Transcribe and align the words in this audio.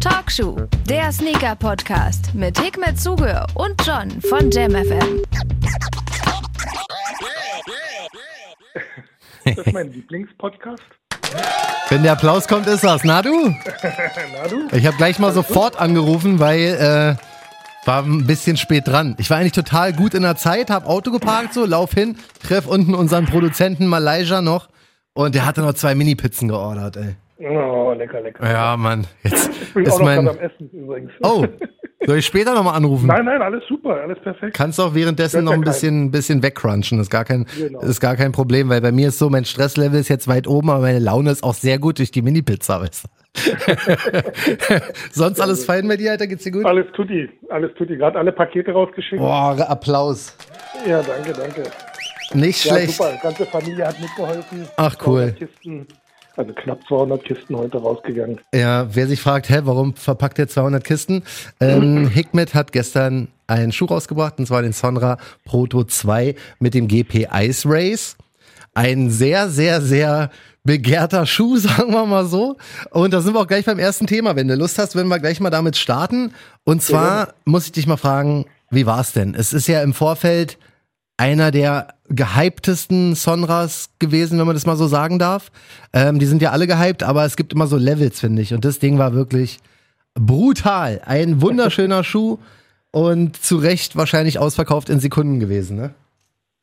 Talkshow, 0.00 0.56
der 0.88 1.10
Sneaker-Podcast 1.12 2.34
mit 2.34 2.58
Hikmet 2.60 3.00
Zuge 3.00 3.46
und 3.54 3.74
John 3.86 4.10
von 4.22 4.50
JamFM. 4.50 5.22
Das 9.44 9.58
ist 9.58 9.72
mein 9.74 9.92
Lieblingspodcast. 9.92 10.82
Wenn 11.90 12.02
der 12.02 12.12
Applaus 12.12 12.48
kommt, 12.48 12.66
ist 12.66 12.82
das. 12.82 13.04
Na 13.04 13.20
du? 13.20 13.30
Na 14.34 14.48
du? 14.48 14.68
Ich 14.74 14.86
habe 14.86 14.96
gleich 14.96 15.18
mal 15.18 15.32
sofort 15.34 15.78
angerufen, 15.78 16.38
weil 16.38 17.18
äh, 17.20 17.86
war 17.86 18.02
ein 18.02 18.26
bisschen 18.26 18.56
spät 18.56 18.88
dran. 18.88 19.14
Ich 19.18 19.28
war 19.30 19.38
eigentlich 19.38 19.52
total 19.52 19.92
gut 19.92 20.14
in 20.14 20.22
der 20.22 20.36
Zeit, 20.36 20.70
hab 20.70 20.86
Auto 20.86 21.10
geparkt, 21.10 21.52
so, 21.54 21.66
lauf 21.66 21.92
hin, 21.92 22.16
treff 22.42 22.66
unten 22.66 22.94
unseren 22.94 23.26
Produzenten 23.26 23.86
Malaysia 23.86 24.40
noch 24.40 24.68
und 25.12 25.34
der 25.34 25.44
hatte 25.44 25.60
noch 25.60 25.74
zwei 25.74 25.94
Mini-Pizzen 25.94 26.48
geordert, 26.48 26.96
ey. 26.96 27.16
Oh, 27.38 27.92
lecker, 27.96 28.20
lecker. 28.20 28.48
Ja, 28.48 28.76
Mann. 28.76 29.06
Jetzt 29.22 29.50
Ich 29.62 29.74
bin 29.74 29.84
auch 29.88 29.94
ist 29.94 29.98
noch 29.98 30.04
mein. 30.04 30.28
am 30.28 30.38
Essen 30.38 30.70
übrigens. 30.72 31.10
Oh, 31.22 31.44
soll 32.06 32.18
ich 32.18 32.26
später 32.26 32.54
nochmal 32.54 32.76
anrufen? 32.76 33.06
Nein, 33.08 33.24
nein, 33.24 33.42
alles 33.42 33.64
super, 33.68 34.00
alles 34.02 34.18
perfekt. 34.20 34.54
Kannst 34.56 34.78
auch 34.80 34.94
währenddessen 34.94 35.42
noch 35.42 35.52
ein 35.52 35.62
bisschen, 35.62 36.12
bisschen 36.12 36.42
wegcrunchen. 36.44 37.00
Ist 37.00 37.10
gar 37.10 37.24
kein, 37.24 37.46
Genau. 37.58 37.80
ist 37.80 38.00
gar 38.00 38.14
kein 38.14 38.30
Problem, 38.30 38.68
weil 38.68 38.80
bei 38.80 38.92
mir 38.92 39.08
ist 39.08 39.18
so, 39.18 39.30
mein 39.30 39.44
Stresslevel 39.44 39.98
ist 39.98 40.08
jetzt 40.08 40.28
weit 40.28 40.46
oben, 40.46 40.70
aber 40.70 40.82
meine 40.82 41.00
Laune 41.00 41.30
ist 41.32 41.42
auch 41.42 41.54
sehr 41.54 41.78
gut 41.80 41.98
durch 41.98 42.12
die 42.12 42.22
Mini-Pizza, 42.22 42.80
weißt 42.80 43.04
du? 43.04 43.08
Sonst 45.12 45.40
alles 45.40 45.64
fein 45.64 45.88
bei 45.88 45.96
dir, 45.96 46.12
Alter? 46.12 46.28
Geht's 46.28 46.44
dir 46.44 46.52
gut? 46.52 46.64
Alles 46.64 46.86
tutti, 46.94 47.28
alles 47.50 47.72
tutti. 47.76 47.96
Gerade 47.96 48.16
alle 48.18 48.30
Pakete 48.30 48.70
rausgeschickt. 48.70 49.20
Boah, 49.20 49.56
Applaus. 49.68 50.36
Ja, 50.86 51.02
danke, 51.02 51.32
danke. 51.32 51.64
Nicht 52.32 52.64
Ja, 52.64 52.74
schlecht. 52.76 52.92
super. 52.96 53.10
Die 53.16 53.20
ganze 53.22 53.44
Familie 53.46 53.86
hat 53.88 54.00
mitgeholfen. 54.00 54.66
Ach, 54.76 54.94
cool. 55.06 55.34
200 55.34 55.38
Kisten, 55.38 55.86
also 56.36 56.52
knapp 56.52 56.86
200 56.88 57.24
Kisten 57.24 57.56
heute 57.56 57.78
rausgegangen. 57.78 58.40
Ja, 58.52 58.94
wer 58.94 59.06
sich 59.06 59.20
fragt, 59.20 59.48
hä, 59.48 59.60
warum 59.64 59.94
verpackt 59.94 60.38
ihr 60.38 60.48
200 60.48 60.82
Kisten? 60.84 61.22
Ähm, 61.60 62.08
Hikmet 62.12 62.54
hat 62.54 62.72
gestern 62.72 63.28
einen 63.46 63.72
Schuh 63.72 63.86
rausgebracht, 63.86 64.38
und 64.38 64.46
zwar 64.46 64.62
den 64.62 64.72
Sonra 64.72 65.18
Proto 65.44 65.84
2 65.84 66.34
mit 66.58 66.74
dem 66.74 66.88
GP 66.88 67.28
Ice 67.32 67.68
Race. 67.68 68.16
Ein 68.74 69.10
sehr, 69.10 69.48
sehr, 69.48 69.80
sehr 69.80 70.30
begehrter 70.64 71.26
Schuh, 71.26 71.56
sagen 71.58 71.92
wir 71.92 72.06
mal 72.06 72.26
so. 72.26 72.56
Und 72.90 73.12
da 73.12 73.20
sind 73.20 73.34
wir 73.34 73.40
auch 73.40 73.46
gleich 73.46 73.66
beim 73.66 73.78
ersten 73.78 74.06
Thema. 74.06 74.34
Wenn 74.34 74.48
du 74.48 74.56
Lust 74.56 74.78
hast, 74.78 74.96
werden 74.96 75.08
wir 75.08 75.18
gleich 75.18 75.40
mal 75.40 75.50
damit 75.50 75.76
starten. 75.76 76.32
Und 76.64 76.82
zwar 76.82 77.34
muss 77.44 77.66
ich 77.66 77.72
dich 77.72 77.86
mal 77.86 77.96
fragen, 77.96 78.46
wie 78.70 78.86
war's 78.86 79.12
denn? 79.12 79.34
Es 79.34 79.52
ist 79.52 79.68
ja 79.68 79.82
im 79.82 79.94
Vorfeld 79.94 80.58
einer 81.16 81.50
der 81.50 81.88
gehyptesten 82.08 83.14
Sonras 83.14 83.94
gewesen, 83.98 84.38
wenn 84.38 84.46
man 84.46 84.56
das 84.56 84.66
mal 84.66 84.76
so 84.76 84.86
sagen 84.86 85.18
darf. 85.18 85.50
Ähm, 85.92 86.18
die 86.18 86.26
sind 86.26 86.42
ja 86.42 86.50
alle 86.50 86.66
gehypt, 86.66 87.02
aber 87.02 87.24
es 87.24 87.36
gibt 87.36 87.52
immer 87.52 87.66
so 87.66 87.76
Levels, 87.76 88.20
finde 88.20 88.42
ich. 88.42 88.52
Und 88.52 88.64
das 88.64 88.78
Ding 88.78 88.98
war 88.98 89.14
wirklich 89.14 89.58
brutal. 90.14 91.00
Ein 91.04 91.40
wunderschöner 91.40 92.04
Schuh 92.04 92.38
und 92.90 93.36
zu 93.36 93.56
Recht 93.56 93.96
wahrscheinlich 93.96 94.38
ausverkauft 94.38 94.90
in 94.90 95.00
Sekunden 95.00 95.40
gewesen, 95.40 95.76
ne? 95.76 95.94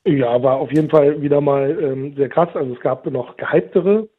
Ja, 0.03 0.41
war 0.41 0.55
auf 0.55 0.71
jeden 0.71 0.89
Fall 0.89 1.21
wieder 1.21 1.41
mal 1.41 1.77
ähm, 1.80 2.15
sehr 2.15 2.30
krass. 2.30 2.49
Also 2.55 2.73
es 2.73 2.80
gab 2.80 3.05
noch 3.05 3.38
gehyptere, 3.38 4.09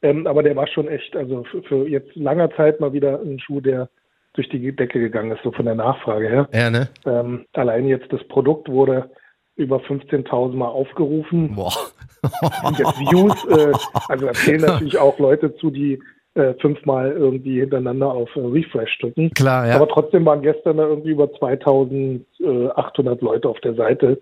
ähm, 0.00 0.26
aber 0.26 0.44
der 0.44 0.54
war 0.54 0.68
schon 0.68 0.86
echt, 0.86 1.16
also 1.16 1.42
für, 1.44 1.62
für 1.64 1.88
jetzt 1.88 2.14
langer 2.14 2.50
Zeit 2.52 2.78
mal 2.78 2.92
wieder 2.92 3.20
ein 3.20 3.40
Schuh, 3.40 3.60
der 3.60 3.88
durch 4.34 4.48
die 4.50 4.74
Decke 4.74 5.00
gegangen 5.00 5.32
ist, 5.32 5.42
so 5.42 5.50
von 5.50 5.64
der 5.64 5.74
Nachfrage 5.74 6.28
her. 6.28 6.48
Ja, 6.52 6.70
ne? 6.70 6.88
Ähm, 7.04 7.44
allein 7.54 7.86
jetzt 7.88 8.12
das 8.12 8.22
Produkt 8.28 8.68
wurde 8.68 9.10
über 9.62 9.78
15.000 9.78 10.54
Mal 10.54 10.66
aufgerufen. 10.68 11.54
Boah. 11.54 11.72
Und 12.64 12.78
jetzt 12.78 12.98
Views, 13.00 13.34
äh, 13.46 13.72
also 14.08 14.26
da 14.26 14.32
zählen 14.32 14.60
natürlich 14.66 14.98
auch 14.98 15.18
Leute 15.18 15.54
zu, 15.56 15.70
die 15.70 16.00
äh, 16.34 16.54
fünfmal 16.60 17.10
irgendwie 17.12 17.60
hintereinander 17.60 18.08
auf 18.10 18.28
äh, 18.36 18.40
Refresh 18.40 18.98
drücken. 19.00 19.30
Klar, 19.34 19.66
ja. 19.66 19.74
Aber 19.76 19.88
trotzdem 19.88 20.24
waren 20.24 20.40
gestern 20.42 20.76
da 20.78 20.84
irgendwie 20.86 21.10
über 21.10 21.24
2.800 21.24 23.22
Leute 23.24 23.48
auf 23.48 23.60
der 23.60 23.74
Seite, 23.74 24.20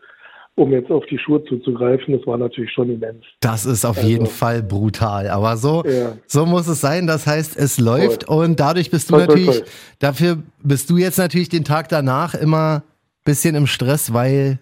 um 0.57 0.73
jetzt 0.73 0.91
auf 0.91 1.05
die 1.07 1.19
Schuhe 1.19 1.45
zuzugreifen. 1.45 2.17
Das 2.17 2.27
war 2.27 2.37
natürlich 2.39 2.73
schon 2.73 2.91
immens. 2.91 3.25
Das 3.41 3.65
ist 3.67 3.85
auf 3.85 4.03
jeden 4.03 4.27
Fall 4.27 4.63
brutal. 4.63 5.29
Aber 5.29 5.57
so, 5.57 5.83
Also 5.85 5.89
Ja. 5.91 6.13
so 6.27 6.47
muss 6.47 6.67
es 6.69 6.81
sein. 6.81 7.07
Das 7.07 7.27
heißt, 7.27 7.57
es 7.57 7.79
läuft 7.79 8.29
und 8.29 8.59
dadurch 8.61 8.91
bist 8.91 9.11
du 9.11 9.15
Toll, 9.15 9.27
toll, 9.27 9.37
natürlich, 9.37 9.61
toll. 9.61 9.69
dafür 10.01 10.39
bist 10.63 10.91
du 10.91 10.97
jetzt 10.97 11.19
natürlich 11.19 11.49
den 11.49 11.65
Tag 11.65 11.89
danach 11.89 12.35
immer 12.35 12.83
bisschen 13.25 13.55
im 13.55 13.67
Stress, 13.67 14.13
weil 14.13 14.59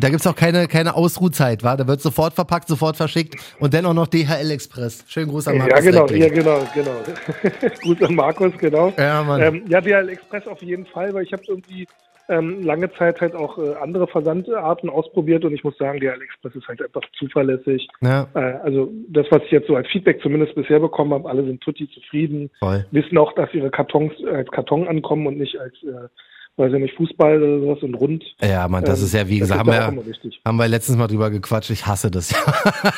da 0.00 0.08
gibt's 0.08 0.26
auch 0.26 0.36
keine, 0.36 0.66
keine 0.68 0.94
Ausruhzeit, 0.94 1.62
war? 1.62 1.76
Da 1.76 1.86
wird 1.86 2.00
sofort 2.00 2.34
verpackt, 2.34 2.68
sofort 2.68 2.96
verschickt 2.96 3.36
und 3.60 3.74
dann 3.74 3.86
auch 3.86 3.94
noch 3.94 4.06
DHL 4.06 4.50
Express. 4.50 5.04
Schönen 5.08 5.28
Gruß 5.28 5.48
an 5.48 5.58
Markus 5.58 5.84
ja, 5.84 5.90
genau, 5.90 6.02
Reckling. 6.02 6.22
ja, 6.22 6.28
genau, 6.28 6.66
genau. 6.74 7.70
Gut 7.82 8.02
an 8.02 8.14
Markus, 8.14 8.52
genau. 8.58 8.92
Ja, 8.98 9.22
Mann. 9.22 9.40
Ähm, 9.42 9.64
ja, 9.68 9.80
DHL 9.80 10.08
Express 10.08 10.46
auf 10.46 10.62
jeden 10.62 10.86
Fall, 10.86 11.12
weil 11.14 11.24
ich 11.24 11.32
habe 11.32 11.42
irgendwie 11.46 11.86
ähm, 12.28 12.62
lange 12.62 12.90
Zeit 12.94 13.20
halt 13.20 13.34
auch 13.34 13.58
äh, 13.58 13.74
andere 13.82 14.06
Versandarten 14.06 14.88
ausprobiert 14.88 15.44
und 15.44 15.52
ich 15.52 15.62
muss 15.62 15.76
sagen, 15.76 16.00
DHL 16.00 16.22
Express 16.22 16.54
ist 16.54 16.66
halt 16.68 16.82
einfach 16.82 17.02
zuverlässig. 17.18 17.86
Ja, 18.00 18.26
Äh, 18.34 18.38
also 18.62 18.90
das, 19.08 19.26
was 19.30 19.42
ich 19.44 19.50
jetzt 19.50 19.68
so 19.68 19.76
als 19.76 19.88
Feedback 19.88 20.20
zumindest 20.22 20.54
bisher 20.54 20.80
bekommen 20.80 21.12
habe, 21.12 21.28
alle 21.28 21.44
sind 21.44 21.60
tutti 21.60 21.88
zufrieden, 21.90 22.50
voll. 22.58 22.84
wissen 22.92 23.18
auch, 23.18 23.32
dass 23.34 23.52
ihre 23.52 23.70
Kartons 23.70 24.12
als 24.32 24.50
Karton 24.50 24.88
ankommen 24.88 25.26
und 25.26 25.38
nicht 25.38 25.58
als, 25.60 25.74
äh, 25.82 26.08
weiß 26.56 26.72
ich 26.72 26.80
nicht, 26.80 26.96
Fußball 26.96 27.42
oder 27.42 27.60
sowas 27.60 27.82
und 27.82 27.94
rund. 27.94 28.24
Ja, 28.40 28.68
Mann, 28.68 28.84
das 28.84 29.00
Ähm, 29.00 29.04
ist 29.06 29.14
ja, 29.14 29.28
wie 29.28 29.38
gesagt, 29.38 29.60
haben 29.60 29.70
wir, 29.70 30.04
haben 30.44 30.56
wir 30.56 30.68
letztens 30.68 30.98
mal 30.98 31.06
drüber 31.06 31.30
gequatscht. 31.30 31.70
Ich 31.70 31.86
hasse 31.86 32.10
das 32.10 32.30
ja. 32.30 32.38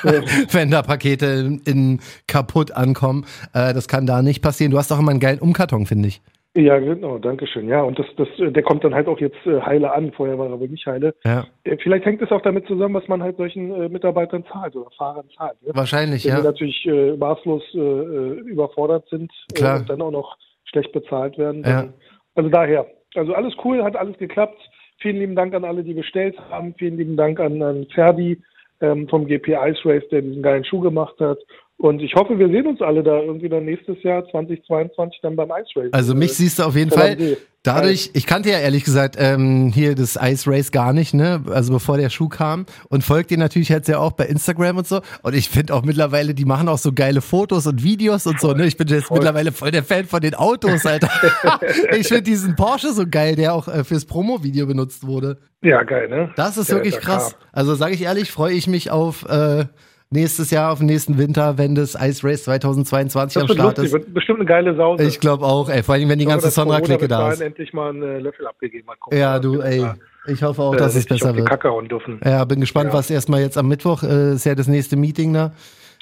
Wenn 0.53 0.71
da 0.71 0.83
Pakete 0.83 1.27
in, 1.27 1.61
in 1.65 2.01
kaputt 2.27 2.73
ankommen. 2.73 3.25
Äh, 3.55 3.73
das 3.75 3.89
kann 3.89 4.07
da 4.07 4.23
nicht 4.23 4.43
passieren. 4.43 4.71
Du 4.73 4.79
hast 4.79 4.93
auch 4.93 4.99
immer 4.99 5.11
einen 5.11 5.21
geilen 5.21 5.39
Umkarton, 5.39 5.87
finde 5.87 6.09
ich. 6.09 6.21
Ja, 6.57 6.79
genau, 6.79 7.19
danke 7.19 7.47
schön. 7.47 7.69
Ja, 7.69 7.83
und 7.83 7.99
das, 7.99 8.07
das, 8.17 8.29
der 8.39 8.63
kommt 8.63 8.83
dann 8.83 8.95
halt 8.95 9.09
auch 9.09 9.21
jetzt 9.21 9.37
äh, 9.45 9.61
heile 9.61 9.93
an. 9.93 10.13
Vorher 10.13 10.39
war 10.39 10.47
er 10.47 10.55
aber 10.55 10.67
nicht 10.67 10.87
heile. 10.87 11.15
Ja. 11.25 11.47
Äh, 11.65 11.77
Vielleicht 11.83 12.07
hängt 12.07 12.23
es 12.23 12.31
auch 12.31 12.41
damit 12.41 12.67
zusammen, 12.67 12.95
was 12.95 13.07
man 13.09 13.23
halt 13.23 13.37
solchen 13.37 13.71
äh, 13.73 13.89
Mitarbeitern 13.91 14.43
zahlt 14.51 14.75
oder 14.75 14.91
Fahrern 14.97 15.27
zahlt. 15.37 15.61
Ne? 15.63 15.73
Wahrscheinlich, 15.75 16.25
Wenn 16.25 16.37
die 16.37 16.39
ja. 16.39 16.45
natürlich 16.45 16.87
äh, 16.87 17.17
maßlos 17.17 17.63
äh, 17.75 17.79
äh, 17.79 18.33
überfordert 18.41 19.07
sind 19.11 19.31
Klar. 19.55 19.77
äh, 19.77 19.81
und 19.81 19.91
dann 19.91 20.01
auch 20.01 20.11
noch 20.11 20.37
schlecht 20.65 20.93
bezahlt 20.93 21.37
werden. 21.37 21.63
Ja. 21.63 21.89
Also 22.35 22.49
daher, 22.49 22.87
also 23.17 23.35
alles 23.35 23.55
cool, 23.65 23.83
hat 23.83 23.97
alles 23.97 24.17
geklappt. 24.19 24.59
Vielen 24.99 25.19
lieben 25.19 25.37
Dank 25.37 25.55
an 25.55 25.65
alle, 25.65 25.83
die 25.83 25.95
bestellt 25.95 26.39
haben. 26.51 26.75
Vielen 26.79 26.97
lieben 26.97 27.17
Dank 27.17 27.39
an, 27.41 27.63
an 27.63 27.87
Ferdi 27.95 28.41
ähm, 28.81 29.09
vom 29.09 29.27
GP 29.27 29.49
Ice 29.49 29.81
Race, 29.85 30.09
der 30.11 30.23
diesen 30.23 30.43
geilen 30.43 30.65
Schuh 30.65 30.81
gemacht 30.81 31.19
hat. 31.21 31.39
Und 31.79 32.01
ich 32.01 32.15
hoffe, 32.15 32.39
wir 32.39 32.49
sehen 32.49 32.67
uns 32.67 32.81
alle 32.81 33.03
da 33.03 33.21
irgendwie 33.21 33.51
dann 33.51 33.67
nächstes 33.67 34.03
Jahr 34.03 34.27
2022 34.31 35.21
dann 35.21 35.37
beim 35.37 35.51
Ice 35.51 35.79
Race. 35.79 35.93
Also 35.93 36.15
mich 36.15 36.31
Äh, 36.31 36.35
siehst 36.35 36.59
du 36.59 36.63
auf 36.63 36.75
jeden 36.75 36.91
Voll 36.91 37.01
Fall. 37.01 37.37
Dadurch, 37.63 38.11
ich 38.15 38.27
kannte 38.27 38.49
ja 38.49 38.61
ehrlich 38.61 38.85
gesagt 38.85 39.17
ähm, 39.19 39.73
hier 39.75 39.97
das 39.97 40.17
Ice 40.23 40.49
Race 40.49 40.71
gar 40.71 40.93
nicht, 40.93 41.15
ne? 41.15 41.43
Also 41.51 41.73
bevor 41.73 41.97
der 41.97 42.11
Schuh 42.11 42.29
kam 42.29 42.65
und 42.89 43.03
folgt 43.03 43.31
dir 43.31 43.39
natürlich 43.39 43.71
jetzt 43.71 43.89
ja 43.89 43.99
auch 43.99 44.13
bei 44.13 44.25
Instagram 44.27 44.79
und 44.79 44.87
so. 44.87 45.01
Und 45.23 45.35
ich 45.35 45.49
finde 45.49 45.75
auch 45.75 45.83
mittlerweile, 45.83 46.33
die 46.33 46.45
machen 46.45 46.69
auch 46.69 46.79
so 46.79 46.93
geile 46.93 47.21
Fotos 47.21 47.67
und 47.67 47.83
Videos 47.83 48.27
und 48.27 48.41
so, 48.41 48.53
ne? 48.53 48.67
Ich 48.67 48.77
bin 48.77 48.87
jetzt 48.87 49.11
mittlerweile 49.11 49.51
voll 49.51 49.73
der 49.73 49.83
Fan 49.83 50.05
von 50.05 50.21
den 50.21 50.35
Autos, 50.35 50.87
Alter. 50.87 51.11
ich 51.99 52.07
finde 52.07 52.23
diesen 52.23 52.55
Porsche 52.55 52.93
so 52.93 53.05
geil, 53.05 53.35
der 53.35 53.53
auch 53.53 53.67
äh, 53.67 53.83
fürs 53.83 54.05
Promo-Video 54.05 54.67
benutzt 54.67 55.05
wurde. 55.05 55.39
Ja, 55.63 55.83
geil, 55.83 56.09
ne? 56.09 56.31
Das 56.37 56.57
ist 56.57 56.71
Der 56.71 56.77
wirklich 56.77 57.01
krass. 57.01 57.37
Also 57.51 57.75
sage 57.75 57.95
ich 57.95 58.03
ehrlich, 58.03 58.31
freue 58.31 58.55
ich 58.55 58.69
mich 58.69 58.93
auf 58.93 59.29
äh, 59.29 59.65
nächstes 60.11 60.51
Jahr, 60.51 60.73
auf 60.73 60.79
den 60.79 60.87
nächsten 60.87 61.19
Winter, 61.19 61.59
wenn 61.59 61.75
das 61.75 61.95
Ice 61.95 62.27
Race 62.27 62.45
2022 62.45 63.35
Das 63.35 63.43
am 63.51 63.55
Start 63.55 63.67
lustig, 63.79 63.85
ist. 63.87 63.93
wird 63.93 64.15
bestimmt 64.15 64.39
eine 64.41 64.49
geile 64.49 64.77
Sause. 64.77 65.05
Ich 65.05 65.21
glaube 65.21 65.45
auch, 65.45 65.69
ey. 65.69 65.83
Vor 65.83 65.95
allem, 65.95 66.09
wenn 66.09 66.19
die 66.19 66.27
ganze 66.27 66.51
Sonra-Clique 66.51 67.09
da 67.09 67.31
ist. 67.33 67.41
endlich 67.41 67.73
mal 67.73 67.91
einen 67.91 68.03
äh, 68.03 68.19
Löffel 68.19 68.47
abgegeben 68.47 68.89
hat. 68.91 69.01
Gucken 69.01 69.19
Ja, 69.19 69.39
du, 69.39 69.61
ey. 69.61 69.81
da, 69.81 69.97
Ich 70.29 70.43
hoffe 70.43 70.63
auch, 70.63 70.75
äh, 70.75 70.79
dass 70.79 70.93
es 70.93 70.97
richtig 70.99 71.21
besser 71.21 71.37
wird. 71.37 71.49
Kacke 71.49 71.69
hauen 71.71 71.89
dürfen. 71.89 72.21
Ja, 72.25 72.45
bin 72.45 72.61
gespannt, 72.61 72.89
Ja. 72.93 72.99
was 72.99 73.11
erstmal 73.11 73.41
jetzt 73.41 73.59
am 73.59 73.69
Mittwoch 73.69 74.03
äh, 74.03 74.35
ist 74.35 74.45
ja 74.47 74.55
das 74.55 74.69
nächste 74.69 74.97
Meeting 74.97 75.33
da. 75.33 75.53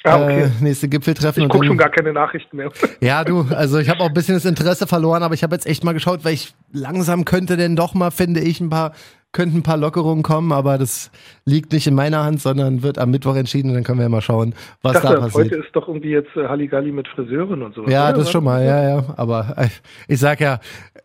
Ah, 0.03 0.21
okay. 0.23 0.43
Äh, 0.43 0.49
nächste 0.63 0.87
Gipfeltreffen. 0.87 1.41
Ich 1.43 1.49
gucke 1.49 1.65
schon 1.65 1.77
gar 1.79 1.89
keine 1.89 2.13
Nachrichten 2.13 2.57
mehr. 2.57 2.69
ja, 3.01 3.23
du, 3.23 3.47
also 3.49 3.79
ich 3.79 3.89
habe 3.89 4.01
auch 4.01 4.07
ein 4.09 4.13
bisschen 4.13 4.35
das 4.35 4.45
Interesse 4.45 4.85
verloren, 4.85 5.23
aber 5.23 5.33
ich 5.33 5.41
habe 5.41 5.55
jetzt 5.55 5.65
echt 5.65 5.83
mal 5.83 5.93
geschaut, 5.93 6.23
weil 6.23 6.35
ich 6.35 6.53
langsam 6.71 7.25
könnte 7.25 7.57
denn 7.57 7.75
doch 7.75 7.95
mal, 7.95 8.11
finde 8.11 8.39
ich, 8.41 8.61
ein 8.61 8.69
paar, 8.69 8.91
könnten 9.35 9.57
ein 9.57 9.63
paar 9.63 9.77
Lockerungen 9.77 10.23
kommen, 10.23 10.51
aber 10.53 10.77
das 10.77 11.11
liegt 11.43 11.73
nicht 11.73 11.85
in 11.87 11.93
meiner 11.93 12.23
Hand, 12.23 12.41
sondern 12.41 12.83
wird 12.83 12.97
am 12.97 13.11
Mittwoch 13.11 13.35
entschieden 13.35 13.69
und 13.69 13.75
dann 13.75 13.83
können 13.83 13.99
wir 13.99 14.03
ja 14.03 14.09
mal 14.09 14.21
schauen, 14.21 14.55
was 14.81 14.95
Ich 14.95 15.01
da 15.01 15.09
dachte, 15.09 15.21
passiert. 15.21 15.45
heute 15.51 15.55
ist 15.57 15.75
doch 15.75 15.87
irgendwie 15.89 16.09
jetzt 16.11 16.35
äh, 16.37 16.47
Halligalli 16.47 16.91
mit 16.93 17.07
Friseuren 17.09 17.61
und 17.61 17.75
sowas. 17.75 17.91
Ja, 17.91 18.09
oder? 18.09 18.19
das 18.19 18.31
schon 18.31 18.45
mal, 18.45 18.63
ja, 18.63 18.81
ja. 18.89 19.03
Aber 19.17 19.53
äh, 19.57 19.67
ich 20.07 20.19
sag 20.21 20.39
ja, 20.39 20.59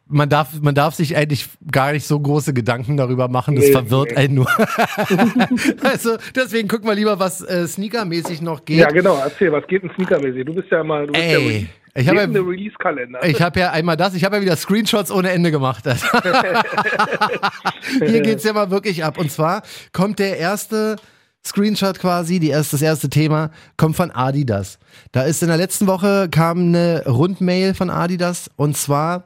man 0.06 0.28
darf, 0.28 0.60
man 0.60 0.74
darf 0.74 0.94
sich 0.94 1.16
eigentlich 1.16 1.48
gar 1.70 1.92
nicht 1.92 2.06
so 2.06 2.18
große 2.20 2.54
Gedanken 2.54 2.96
darüber 2.96 3.28
machen. 3.28 3.56
Das 3.56 3.66
Nee, 3.66 3.72
verwirrt 3.72 4.10
nee. 4.12 4.16
einen 4.16 4.34
nur. 4.34 4.46
also 5.82 6.16
deswegen 6.34 6.68
gucken 6.68 6.88
wir 6.88 6.94
lieber, 6.94 7.18
was 7.18 7.42
äh, 7.42 7.66
sneakermäßig 7.66 8.42
noch 8.42 8.64
geht. 8.64 8.78
Ja, 8.78 8.90
genau. 8.90 9.18
Erzähl, 9.22 9.52
was 9.52 9.66
geht 9.66 9.82
denn 9.82 9.90
sneakermäßig? 9.96 10.44
Du 10.44 10.54
bist 10.54 10.70
ja 10.70 10.84
mal, 10.84 11.06
du 11.06 11.12
bist 11.12 11.24
ja 11.24 11.38
Ey, 11.38 11.68
ich 12.00 12.08
habe 12.08 12.20
ja, 12.20 13.23
ich 13.23 13.43
hab 13.43 13.56
ja 13.56 13.70
einmal 13.70 13.97
das, 13.97 14.14
ich 14.14 14.25
habe 14.25 14.37
ja 14.37 14.43
wieder 14.43 14.56
Screenshots 14.56 15.11
ohne 15.11 15.31
Ende 15.31 15.50
gemacht. 15.50 15.85
Hier 18.06 18.20
geht's 18.20 18.44
ja 18.44 18.52
mal 18.52 18.70
wirklich 18.70 19.05
ab. 19.05 19.19
Und 19.19 19.31
zwar 19.31 19.62
kommt 19.93 20.19
der 20.19 20.38
erste 20.38 20.97
Screenshot 21.44 21.99
quasi, 21.99 22.38
die 22.38 22.49
erst, 22.49 22.73
das 22.73 22.82
erste 22.82 23.08
Thema, 23.08 23.50
kommt 23.76 23.97
von 23.97 24.11
Adidas. 24.11 24.79
Da 25.12 25.23
ist 25.23 25.43
in 25.43 25.49
der 25.49 25.56
letzten 25.56 25.87
Woche 25.87 26.29
kam 26.31 26.58
eine 26.58 27.05
Rundmail 27.06 27.75
von 27.75 27.91
Adidas 27.91 28.50
und 28.56 28.76
zwar 28.76 29.25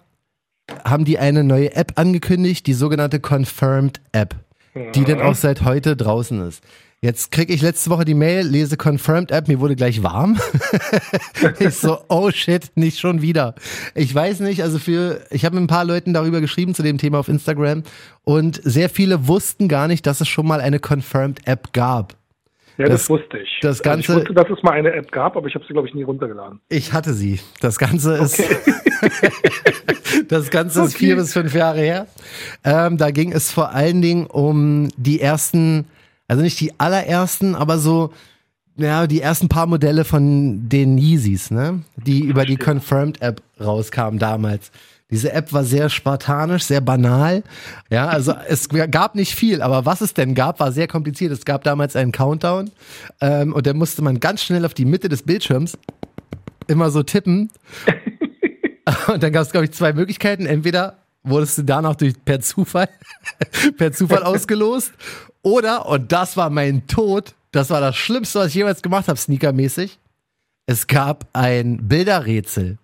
haben 0.85 1.05
die 1.05 1.19
eine 1.19 1.45
neue 1.45 1.75
App 1.75 1.93
angekündigt, 1.97 2.67
die 2.67 2.73
sogenannte 2.73 3.21
Confirmed 3.21 4.01
App, 4.13 4.35
die 4.95 5.05
denn 5.05 5.21
auch 5.21 5.35
seit 5.35 5.63
heute 5.63 5.97
draußen 5.97 6.41
ist. 6.49 6.63
Jetzt 7.05 7.31
kriege 7.31 7.53
ich 7.53 7.61
letzte 7.61 7.91
Woche 7.91 8.07
die 8.07 8.15
Mail, 8.15 8.47
lese 8.47 8.79
Confirmed 8.79 9.31
App, 9.31 9.47
mir 9.47 9.61
wurde 9.61 9.77
gleich 9.77 10.03
warm. 10.03 10.41
ich 11.59 11.75
so, 11.75 11.99
oh 12.09 12.31
shit, 12.31 12.71
nicht 12.77 12.99
schon 12.99 13.21
wieder. 13.21 13.55
Ich 13.95 14.15
weiß 14.15 14.41
nicht, 14.41 14.63
also 14.63 14.79
für, 14.79 15.21
ich 15.31 15.45
habe 15.45 15.57
mit 15.57 15.65
ein 15.65 15.67
paar 15.67 15.85
Leuten 15.85 16.15
darüber 16.15 16.41
geschrieben 16.41 16.75
zu 16.75 16.83
dem 16.83 16.97
Thema 16.97 17.19
auf 17.19 17.29
Instagram 17.29 17.83
und 18.25 18.59
sehr 18.65 18.89
viele 18.89 19.29
wussten 19.29 19.69
gar 19.69 19.87
nicht, 19.87 20.07
dass 20.07 20.23
es 20.23 20.29
schon 20.29 20.47
mal 20.47 20.63
eine 20.63 20.79
Confirmed 20.79 21.47
App 21.47 21.75
gab. 21.75 22.15
Ja, 22.79 22.87
das, 22.87 23.03
das 23.03 23.11
wusste 23.11 23.37
ich. 23.37 23.59
Das 23.61 23.83
Ganze, 23.83 24.13
also 24.13 24.23
ich 24.23 24.29
wusste, 24.31 24.43
dass 24.43 24.57
es 24.57 24.63
mal 24.63 24.73
eine 24.73 24.93
App 24.95 25.13
gab, 25.13 25.37
aber 25.37 25.47
ich 25.47 25.55
habe 25.55 25.65
sie, 25.67 25.75
glaube 25.75 25.87
ich, 25.87 25.95
nie 25.95 26.05
runtergeladen. 26.05 26.61
Ich 26.71 26.95
hatte 26.95 27.13
sie. 27.13 27.39
Das 27.61 27.79
Ganze 27.79 28.17
ist, 28.17 28.41
okay. 28.41 28.57
das 30.29 30.51
Ganze 30.51 30.81
okay. 30.81 30.89
ist 30.89 30.97
vier 30.97 31.17
bis 31.17 31.35
fünf 31.35 31.55
Jahre 31.55 31.81
her. 31.81 32.07
Ähm, 32.65 32.97
da 32.97 33.11
ging 33.11 33.31
es 33.31 33.53
vor 33.53 33.73
allen 33.73 34.01
Dingen 34.01 34.27
um 34.27 34.89
die 34.97 35.21
ersten, 35.21 35.85
also 36.29 36.43
nicht 36.43 36.61
die 36.61 36.73
allerersten, 36.79 37.55
aber 37.55 37.79
so, 37.79 38.13
ja, 38.77 39.07
die 39.07 39.21
ersten 39.21 39.49
paar 39.49 39.67
Modelle 39.67 40.05
von 40.05 40.69
den 40.69 40.99
Yeezys, 40.99 41.51
ne? 41.51 41.83
Die 41.97 42.21
über 42.21 42.45
die 42.45 42.57
Confirmed 42.57 43.23
App 43.23 43.43
rauskamen 43.61 44.19
damals. 44.19 44.71
Diese 45.11 45.33
App 45.33 45.53
war 45.53 45.65
sehr 45.65 45.91
spartanisch, 45.91 46.65
sehr 46.65 46.81
banal. 46.81 47.45
Ja, 47.91 48.09
also 48.09 48.35
es 48.49 48.69
gab 48.69 49.15
nicht 49.15 49.35
viel, 49.35 49.63
aber 49.63 49.85
was 49.87 50.01
es 50.01 50.15
denn 50.15 50.35
gab, 50.35 50.61
war 50.61 50.73
sehr 50.73 50.89
kompliziert. 50.89 51.31
Es 51.31 51.45
gab 51.45 51.63
damals 51.63 51.95
einen 51.95 52.11
Countdown 52.11 52.71
ähm, 53.21 53.53
und 53.53 53.67
da 53.67 53.75
musste 53.75 54.03
man 54.03 54.19
ganz 54.19 54.43
schnell 54.43 54.65
auf 54.65 54.75
die 54.75 54.87
Mitte 54.87 55.09
des 55.09 55.23
Bildschirms 55.23 55.79
immer 56.67 56.91
so 56.91 57.03
tippen. 57.03 57.51
und 59.13 59.23
dann 59.23 59.33
gab 59.33 59.43
es, 59.43 59.53
glaube 59.53 59.67
ich, 59.67 59.73
zwei 59.73 59.93
Möglichkeiten. 59.93 60.47
Entweder 60.47 61.04
wurdest 61.25 61.59
du 61.59 61.63
danach 61.63 61.97
durch 61.97 62.15
per 62.25 62.41
Zufall, 62.41 62.89
per 63.77 63.93
Zufall 63.93 64.23
ausgelost. 64.25 64.93
Oder, 65.43 65.87
und 65.87 66.13
das 66.13 66.37
war 66.37 66.51
mein 66.51 66.87
Tod, 66.87 67.35
das 67.53 67.71
war 67.71 67.81
das 67.81 67.97
Schlimmste, 67.97 68.41
was 68.41 68.49
ich 68.49 68.55
jemals 68.55 68.83
gemacht 68.83 69.09
habe, 69.09 69.19
sneakermäßig. 69.19 69.99
Es 70.67 70.87
gab 70.87 71.27
ein 71.33 71.89
Bilderrätsel. 71.89 72.79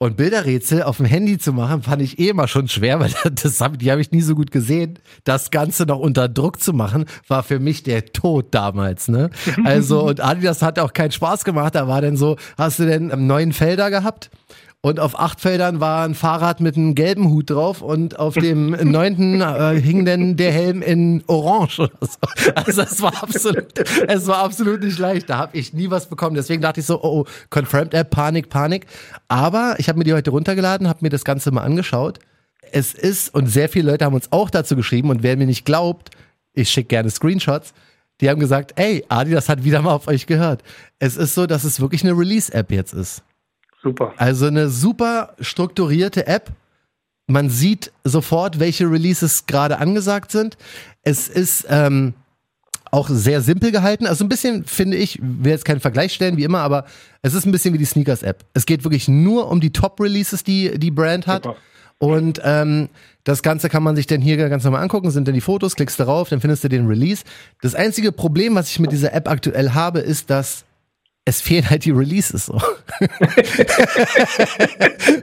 Und 0.00 0.16
Bilderrätsel 0.16 0.84
auf 0.84 0.98
dem 0.98 1.06
Handy 1.06 1.38
zu 1.38 1.52
machen, 1.52 1.82
fand 1.82 2.02
ich 2.02 2.20
eh 2.20 2.28
immer 2.28 2.46
schon 2.46 2.68
schwer, 2.68 3.00
weil 3.00 3.12
das 3.42 3.60
hab, 3.60 3.80
die 3.80 3.90
habe 3.90 4.00
ich 4.00 4.12
nie 4.12 4.20
so 4.20 4.36
gut 4.36 4.52
gesehen. 4.52 5.00
Das 5.24 5.50
Ganze 5.50 5.86
noch 5.86 5.98
unter 5.98 6.28
Druck 6.28 6.60
zu 6.60 6.72
machen, 6.72 7.04
war 7.26 7.42
für 7.42 7.58
mich 7.58 7.82
der 7.82 8.06
Tod 8.06 8.46
damals. 8.52 9.08
Ne? 9.08 9.30
Also, 9.64 10.06
und 10.06 10.20
Adidas 10.20 10.62
hat 10.62 10.78
auch 10.78 10.92
keinen 10.92 11.10
Spaß 11.10 11.44
gemacht. 11.44 11.74
Da 11.74 11.88
war 11.88 12.00
denn 12.00 12.16
so, 12.16 12.36
hast 12.56 12.78
du 12.78 12.86
denn 12.86 13.26
neuen 13.26 13.52
Felder 13.52 13.90
gehabt? 13.90 14.30
Und 14.80 15.00
auf 15.00 15.18
acht 15.18 15.40
Feldern 15.40 15.80
war 15.80 16.04
ein 16.04 16.14
Fahrrad 16.14 16.60
mit 16.60 16.76
einem 16.76 16.94
gelben 16.94 17.30
Hut 17.30 17.50
drauf 17.50 17.82
und 17.82 18.20
auf 18.20 18.34
dem 18.34 18.70
neunten 18.90 19.40
äh, 19.40 19.80
hing 19.80 20.04
dann 20.04 20.36
der 20.36 20.52
Helm 20.52 20.82
in 20.82 21.24
Orange 21.26 21.80
oder 21.80 21.98
so. 22.00 22.52
Also 22.54 22.82
es 22.82 23.02
war 23.02 23.20
absolut, 23.20 23.76
es 24.06 24.26
war 24.28 24.38
absolut 24.38 24.82
nicht 24.82 25.00
leicht. 25.00 25.28
Da 25.28 25.38
habe 25.38 25.58
ich 25.58 25.72
nie 25.72 25.90
was 25.90 26.08
bekommen. 26.08 26.36
Deswegen 26.36 26.62
dachte 26.62 26.78
ich 26.78 26.86
so, 26.86 27.02
oh, 27.02 27.20
oh 27.20 27.24
Confirmed 27.50 27.92
App, 27.92 28.10
Panik, 28.10 28.50
Panik. 28.50 28.86
Aber 29.26 29.74
ich 29.78 29.88
habe 29.88 29.98
mir 29.98 30.04
die 30.04 30.12
heute 30.12 30.30
runtergeladen, 30.30 30.88
habe 30.88 31.00
mir 31.02 31.10
das 31.10 31.24
Ganze 31.24 31.50
mal 31.50 31.62
angeschaut. 31.62 32.20
Es 32.70 32.94
ist, 32.94 33.34
und 33.34 33.48
sehr 33.48 33.68
viele 33.68 33.90
Leute 33.90 34.04
haben 34.04 34.14
uns 34.14 34.30
auch 34.30 34.48
dazu 34.48 34.76
geschrieben, 34.76 35.10
und 35.10 35.24
wer 35.24 35.36
mir 35.36 35.46
nicht 35.46 35.64
glaubt, 35.64 36.10
ich 36.52 36.70
schicke 36.70 36.88
gerne 36.88 37.10
Screenshots. 37.10 37.72
Die 38.20 38.30
haben 38.30 38.38
gesagt, 38.38 38.74
ey, 38.76 39.04
Adi, 39.08 39.32
das 39.32 39.48
hat 39.48 39.64
wieder 39.64 39.82
mal 39.82 39.92
auf 39.92 40.06
euch 40.06 40.26
gehört. 40.26 40.62
Es 41.00 41.16
ist 41.16 41.34
so, 41.34 41.46
dass 41.46 41.64
es 41.64 41.80
wirklich 41.80 42.04
eine 42.04 42.16
Release-App 42.16 42.70
jetzt 42.70 42.92
ist. 42.92 43.22
Super. 43.82 44.12
Also 44.16 44.46
eine 44.46 44.68
super 44.68 45.34
strukturierte 45.40 46.26
App. 46.26 46.50
Man 47.26 47.50
sieht 47.50 47.92
sofort, 48.04 48.58
welche 48.58 48.90
Releases 48.90 49.46
gerade 49.46 49.78
angesagt 49.78 50.32
sind. 50.32 50.56
Es 51.02 51.28
ist 51.28 51.66
ähm, 51.68 52.14
auch 52.90 53.08
sehr 53.08 53.42
simpel 53.42 53.70
gehalten. 53.70 54.06
Also 54.06 54.24
ein 54.24 54.28
bisschen, 54.28 54.64
finde 54.64 54.96
ich, 54.96 55.18
will 55.22 55.52
jetzt 55.52 55.64
keinen 55.64 55.80
Vergleich 55.80 56.14
stellen, 56.14 56.36
wie 56.36 56.44
immer, 56.44 56.60
aber 56.60 56.86
es 57.22 57.34
ist 57.34 57.46
ein 57.46 57.52
bisschen 57.52 57.74
wie 57.74 57.78
die 57.78 57.84
Sneakers-App. 57.84 58.44
Es 58.54 58.66
geht 58.66 58.84
wirklich 58.84 59.08
nur 59.08 59.50
um 59.50 59.60
die 59.60 59.72
Top-Releases, 59.72 60.42
die 60.42 60.78
die 60.78 60.90
Brand 60.90 61.26
hat. 61.26 61.44
Super. 61.44 61.56
Und 61.98 62.40
ähm, 62.44 62.88
das 63.24 63.42
Ganze 63.42 63.68
kann 63.68 63.82
man 63.82 63.96
sich 63.96 64.06
dann 64.06 64.20
hier 64.20 64.36
ganz 64.48 64.64
normal 64.64 64.82
angucken, 64.82 65.10
sind 65.10 65.26
dann 65.26 65.34
die 65.34 65.40
Fotos, 65.40 65.74
klickst 65.74 65.98
darauf, 65.98 66.28
dann 66.28 66.40
findest 66.40 66.62
du 66.62 66.68
den 66.68 66.86
Release. 66.86 67.24
Das 67.60 67.74
einzige 67.74 68.12
Problem, 68.12 68.54
was 68.54 68.70
ich 68.70 68.78
mit 68.78 68.92
dieser 68.92 69.12
App 69.12 69.28
aktuell 69.28 69.70
habe, 69.70 69.98
ist, 69.98 70.30
dass 70.30 70.64
es 71.28 71.40
fehlen 71.42 71.68
halt 71.68 71.84
die 71.84 71.90
Releases 71.90 72.46
so. 72.46 72.54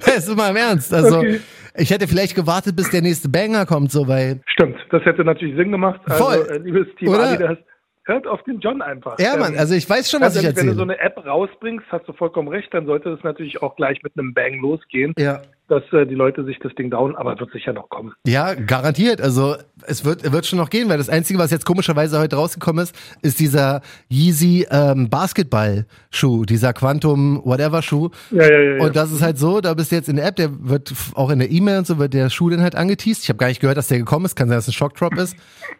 das 0.05 0.27
ist 0.27 0.37
mal 0.37 0.51
im 0.51 0.55
Ernst. 0.55 0.93
Also 0.93 1.17
okay. 1.17 1.39
ich 1.75 1.89
hätte 1.89 2.07
vielleicht 2.07 2.35
gewartet, 2.35 2.75
bis 2.75 2.91
der 2.91 3.01
nächste 3.01 3.27
Banger 3.27 3.65
kommt, 3.65 3.91
so 3.91 4.07
weil. 4.07 4.41
Stimmt, 4.45 4.77
das 4.91 5.03
hätte 5.03 5.23
natürlich 5.23 5.55
Sinn 5.55 5.71
gemacht. 5.71 5.99
Also, 6.05 6.23
Voll. 6.23 6.47
äh, 6.49 6.57
liebes 6.59 6.87
Team 6.97 7.09
Oder? 7.09 7.29
Adidas, 7.29 7.57
hört 8.03 8.27
auf 8.27 8.43
den 8.43 8.59
John 8.59 8.81
einfach. 8.81 9.17
Ja, 9.19 9.35
Mann, 9.35 9.57
also 9.57 9.73
ich 9.73 9.89
weiß 9.89 10.11
schon, 10.11 10.21
was 10.21 10.35
also, 10.35 10.41
ich 10.41 10.45
erzähle. 10.45 10.67
Wenn 10.67 10.73
du 10.73 10.77
so 10.77 10.83
eine 10.83 10.99
App 10.99 11.17
rausbringst, 11.25 11.87
hast 11.89 12.07
du 12.07 12.13
vollkommen 12.13 12.49
recht, 12.49 12.71
dann 12.73 12.85
sollte 12.85 13.09
das 13.09 13.23
natürlich 13.23 13.61
auch 13.63 13.75
gleich 13.75 14.01
mit 14.03 14.13
einem 14.17 14.33
Bang 14.33 14.59
losgehen. 14.61 15.13
Ja 15.17 15.41
dass 15.67 15.83
äh, 15.93 16.05
die 16.05 16.15
Leute 16.15 16.43
sich 16.45 16.59
das 16.59 16.73
Ding 16.75 16.91
down, 16.91 17.15
aber 17.15 17.39
wird 17.39 17.51
sicher 17.51 17.73
noch 17.73 17.89
kommen. 17.89 18.13
Ja, 18.25 18.53
garantiert. 18.53 19.19
Also 19.19 19.55
es 19.87 20.05
wird, 20.05 20.31
wird 20.31 20.45
schon 20.45 20.59
noch 20.59 20.69
gehen, 20.69 20.89
weil 20.89 20.97
das 20.97 21.09
Einzige, 21.09 21.39
was 21.39 21.51
jetzt 21.51 21.65
komischerweise 21.65 22.19
heute 22.19 22.35
rausgekommen 22.35 22.83
ist, 22.83 22.95
ist 23.23 23.39
dieser 23.39 23.81
Yeezy 24.09 24.67
ähm, 24.69 25.09
Basketball-Schuh, 25.09 26.45
dieser 26.45 26.73
Quantum 26.73 27.41
Whatever 27.43 27.81
Schuh. 27.81 28.09
Ja, 28.31 28.49
ja, 28.49 28.59
ja, 28.59 28.83
und 28.83 28.95
das 28.95 29.11
ist 29.11 29.21
halt 29.21 29.39
so, 29.39 29.59
da 29.59 29.73
bist 29.73 29.91
du 29.91 29.95
jetzt 29.95 30.09
in 30.09 30.17
der 30.17 30.27
App, 30.27 30.35
der 30.35 30.49
wird 30.51 30.93
auch 31.15 31.31
in 31.31 31.39
der 31.39 31.49
E-Mail 31.49 31.79
und 31.79 31.87
so 31.87 31.97
wird 31.97 32.13
der 32.13 32.29
Schuh 32.29 32.49
dann 32.49 32.61
halt 32.61 32.75
angeteased. 32.75 33.23
Ich 33.23 33.29
habe 33.29 33.37
gar 33.37 33.47
nicht 33.47 33.59
gehört, 33.59 33.77
dass 33.77 33.87
der 33.87 33.97
gekommen 33.97 34.25
ist, 34.25 34.35
kann 34.35 34.47
sein, 34.47 34.57
dass 34.57 34.67
es 34.67 34.69
ein 34.69 34.77
Shockdrop 34.77 35.15
ist. 35.17 35.35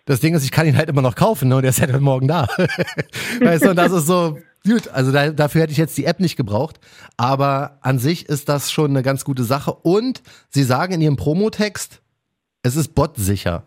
Das 0.05 0.19
Ding 0.19 0.33
ist, 0.33 0.43
ich 0.43 0.51
kann 0.51 0.65
ihn 0.65 0.77
halt 0.77 0.89
immer 0.89 1.01
noch 1.01 1.15
kaufen, 1.15 1.49
ne? 1.49 1.57
Und 1.57 1.61
der 1.61 1.69
ist 1.69 1.81
halt 1.81 1.99
morgen 2.01 2.27
da. 2.27 2.47
weißt 3.41 3.65
du, 3.65 3.69
und 3.69 3.75
das 3.75 3.91
ist 3.91 4.07
so, 4.07 4.37
Gut, 4.67 4.88
also 4.88 5.12
da, 5.12 5.29
dafür 5.29 5.62
hätte 5.62 5.71
ich 5.71 5.77
jetzt 5.77 5.97
die 5.97 6.06
App 6.06 6.19
nicht 6.19 6.38
gebraucht. 6.38 6.79
Aber 7.17 7.77
an 7.81 8.00
sich 8.00 8.27
ist 8.27 8.50
das 8.50 8.71
schon 8.71 8.91
eine 8.91 9.03
ganz 9.03 9.23
gute 9.23 9.44
Sache. 9.44 9.71
Und 9.71 10.23
sie 10.50 10.63
sagen 10.63 10.94
in 10.94 11.01
ihrem 11.01 11.17
Promotext, 11.17 12.01
es 12.63 12.75
ist 12.75 12.95
botsicher. 12.95 13.63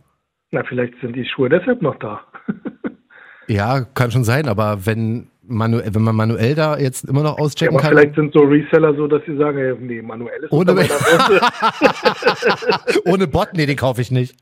Na, 0.50 0.64
vielleicht 0.68 0.94
sind 1.00 1.14
die 1.14 1.24
Schuhe 1.24 1.48
deshalb 1.48 1.82
noch 1.82 1.96
da. 2.00 2.20
ja, 3.46 3.82
kann 3.82 4.10
schon 4.10 4.24
sein, 4.24 4.48
aber 4.48 4.86
wenn, 4.86 5.28
manu 5.42 5.80
wenn 5.84 6.02
man 6.02 6.16
manuell 6.16 6.54
da 6.54 6.78
jetzt 6.78 7.04
immer 7.04 7.22
noch 7.22 7.38
auschecken 7.38 7.74
ja, 7.74 7.80
aber 7.80 7.88
kann. 7.88 7.96
Vielleicht 7.96 8.16
sind 8.16 8.32
so 8.32 8.40
Reseller 8.40 8.94
so, 8.96 9.06
dass 9.06 9.22
sie 9.26 9.36
sagen, 9.36 9.86
nee, 9.86 10.02
manuell 10.02 10.42
ist 10.42 10.52
ohne, 10.52 10.74
ohne 13.04 13.26
Bot, 13.28 13.50
nee, 13.52 13.66
den 13.66 13.76
kaufe 13.76 14.00
ich 14.00 14.10
nicht. 14.10 14.34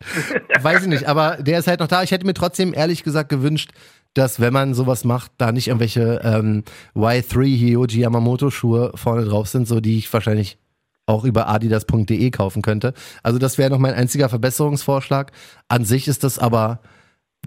Weiß 0.63 0.83
ich 0.83 0.89
nicht, 0.89 1.07
aber 1.07 1.39
der 1.41 1.59
ist 1.59 1.67
halt 1.67 1.81
noch 1.81 1.89
da. 1.89 2.03
Ich 2.03 2.13
hätte 2.13 2.25
mir 2.25 2.35
trotzdem 2.35 2.73
ehrlich 2.73 3.03
gesagt 3.03 3.29
gewünscht, 3.29 3.73
dass 4.17 4.41
wenn 4.41 4.53
man 4.53 4.75
sowas 4.75 5.05
macht, 5.05 5.33
da 5.39 5.53
nicht 5.53 5.69
irgendwelche 5.69 6.21
ähm, 6.25 6.65
Y3 6.95 7.59
Hyoji 7.59 8.01
Yamamoto 8.01 8.51
Schuhe 8.51 8.93
vorne 8.95 9.25
drauf 9.25 9.49
sind, 9.49 9.69
so 9.69 9.81
die 9.81 9.99
ich 9.99 10.13
wahrscheinlich 10.13 10.59
auch 11.05 11.25
über 11.25 11.49
adidas.de 11.49 12.31
kaufen 12.31 12.63
könnte. 12.63 12.95
Also 13.23 13.39
das 13.39 13.59
wäre 13.59 13.71
noch 13.71 13.79
mein 13.79 13.95
einziger 13.95 14.29
Verbesserungsvorschlag. 14.29 15.33
An 15.69 15.85
sich 15.85 16.09
ist 16.09 16.25
das 16.25 16.39
aber 16.39 16.81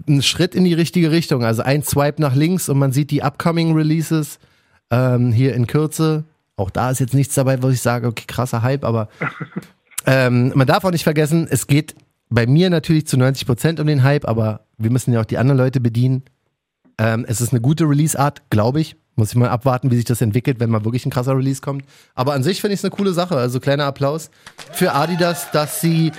ein 0.08 0.22
Schritt 0.22 0.54
in 0.54 0.64
die 0.64 0.74
richtige 0.74 1.10
Richtung. 1.10 1.44
Also 1.44 1.62
ein 1.62 1.82
Swipe 1.82 2.22
nach 2.22 2.34
links 2.34 2.68
und 2.68 2.78
man 2.78 2.92
sieht 2.92 3.10
die 3.10 3.22
upcoming 3.22 3.74
Releases 3.74 4.38
ähm, 4.90 5.32
hier 5.32 5.54
in 5.54 5.66
Kürze. 5.66 6.24
Auch 6.56 6.70
da 6.70 6.90
ist 6.90 7.00
jetzt 7.00 7.14
nichts 7.14 7.34
dabei, 7.34 7.62
wo 7.62 7.68
ich 7.68 7.82
sage, 7.82 8.06
okay, 8.06 8.24
krasser 8.26 8.62
Hype, 8.62 8.84
aber 8.84 9.08
ähm, 10.06 10.52
man 10.54 10.66
darf 10.66 10.84
auch 10.84 10.90
nicht 10.90 11.04
vergessen, 11.04 11.46
es 11.50 11.66
geht 11.66 11.94
bei 12.28 12.46
mir 12.46 12.70
natürlich 12.70 13.06
zu 13.06 13.16
90 13.16 13.46
Prozent 13.46 13.80
um 13.80 13.86
den 13.86 14.02
Hype, 14.04 14.26
aber 14.26 14.66
wir 14.78 14.90
müssen 14.90 15.12
ja 15.12 15.20
auch 15.20 15.26
die 15.26 15.38
anderen 15.38 15.58
Leute 15.58 15.80
bedienen. 15.80 16.22
Ähm, 17.00 17.24
es 17.26 17.40
ist 17.40 17.52
eine 17.52 17.62
gute 17.62 17.84
Release-Art, 17.84 18.50
glaube 18.50 18.80
ich. 18.80 18.96
Muss 19.16 19.32
ich 19.32 19.36
mal 19.36 19.48
abwarten, 19.48 19.90
wie 19.90 19.96
sich 19.96 20.04
das 20.04 20.20
entwickelt, 20.20 20.60
wenn 20.60 20.70
mal 20.70 20.84
wirklich 20.84 21.06
ein 21.06 21.10
krasser 21.10 21.36
Release 21.36 21.60
kommt. 21.62 21.84
Aber 22.14 22.34
an 22.34 22.42
sich 22.42 22.60
finde 22.60 22.74
ich 22.74 22.80
es 22.80 22.84
eine 22.84 22.94
coole 22.94 23.12
Sache. 23.12 23.36
Also 23.36 23.58
kleiner 23.58 23.84
Applaus 23.84 24.30
für 24.72 24.92
Adidas, 24.92 25.50
dass 25.50 25.80
sie 25.80 26.12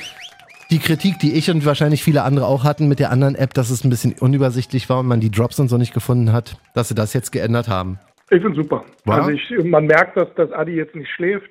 die 0.72 0.80
Kritik, 0.80 1.20
die 1.20 1.34
ich 1.34 1.52
und 1.52 1.66
wahrscheinlich 1.66 2.04
viele 2.04 2.24
andere 2.24 2.48
auch 2.48 2.64
hatten 2.64 2.88
mit 2.88 3.00
der 3.00 3.12
anderen 3.12 3.36
App, 3.36 3.54
dass 3.54 3.70
es 3.70 3.84
ein 3.84 3.90
bisschen 3.90 4.16
unübersichtlich 4.20 4.90
war 4.90 5.00
und 5.00 5.08
man 5.08 5.20
die 5.20 5.30
Drops 5.30 5.60
und 5.60 5.68
so 5.68 5.78
nicht 5.78 5.94
gefunden 5.94 6.32
hat, 6.32 6.58
dass 6.74 6.90
sie 6.90 6.96
das 6.96 7.14
jetzt 7.14 7.32
geändert 7.32 7.68
haben. 7.68 8.00
Ich 8.30 8.42
finde 8.42 8.56
super. 8.56 8.84
Wow. 9.06 9.16
Also 9.16 9.32
ich, 9.32 9.64
man 9.64 9.86
merkt, 9.86 10.18
dass, 10.18 10.34
dass 10.36 10.52
Adi 10.52 10.74
jetzt 10.74 10.96
nicht 10.96 11.10
schläft, 11.12 11.50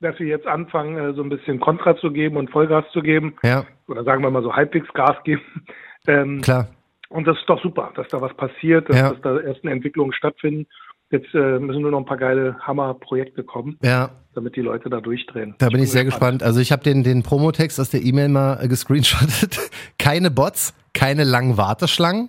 dass 0.00 0.16
sie 0.18 0.24
jetzt 0.24 0.46
anfangen, 0.46 0.98
äh, 0.98 1.14
so 1.14 1.22
ein 1.22 1.28
bisschen 1.28 1.60
Kontra 1.60 1.96
zu 1.96 2.10
geben 2.10 2.36
und 2.36 2.50
Vollgas 2.50 2.84
zu 2.92 3.00
geben. 3.00 3.36
Ja. 3.42 3.64
Oder 3.88 4.04
sagen 4.04 4.22
wir 4.22 4.30
mal 4.30 4.42
so 4.42 4.54
halbwegs 4.54 4.92
Gas 4.92 5.16
geben. 5.24 5.42
Ähm, 6.08 6.40
Klar. 6.40 6.68
Und 7.08 7.26
das 7.26 7.36
ist 7.38 7.48
doch 7.48 7.62
super, 7.62 7.92
dass 7.94 8.08
da 8.08 8.20
was 8.20 8.34
passiert, 8.36 8.88
dass, 8.88 8.96
Ja. 8.96 9.10
dass 9.10 9.20
da 9.22 9.38
ersten 9.38 9.68
Entwicklungen 9.68 10.12
stattfinden. 10.12 10.66
Jetzt 11.10 11.32
äh, 11.34 11.60
müssen 11.60 11.82
nur 11.82 11.92
noch 11.92 11.98
ein 12.00 12.04
paar 12.04 12.16
geile 12.16 12.56
Hammerprojekte 12.60 13.44
kommen, 13.44 13.78
Ja, 13.80 14.10
damit 14.34 14.56
die 14.56 14.60
Leute 14.60 14.90
da 14.90 15.00
durchdrehen. 15.00 15.54
da 15.58 15.68
bin 15.68 15.80
ich 15.80 15.90
sehr 15.92 16.04
gespannt. 16.04 16.42
Also 16.42 16.58
ich 16.58 16.72
habe 16.72 16.82
den, 16.82 17.04
den 17.04 17.22
Promotext 17.22 17.78
aus 17.78 17.90
der 17.90 18.02
E-Mail 18.02 18.28
mal 18.28 18.58
äh, 18.60 18.66
gescreenshottet. 18.66 19.58
Keine 19.98 20.30
Bots, 20.32 20.74
keine 20.94 21.22
langen 21.24 21.56
Warteschlangen. 21.56 22.28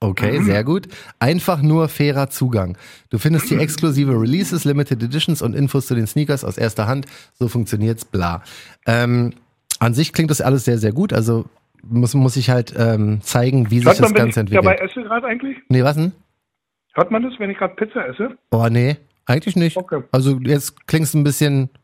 Okay, 0.00 0.40
sehr 0.42 0.62
gut. 0.62 0.86
Einfach 1.18 1.60
nur 1.62 1.88
fairer 1.88 2.28
Zugang. 2.30 2.76
Du 3.10 3.18
findest 3.18 3.46
hier 3.48 3.58
exklusive 3.60 4.12
Releases, 4.12 4.64
Limited 4.64 5.02
Editions 5.02 5.42
und 5.42 5.54
Infos 5.56 5.86
zu 5.88 5.94
den 5.96 6.06
Sneakers 6.06 6.44
aus 6.44 6.56
erster 6.58 6.86
Hand. 6.86 7.06
So 7.34 7.48
funktioniert's, 7.48 8.04
bla. 8.04 8.42
Ähm, 8.86 9.32
an 9.80 9.94
sich 9.94 10.12
klingt 10.12 10.30
das 10.30 10.40
alles 10.40 10.64
sehr, 10.66 10.78
sehr 10.78 10.92
gut. 10.92 11.12
Also 11.12 11.46
muss, 11.82 12.14
muss 12.14 12.36
ich 12.36 12.50
halt 12.50 12.74
ähm, 12.76 13.20
zeigen, 13.22 13.70
wie 13.70 13.78
sich 13.78 13.86
Hört 13.86 14.00
das 14.00 14.00
man, 14.00 14.10
wenn 14.10 14.24
Ganze 14.26 14.40
ich 14.42 14.50
dabei 14.50 14.72
entwickelt. 14.72 14.90
esse 14.96 15.02
gerade 15.08 15.26
eigentlich? 15.26 15.56
Nee, 15.68 15.82
was 15.84 15.96
denn? 15.96 16.12
Hört 16.94 17.10
man 17.10 17.22
das, 17.22 17.32
wenn 17.38 17.50
ich 17.50 17.58
gerade 17.58 17.74
Pizza 17.76 18.06
esse? 18.08 18.36
Oh, 18.50 18.66
nee, 18.70 18.96
eigentlich 19.26 19.56
nicht. 19.56 19.76
Okay. 19.76 20.02
Also 20.10 20.38
jetzt 20.42 20.86
klingst 20.86 21.14
du 21.14 21.18
ein 21.18 21.24
bisschen. 21.24 21.70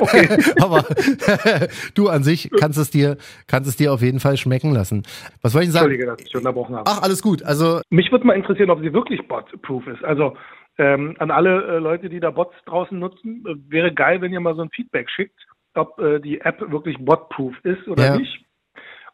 Okay. 0.00 0.28
Aber 0.62 0.82
du 1.94 2.08
an 2.08 2.24
sich 2.24 2.50
kannst 2.58 2.78
es 2.78 2.90
dir, 2.90 3.18
kannst 3.46 3.68
es 3.68 3.76
dir 3.76 3.92
auf 3.92 4.00
jeden 4.00 4.18
Fall 4.18 4.38
schmecken 4.38 4.72
lassen. 4.72 5.02
Was 5.42 5.52
wollte 5.52 5.66
ich 5.66 5.72
sagen? 5.72 5.90
Entschuldige, 5.90 6.06
dass 6.16 6.26
ich 6.26 6.34
unterbrochen 6.34 6.76
habe. 6.76 6.90
Ach, 6.90 7.02
alles 7.02 7.20
gut. 7.20 7.42
Also, 7.42 7.82
Mich 7.90 8.10
würde 8.10 8.26
mal 8.26 8.32
interessieren, 8.34 8.70
ob 8.70 8.80
sie 8.80 8.94
wirklich 8.94 9.20
bot-proof 9.28 9.86
ist. 9.88 10.02
Also 10.02 10.38
ähm, 10.78 11.14
an 11.18 11.30
alle 11.30 11.64
äh, 11.66 11.78
Leute, 11.80 12.08
die 12.08 12.18
da 12.18 12.30
Bots 12.30 12.54
draußen 12.64 12.98
nutzen, 12.98 13.44
äh, 13.46 13.54
wäre 13.70 13.92
geil, 13.92 14.22
wenn 14.22 14.32
ihr 14.32 14.40
mal 14.40 14.54
so 14.56 14.62
ein 14.62 14.70
Feedback 14.70 15.10
schickt, 15.10 15.38
ob 15.74 15.98
äh, 15.98 16.20
die 16.20 16.40
App 16.40 16.60
wirklich 16.70 16.96
bot-proof 17.00 17.54
ist 17.64 17.86
oder 17.88 18.04
Ja. 18.06 18.16
nicht. 18.16 18.44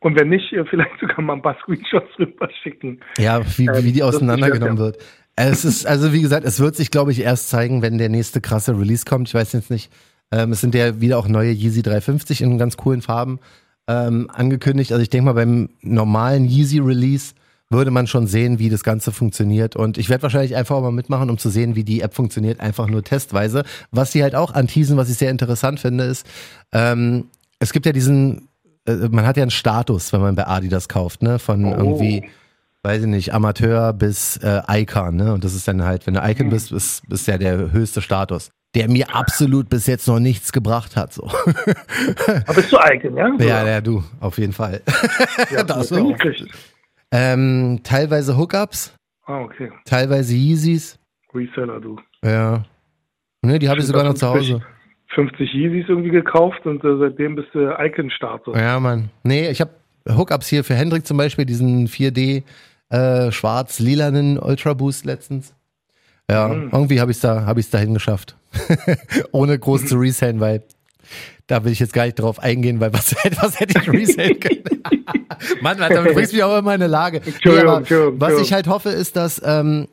Und 0.01 0.19
wenn 0.19 0.29
nicht, 0.29 0.53
äh, 0.53 0.65
vielleicht 0.71 0.99
sogar 1.01 1.21
mal 1.23 1.35
ein 1.35 1.43
paar 1.43 1.57
Screenshots 1.63 2.19
rüber 2.19 2.49
schicken. 2.63 3.01
ja, 3.19 3.41
wie, 3.57 3.67
Ähm, 3.67 3.85
wie 3.85 3.93
die 3.93 4.03
auseinandergenommen 4.03 4.79
wird. 4.79 4.99
Es 5.37 5.65
ist, 5.65 5.87
also 5.87 6.13
wie 6.13 6.21
gesagt, 6.21 6.45
es 6.45 6.59
wird 6.59 6.75
sich, 6.75 6.91
glaube 6.91 7.13
ich, 7.13 7.21
erst 7.23 7.49
zeigen, 7.49 7.81
wenn 7.81 7.97
der 7.99 8.09
nächste 8.09 8.41
krasse 8.41 8.79
Release 8.79 9.05
kommt. 9.05 9.29
Ich 9.29 9.35
weiß 9.35 9.53
jetzt 9.53 9.71
nicht. 9.71 9.93
Ähm, 10.33 10.53
es 10.53 10.61
sind 10.61 10.75
ja 10.75 11.01
wieder 11.01 11.17
auch 11.19 11.29
neue 11.29 11.53
Yeezy 11.53 11.83
350 11.83 12.43
in 12.43 12.59
ganz 12.59 12.77
coolen 12.77 13.03
Farben 13.03 13.39
ähm, 13.87 14.29
angekündigt. 14.33 14.91
Also 14.93 15.03
ich 15.03 15.11
denke 15.11 15.27
mal, 15.27 15.33
beim 15.35 15.71
normalen 15.81 16.45
Yeezy 16.45 16.81
Release 16.81 17.35
würde 17.71 17.91
man 17.91 18.07
schon 18.07 18.27
sehen, 18.27 18.59
wie 18.59 18.71
das 18.71 18.83
Ganze 18.83 19.13
funktioniert. 19.13 19.77
Und 19.77 19.99
ich 19.99 20.09
werde 20.09 20.23
wahrscheinlich 20.23 20.57
einfach 20.57 20.81
mal 20.81 20.91
mitmachen, 20.93 21.29
um 21.31 21.37
zu 21.39 21.51
sehen, 21.51 21.75
wie 21.77 21.85
die 21.85 22.01
App 22.01 22.15
funktioniert, 22.15 22.61
einfach 22.61 22.87
nur 22.89 23.05
testweise. 23.05 23.63
Was 23.91 24.13
sie 24.13 24.23
halt 24.23 24.35
auch 24.35 24.55
anteasen, 24.55 24.97
was 24.97 25.11
ich 25.11 25.19
sehr 25.19 25.31
interessant 25.31 25.79
finde, 25.81 26.05
ist, 26.05 26.27
ähm, 26.73 27.27
es 27.59 27.73
gibt 27.73 27.85
ja 27.87 27.93
diesen, 27.93 28.49
äh, 28.87 28.95
man 29.11 29.27
hat 29.27 29.37
ja 29.37 29.43
einen 29.43 29.51
Status, 29.51 30.13
wenn 30.13 30.21
man 30.21 30.35
bei 30.35 30.47
Adidas 30.47 30.89
kauft, 30.89 31.23
ne? 31.23 31.39
Von 31.39 31.65
Oh. 31.67 31.75
irgendwie, 31.77 32.25
weiß 32.85 33.03
ich 33.03 33.09
nicht, 33.09 33.35
Amateur 33.35 33.93
bis 33.93 34.39
äh, 34.39 34.63
Icon, 34.71 35.17
ne? 35.17 35.35
Und 35.35 35.45
das 35.45 35.55
ist 35.55 35.69
dann 35.69 35.85
halt, 35.85 36.07
wenn 36.07 36.15
du 36.15 36.21
Icon 36.27 36.49
bist, 36.49 36.73
ist, 36.73 37.03
ist 37.11 37.27
ja 37.27 37.37
der 37.37 37.73
höchste 37.73 38.01
Status. 38.01 38.51
Der 38.75 38.89
mir 38.89 39.15
absolut 39.15 39.69
bis 39.71 39.87
jetzt 39.87 40.07
noch 40.09 40.21
nichts 40.21 40.53
gebracht 40.53 40.95
hat. 40.97 41.13
So. 41.15 41.25
Aber 42.47 42.55
bist 42.55 42.71
du 42.73 42.79
Icon, 42.79 43.17
ja? 43.17 43.31
ja, 43.39 43.67
ja, 43.67 43.81
du, 43.81 44.05
auf 44.21 44.39
jeden 44.39 44.53
Fall. 44.53 44.81
ja 45.51 45.63
das 45.65 45.89
das 45.89 45.93
auch. 45.93 46.15
Ähm, 47.13 47.81
teilweise 47.85 48.37
Hookups, 48.37 48.95
Ah, 49.27 49.41
okay. 49.41 49.71
teilweise 49.85 50.35
Yeezys. 50.35 50.99
Reseller, 51.35 51.81
du. 51.81 51.99
Ja. 52.25 52.65
Ne, 53.43 53.59
die 53.59 53.69
habe 53.69 53.81
ich 53.81 53.87
sogar 53.87 54.05
noch 54.05 54.15
zu 54.15 54.29
Hause. 54.29 54.61
50 55.15 55.53
Yeezys 55.55 55.89
irgendwie 55.89 56.11
gekauft 56.11 56.67
und 56.67 56.85
äh, 56.85 56.99
seitdem 56.99 57.35
bist 57.37 57.49
du 57.55 57.71
Icon-Status. 57.79 58.57
Ja, 58.59 58.79
Mann. 58.81 59.11
Nee, 59.23 59.49
ich 59.49 59.61
habe 59.61 59.71
Hookups 60.09 60.49
hier 60.49 60.65
für 60.65 60.75
Hendrik 60.75 61.07
zum 61.07 61.17
Beispiel, 61.17 61.45
diesen 61.47 61.87
4D 61.89 62.43
äh, 62.91 63.31
schwarz-lilanen 63.33 64.39
Ultra 64.39 64.75
Boost 64.75 65.05
letztens. 65.05 65.55
Ja, 66.31 66.49
Mhm. 66.49 66.71
irgendwie 66.73 67.01
habe 67.01 67.11
ich 67.11 67.17
es 67.19 67.21
da, 67.23 67.47
hab 67.47 67.57
ich's 67.59 67.71
dahin 67.71 67.95
geschafft. 67.95 68.37
Ohne 69.33 69.59
groß 69.59 69.87
zu 69.87 69.97
resellen, 69.99 70.41
weil 70.41 70.63
da 71.47 71.65
will 71.65 71.73
ich 71.73 71.81
jetzt 71.81 71.93
gar 71.93 72.05
nicht 72.05 72.19
drauf 72.21 72.39
eingehen, 72.39 72.81
weil 72.81 72.93
was, 72.93 73.15
was 73.41 73.59
hätte 73.61 73.81
ich 73.81 73.91
resellen 73.91 74.39
können? 74.41 74.83
Mann, 75.61 75.81
Alter, 75.81 76.05
du 76.05 76.15
bringst 76.15 76.33
mich 76.33 76.43
auch 76.43 76.59
immer 76.59 76.75
in 76.75 76.83
eine 76.83 76.91
Lage. 76.91 77.21
Nee, 77.25 77.33
Entschuldigung, 77.33 77.69
aber 77.69 77.79
Entschuldigung, 77.79 78.21
was 78.21 78.29
ich 78.29 78.39
Entschuldigung. 78.39 78.55
halt 78.55 78.69
hoffe, 78.69 78.91
ist, 78.91 79.17
dass, 79.17 79.43
ähm, 79.45 79.89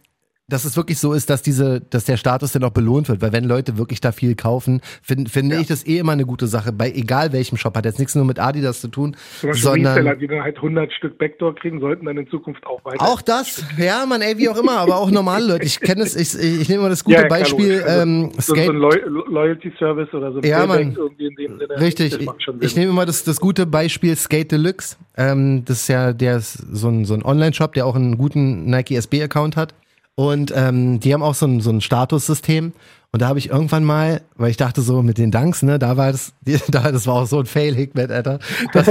dass 0.47 0.63
es 0.63 0.77
wirklich 0.77 0.99
so 0.99 1.13
ist, 1.13 1.29
dass 1.29 1.41
diese, 1.41 1.81
dass 1.81 2.05
der 2.05 2.17
Status 2.17 2.51
dann 2.51 2.63
auch 2.63 2.71
belohnt 2.71 3.09
wird, 3.09 3.21
weil 3.21 3.33
wenn 3.33 3.45
Leute 3.45 3.77
wirklich 3.77 3.99
da 3.99 4.11
viel 4.11 4.35
kaufen, 4.35 4.81
find, 5.01 5.29
finde 5.29 5.55
ich 5.57 5.67
das 5.67 5.85
eh 5.87 5.97
immer 5.97 6.11
eine 6.11 6.25
gute 6.25 6.45
Sache, 6.45 6.71
bei 6.71 6.91
egal 6.91 7.33
welchem 7.33 7.57
Shop, 7.57 7.75
hat 7.75 7.85
jetzt 7.85 7.97
nichts 7.97 8.13
nur 8.13 8.25
mit 8.25 8.39
Adidas 8.39 8.79
zu 8.79 8.89
tun, 8.89 9.15
Zum 9.39 9.49
Beispiel 9.49 9.63
sondern 9.63 9.93
Reseller, 9.93 10.15
die 10.15 10.27
dann 10.27 10.43
halt 10.43 10.57
100 10.57 10.93
Stück 10.93 11.17
Backdoor 11.17 11.55
kriegen, 11.55 11.79
sollten 11.79 12.05
dann 12.05 12.17
in 12.17 12.27
Zukunft 12.29 12.65
auch 12.67 12.83
weiter. 12.85 13.01
auch 13.01 13.21
das, 13.21 13.65
ja, 13.77 14.05
man, 14.05 14.21
ey, 14.21 14.37
wie 14.37 14.47
auch 14.49 14.57
immer, 14.57 14.77
aber 14.77 14.97
auch 14.97 15.09
normale 15.09 15.47
Leute. 15.47 15.65
Ich 15.65 15.79
kenne 15.79 16.03
es, 16.03 16.15
ich, 16.15 16.39
ich 16.39 16.69
nehme 16.69 16.83
mal 16.83 16.89
das 16.89 17.03
gute 17.03 17.17
Ja, 17.17 17.23
ja, 17.23 17.27
Beispiel. 17.27 17.81
Also, 17.81 18.01
ähm, 18.01 18.31
so, 18.33 18.41
so 18.41 18.53
Skate, 18.53 18.69
ein 18.69 18.75
Loy 18.75 19.01
Loyalty 19.27 19.73
Service 19.79 20.13
oder 20.13 20.31
so 20.31 20.41
Ja, 20.41 20.67
Sinne. 20.67 21.79
Richtig, 21.79 22.19
ich, 22.19 22.29
ich 22.61 22.75
nehme 22.75 22.91
immer 22.91 23.05
das, 23.05 23.23
das 23.23 23.39
gute 23.39 23.65
Beispiel 23.65 24.15
Skate 24.15 24.51
Deluxe. 24.51 24.97
Ähm, 25.17 25.63
das 25.65 25.81
ist 25.81 25.87
ja 25.87 26.13
der 26.13 26.37
ist 26.37 26.53
so 26.53 26.89
ein, 26.89 27.05
so 27.05 27.13
ein 27.13 27.23
Online-Shop, 27.23 27.73
der 27.73 27.85
auch 27.85 27.95
einen 27.95 28.17
guten 28.17 28.65
Nike 28.69 28.95
SB-Account 28.95 29.55
hat. 29.55 29.73
Und 30.15 30.53
ähm, 30.55 30.99
die 31.01 31.13
haben 31.13 31.23
auch 31.23 31.35
so 31.35 31.45
ein, 31.45 31.59
so 31.59 31.69
ein 31.69 31.81
Statussystem. 31.81 32.73
Und 33.11 33.21
da 33.21 33.27
habe 33.27 33.39
ich 33.39 33.49
irgendwann 33.49 33.83
mal, 33.83 34.21
weil 34.35 34.49
ich 34.49 34.57
dachte 34.57 34.81
so 34.81 35.01
mit 35.01 35.17
den 35.17 35.31
Danks, 35.31 35.61
ne, 35.61 35.79
da 35.79 35.95
war 35.95 36.11
das, 36.11 36.33
da, 36.69 36.91
das 36.91 37.07
war 37.07 37.15
auch 37.15 37.27
so 37.27 37.39
ein 37.39 37.45
Fail, 37.45 37.73
Hickmet, 37.73 38.11
Alter. 38.11 38.39
Das, 38.73 38.89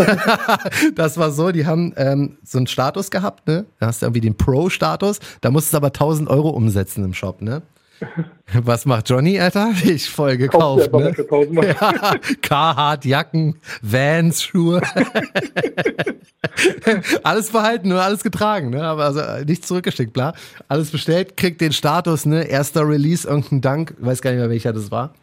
das 0.95 1.19
war 1.19 1.31
so, 1.31 1.51
die 1.51 1.67
haben 1.67 1.93
ähm, 1.97 2.39
so 2.43 2.59
einen 2.59 2.67
Status 2.67 3.11
gehabt, 3.11 3.47
ne? 3.47 3.67
Da 3.81 3.89
hast 3.89 4.03
du 4.03 4.07
irgendwie 4.07 4.23
den 4.23 4.37
Pro-Status, 4.37 5.21
da 5.41 5.51
musstest 5.51 5.75
du 5.75 5.77
aber 5.79 5.89
1000 5.89 6.29
Euro 6.29 6.51
umsetzen 6.51 7.05
im 7.05 7.15
Shop, 7.15 7.43
ne? 7.43 7.63
Was 8.53 8.87
macht 8.87 9.09
Johnny, 9.09 9.41
Alter? 9.41 9.73
Ich 9.85 10.11
voll 10.11 10.37
gekauft, 10.37 10.93
ne? 10.93 11.15
für 11.15 11.23
1000 11.23 11.53
Mal. 11.53 11.67
Ja, 11.81 12.15
Carhartt, 12.43 13.05
Jacken, 13.05 13.57
Vans, 13.83 14.43
Schuhe. 14.43 14.83
alles 17.23 17.51
behalten, 17.51 17.89
nur 17.89 18.03
alles 18.03 18.23
getragen, 18.23 18.71
ne? 18.71 18.83
Aber 18.83 19.05
also 19.05 19.21
äh, 19.21 19.45
nichts 19.45 19.69
zurückgeschickt, 19.69 20.13
bla. 20.13 20.35
Alles 20.69 20.91
bestellt, 20.91 21.37
kriegt 21.37 21.61
den 21.61 21.73
Status, 21.73 22.27
ne? 22.27 22.45
Erster 22.45 22.87
Release, 22.87 23.27
irgendein 23.27 23.61
Dank, 23.61 23.95
weiß 23.99 24.23
gar 24.23 24.31
nicht 24.31 24.41
mehr 24.41 24.51
welcher 24.51 24.73
das 24.73 24.91
war. 24.91 25.15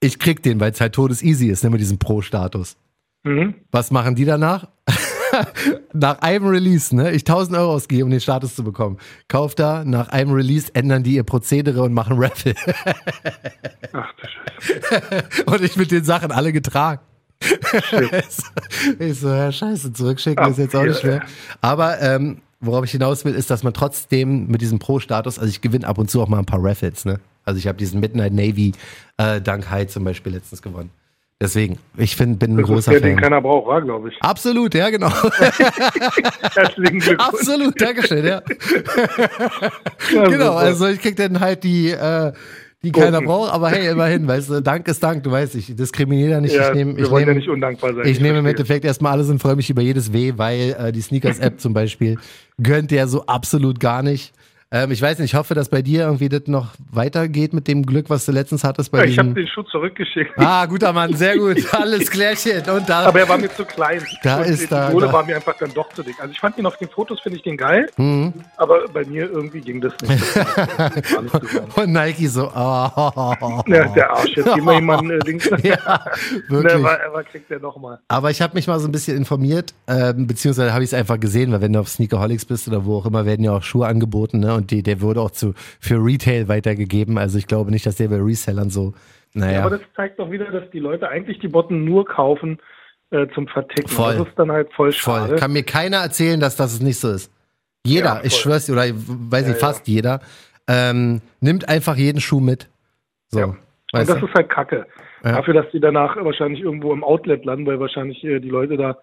Ich 0.00 0.18
krieg 0.18 0.42
den, 0.42 0.60
weil 0.60 0.72
es 0.72 0.80
halt 0.80 0.94
todes 0.94 1.22
easy 1.22 1.48
ist, 1.48 1.64
ne, 1.64 1.70
mit 1.70 1.80
diesem 1.80 1.98
Pro-Status. 1.98 2.76
Mhm. 3.24 3.54
Was 3.70 3.90
machen 3.90 4.14
die 4.14 4.24
danach? 4.24 4.68
nach 5.92 6.20
einem 6.20 6.46
Release, 6.46 6.94
ne? 6.94 7.12
Ich 7.12 7.22
1000 7.22 7.56
Euro 7.56 7.72
ausgebe, 7.72 8.04
um 8.04 8.10
den 8.10 8.20
Status 8.20 8.54
zu 8.54 8.64
bekommen. 8.64 8.98
Kauf 9.28 9.54
da, 9.54 9.84
nach 9.84 10.08
einem 10.08 10.32
Release 10.32 10.70
ändern 10.74 11.02
die 11.02 11.14
ihr 11.14 11.24
Prozedere 11.24 11.82
und 11.82 11.92
machen 11.92 12.16
Raffle. 12.18 12.54
Ach 13.92 14.12
du 14.14 14.26
Scheiße. 14.60 15.44
und 15.46 15.62
ich 15.62 15.76
mit 15.76 15.90
den 15.90 16.04
Sachen 16.04 16.32
alle 16.32 16.52
getragen. 16.52 17.00
ich 18.98 19.18
so, 19.20 19.28
ja, 19.28 19.52
scheiße, 19.52 19.92
zurückschicken 19.92 20.50
ist 20.50 20.58
jetzt 20.58 20.74
auch 20.74 20.84
nicht 20.84 21.00
schwer. 21.00 21.22
Aber 21.60 22.00
ähm, 22.00 22.40
worauf 22.60 22.84
ich 22.84 22.92
hinaus 22.92 23.24
will, 23.24 23.34
ist, 23.34 23.50
dass 23.50 23.62
man 23.62 23.74
trotzdem 23.74 24.46
mit 24.46 24.62
diesem 24.62 24.78
Pro-Status, 24.78 25.38
also 25.38 25.48
ich 25.50 25.60
gewinne 25.60 25.86
ab 25.86 25.98
und 25.98 26.10
zu 26.10 26.22
auch 26.22 26.28
mal 26.28 26.38
ein 26.38 26.46
paar 26.46 26.62
Raffles, 26.62 27.04
ne? 27.04 27.20
Also 27.44 27.58
ich 27.58 27.68
habe 27.68 27.78
diesen 27.78 28.00
Midnight 28.00 28.32
Navy 28.32 28.72
äh, 29.18 29.40
Dank 29.40 29.70
High 29.70 29.88
zum 29.88 30.02
Beispiel 30.04 30.32
letztens 30.32 30.62
gewonnen. 30.62 30.90
Deswegen, 31.40 31.78
ich 31.98 32.16
find, 32.16 32.38
bin 32.38 32.52
ein 32.52 32.56
Das 32.56 32.64
ist 32.64 32.72
großer 32.74 32.90
der, 32.92 33.00
den 33.00 33.12
Fan. 33.14 33.22
keiner 33.24 33.42
braucht, 33.42 33.66
war, 33.66 33.82
glaube 33.82 34.08
ich. 34.08 34.16
Absolut, 34.22 34.74
ja, 34.74 34.88
genau. 34.88 35.10
Herzlichen 36.54 36.98
Glückwunsch. 37.00 37.18
Absolut, 37.18 37.80
Dankeschön, 37.80 38.24
ja. 38.24 38.42
Ja, 40.14 40.24
Genau, 40.28 40.54
also 40.54 40.86
ich 40.86 41.00
krieg 41.00 41.16
dann 41.16 41.40
halt 41.40 41.62
die, 41.64 41.90
äh, 41.90 42.32
die 42.82 42.92
keiner 42.92 43.20
braucht, 43.20 43.52
aber 43.52 43.68
hey, 43.70 43.88
immerhin, 43.90 44.26
weißt 44.26 44.48
du, 44.50 44.60
Dank 44.62 44.88
ist 44.88 45.02
Dank, 45.02 45.24
du 45.24 45.30
weißt, 45.30 45.54
ich 45.56 45.74
diskriminiere 45.76 46.30
da 46.30 46.40
nicht. 46.40 46.54
ja, 46.54 46.68
ich 46.68 46.74
nehme, 46.74 46.96
wir 46.96 47.04
ich 47.04 47.10
wollen 47.10 47.22
ja 47.22 47.26
nehme, 47.28 47.40
nicht 47.40 47.48
undankbar 47.50 47.94
sein. 47.94 48.06
ich 48.06 48.20
nehme 48.20 48.38
im. 48.38 48.46
Endeffekt 48.46 48.84
erstmal 48.84 49.12
alles 49.12 49.28
und 49.28 49.38
freue 49.40 49.56
mich 49.56 49.68
über 49.68 49.82
jedes 49.82 50.12
Weh, 50.12 50.34
weil 50.36 50.74
äh, 50.78 50.92
die 50.92 51.00
Sneakers-App 51.02 51.60
zum 51.60 51.74
Beispiel 51.74 52.18
gönnt 52.62 52.90
der 52.92 53.08
so 53.08 53.26
absolut 53.26 53.78
gar 53.80 54.02
nicht. 54.02 54.32
Ähm, 54.76 54.90
ich 54.90 55.00
weiß 55.00 55.18
nicht, 55.20 55.32
ich 55.32 55.34
hoffe, 55.38 55.54
dass 55.54 55.70
bei 55.70 55.80
dir 55.80 56.02
irgendwie 56.02 56.28
das 56.28 56.42
noch 56.46 56.68
weitergeht 56.92 57.54
mit 57.54 57.66
dem 57.66 57.86
Glück, 57.86 58.10
was 58.10 58.26
du 58.26 58.32
letztens 58.32 58.62
hattest 58.62 58.90
bei 58.92 58.98
Ja, 58.98 59.04
ich 59.04 59.18
habe 59.18 59.30
den 59.30 59.46
Schuh 59.48 59.62
zurückgeschickt. 59.62 60.32
Ah, 60.36 60.66
guter 60.66 60.92
Mann, 60.92 61.14
sehr 61.14 61.38
gut, 61.38 61.56
alles 61.72 62.10
klärchen. 62.10 62.62
Und 62.68 62.86
da, 62.88 63.06
Aber 63.06 63.20
er 63.20 63.28
war 63.28 63.38
mir 63.38 63.50
zu 63.54 63.64
klein. 63.64 64.02
Da 64.22 64.38
und 64.38 64.46
ist 64.46 64.70
die 64.70 64.92
Sohle 64.92 65.10
war 65.12 65.24
mir 65.24 65.36
einfach 65.36 65.56
dann 65.58 65.72
doch 65.72 65.88
zu 65.94 66.02
dick. 66.02 66.16
Also 66.20 66.30
ich 66.32 66.40
fand 66.40 66.58
ihn 66.58 66.66
auf 66.66 66.76
den 66.76 66.88
Fotos, 66.88 67.20
finde 67.20 67.38
ich 67.38 67.44
den 67.44 67.56
geil, 67.56 67.88
Mhm. 67.96 68.34
aber 68.58 68.86
bei 68.92 69.04
mir 69.06 69.30
irgendwie 69.30 69.60
ging 69.60 69.80
das 69.80 69.94
nicht. 70.02 70.36
War 70.36 70.90
und 71.84 71.92
Nike 71.92 72.26
so, 72.26 72.48
oh, 72.48 73.62
Ja, 73.66 73.88
der 73.94 74.10
Arsch, 74.10 74.36
jetzt 74.36 74.46
wir 74.56 74.72
ihm 74.78 74.84
mal 74.84 74.98
ein 74.98 75.10
äh, 75.10 75.18
Ding. 75.20 75.40
ja, 75.62 76.04
Ne, 76.48 76.62
wirklich. 76.62 76.74
aber, 76.74 76.98
aber 77.06 77.24
kriegt 77.24 77.50
er 77.50 77.60
noch 77.60 77.76
mal. 77.78 77.98
Aber 78.08 78.30
ich 78.30 78.42
habe 78.42 78.54
mich 78.54 78.66
mal 78.66 78.78
so 78.78 78.88
ein 78.88 78.92
bisschen 78.92 79.16
informiert, 79.16 79.72
ähm, 79.86 80.26
beziehungsweise 80.26 80.72
habe 80.74 80.84
ich 80.84 80.90
es 80.90 80.94
einfach 80.94 81.18
gesehen, 81.18 81.52
weil 81.52 81.60
wenn 81.62 81.72
du 81.72 81.80
auf 81.80 81.88
Sneakerholics 81.88 82.44
bist 82.44 82.68
oder 82.68 82.84
wo 82.84 82.98
auch 82.98 83.06
immer, 83.06 83.24
werden 83.24 83.44
ja 83.44 83.52
auch 83.52 83.62
Schuhe 83.62 83.86
angeboten, 83.86 84.40
ne? 84.40 84.54
Und 84.54 84.65
die, 84.70 84.82
der 84.82 85.00
wurde 85.00 85.20
auch 85.20 85.30
zu 85.30 85.54
für 85.80 85.96
Retail 85.96 86.48
weitergegeben. 86.48 87.18
Also 87.18 87.38
ich 87.38 87.46
glaube 87.46 87.70
nicht, 87.70 87.86
dass 87.86 87.96
der 87.96 88.08
bei 88.08 88.16
Resellern 88.20 88.70
so, 88.70 88.94
naja. 89.34 89.60
Aber 89.60 89.70
das 89.78 89.80
zeigt 89.94 90.18
doch 90.18 90.30
wieder, 90.30 90.46
dass 90.50 90.70
die 90.70 90.78
Leute 90.78 91.08
eigentlich 91.08 91.38
die 91.40 91.48
Botten 91.48 91.84
nur 91.84 92.06
kaufen 92.06 92.58
äh, 93.10 93.26
zum 93.34 93.46
Verticken. 93.48 93.88
Voll. 93.88 94.16
Das 94.16 94.28
ist 94.28 94.38
dann 94.38 94.50
halt 94.50 94.72
voll 94.72 94.92
Voll. 94.92 95.20
schade. 95.20 95.36
Kann 95.36 95.52
mir 95.52 95.62
keiner 95.62 95.98
erzählen, 95.98 96.40
dass 96.40 96.56
das 96.56 96.80
nicht 96.80 96.98
so 96.98 97.12
ist. 97.12 97.30
Jeder, 97.84 98.16
Ja, 98.16 98.20
ich 98.24 98.32
voll. 98.32 98.52
schwör's 98.52 98.70
oder 98.70 98.82
weiß 98.84 99.42
Ja, 99.44 99.48
nicht, 99.50 99.60
fast 99.60 99.86
jeder, 99.88 100.20
ähm, 100.68 101.20
nimmt 101.40 101.68
einfach 101.68 101.96
jeden 101.96 102.20
Schuh 102.20 102.40
mit. 102.40 102.68
So. 103.28 103.38
Ja. 103.38 103.44
Und 103.46 103.58
das 103.92 104.18
du? 104.18 104.26
ist 104.26 104.34
halt 104.34 104.48
kacke. 104.50 104.86
Ja. 105.24 105.32
Dafür, 105.32 105.54
dass 105.54 105.66
die 105.72 105.80
danach 105.80 106.16
wahrscheinlich 106.16 106.60
irgendwo 106.60 106.92
im 106.92 107.04
Outlet 107.04 107.44
landen, 107.44 107.66
weil 107.66 107.78
wahrscheinlich 107.80 108.22
äh, 108.24 108.40
die 108.40 108.48
Leute 108.50 108.76
da 108.76 108.98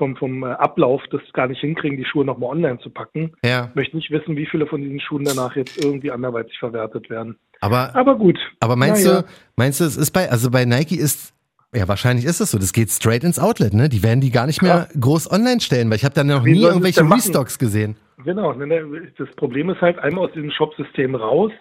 vom, 0.00 0.16
vom 0.16 0.42
äh, 0.42 0.46
Ablauf 0.46 1.02
das 1.10 1.20
gar 1.34 1.46
nicht 1.46 1.60
hinkriegen, 1.60 1.98
die 1.98 2.04
Schuhe 2.06 2.24
nochmal 2.24 2.50
online 2.50 2.78
zu 2.78 2.88
packen. 2.90 3.32
Ja. 3.44 3.66
Ich 3.68 3.74
möchte 3.76 3.96
nicht 3.96 4.10
wissen, 4.10 4.34
wie 4.36 4.46
viele 4.46 4.66
von 4.66 4.80
diesen 4.80 4.98
Schuhen 4.98 5.24
danach 5.24 5.54
jetzt 5.56 5.82
irgendwie 5.84 6.10
anderweitig 6.10 6.58
verwertet 6.58 7.10
werden. 7.10 7.36
Aber, 7.60 7.94
Aber 7.94 8.16
gut. 8.16 8.38
aber 8.60 8.74
meinst 8.76 9.04
Naja. 9.04 9.22
du, 9.22 9.28
meinst 9.56 9.80
du, 9.80 9.84
es 9.84 9.98
ist 9.98 10.10
bei, 10.12 10.30
also 10.30 10.50
bei 10.50 10.64
Nike 10.64 10.96
ist, 10.96 11.34
ja, 11.74 11.86
wahrscheinlich 11.86 12.24
ist 12.24 12.40
es 12.40 12.50
so. 12.50 12.58
Das 12.58 12.72
geht 12.72 12.88
straight 12.90 13.22
ins 13.24 13.38
Outlet, 13.38 13.74
ne? 13.74 13.88
Die 13.90 14.02
werden 14.02 14.20
die 14.22 14.30
gar 14.30 14.46
nicht 14.46 14.62
mehr 14.62 14.88
groß 14.98 15.30
online 15.30 15.60
stellen, 15.60 15.88
weil 15.90 15.96
ich 15.96 16.04
habe 16.04 16.14
dann 16.14 16.26
noch 16.28 16.44
Wie 16.44 16.52
nie 16.52 16.64
es 16.64 16.68
irgendwelche? 16.70 17.02
Restocks 17.02 17.58
gesehen. 17.58 17.94
Genau, 18.24 18.52
ne, 18.54 18.66
ne, 18.66 19.12
das 19.18 19.28
Problem 19.36 19.70
ist 19.70 19.80
halt 19.80 19.98
einmal 19.98 20.24
aus 20.26 20.32
diesem 20.32 20.50
Shop-System 20.50 21.14
raus, 21.14 21.52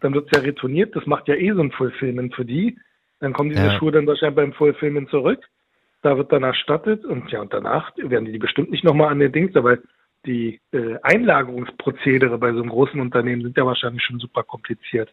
dann 0.00 0.14
wird's 0.14 0.30
ja 0.34 0.40
retourniert, 0.42 0.94
das 0.94 1.04
macht 1.06 1.26
ja 1.28 1.34
eh 1.34 1.52
so 1.52 1.60
ein 1.60 1.72
Fulfillment 1.72 2.34
für 2.34 2.44
die. 2.44 2.78
Dann 3.20 3.32
kommen 3.32 3.50
diese 3.50 3.62
Ja. 3.64 3.78
Schuhe 3.78 3.90
dann 3.90 4.06
wahrscheinlich 4.06 4.36
beim 4.36 4.52
Fulfillment 4.52 5.10
zurück. 5.10 5.40
Da 6.02 6.16
wird 6.16 6.32
dann 6.32 6.44
erstattet 6.44 7.04
und 7.04 7.30
ja, 7.30 7.40
und 7.40 7.52
danach 7.52 7.90
werden 7.96 8.26
die 8.26 8.38
bestimmt 8.38 8.70
nicht 8.70 8.84
nochmal 8.84 9.10
an 9.10 9.18
den 9.18 9.32
Dings, 9.32 9.56
aber 9.56 9.78
die 10.26 10.60
äh, 10.72 10.96
Einlagerungsprozedere 11.02 12.38
bei 12.38 12.52
so 12.52 12.60
einem 12.60 12.70
großen 12.70 13.00
Unternehmen 13.00 13.42
sind 13.42 13.56
ja 13.56 13.66
wahrscheinlich 13.66 14.02
schon 14.02 14.18
super 14.18 14.42
kompliziert. 14.42 15.10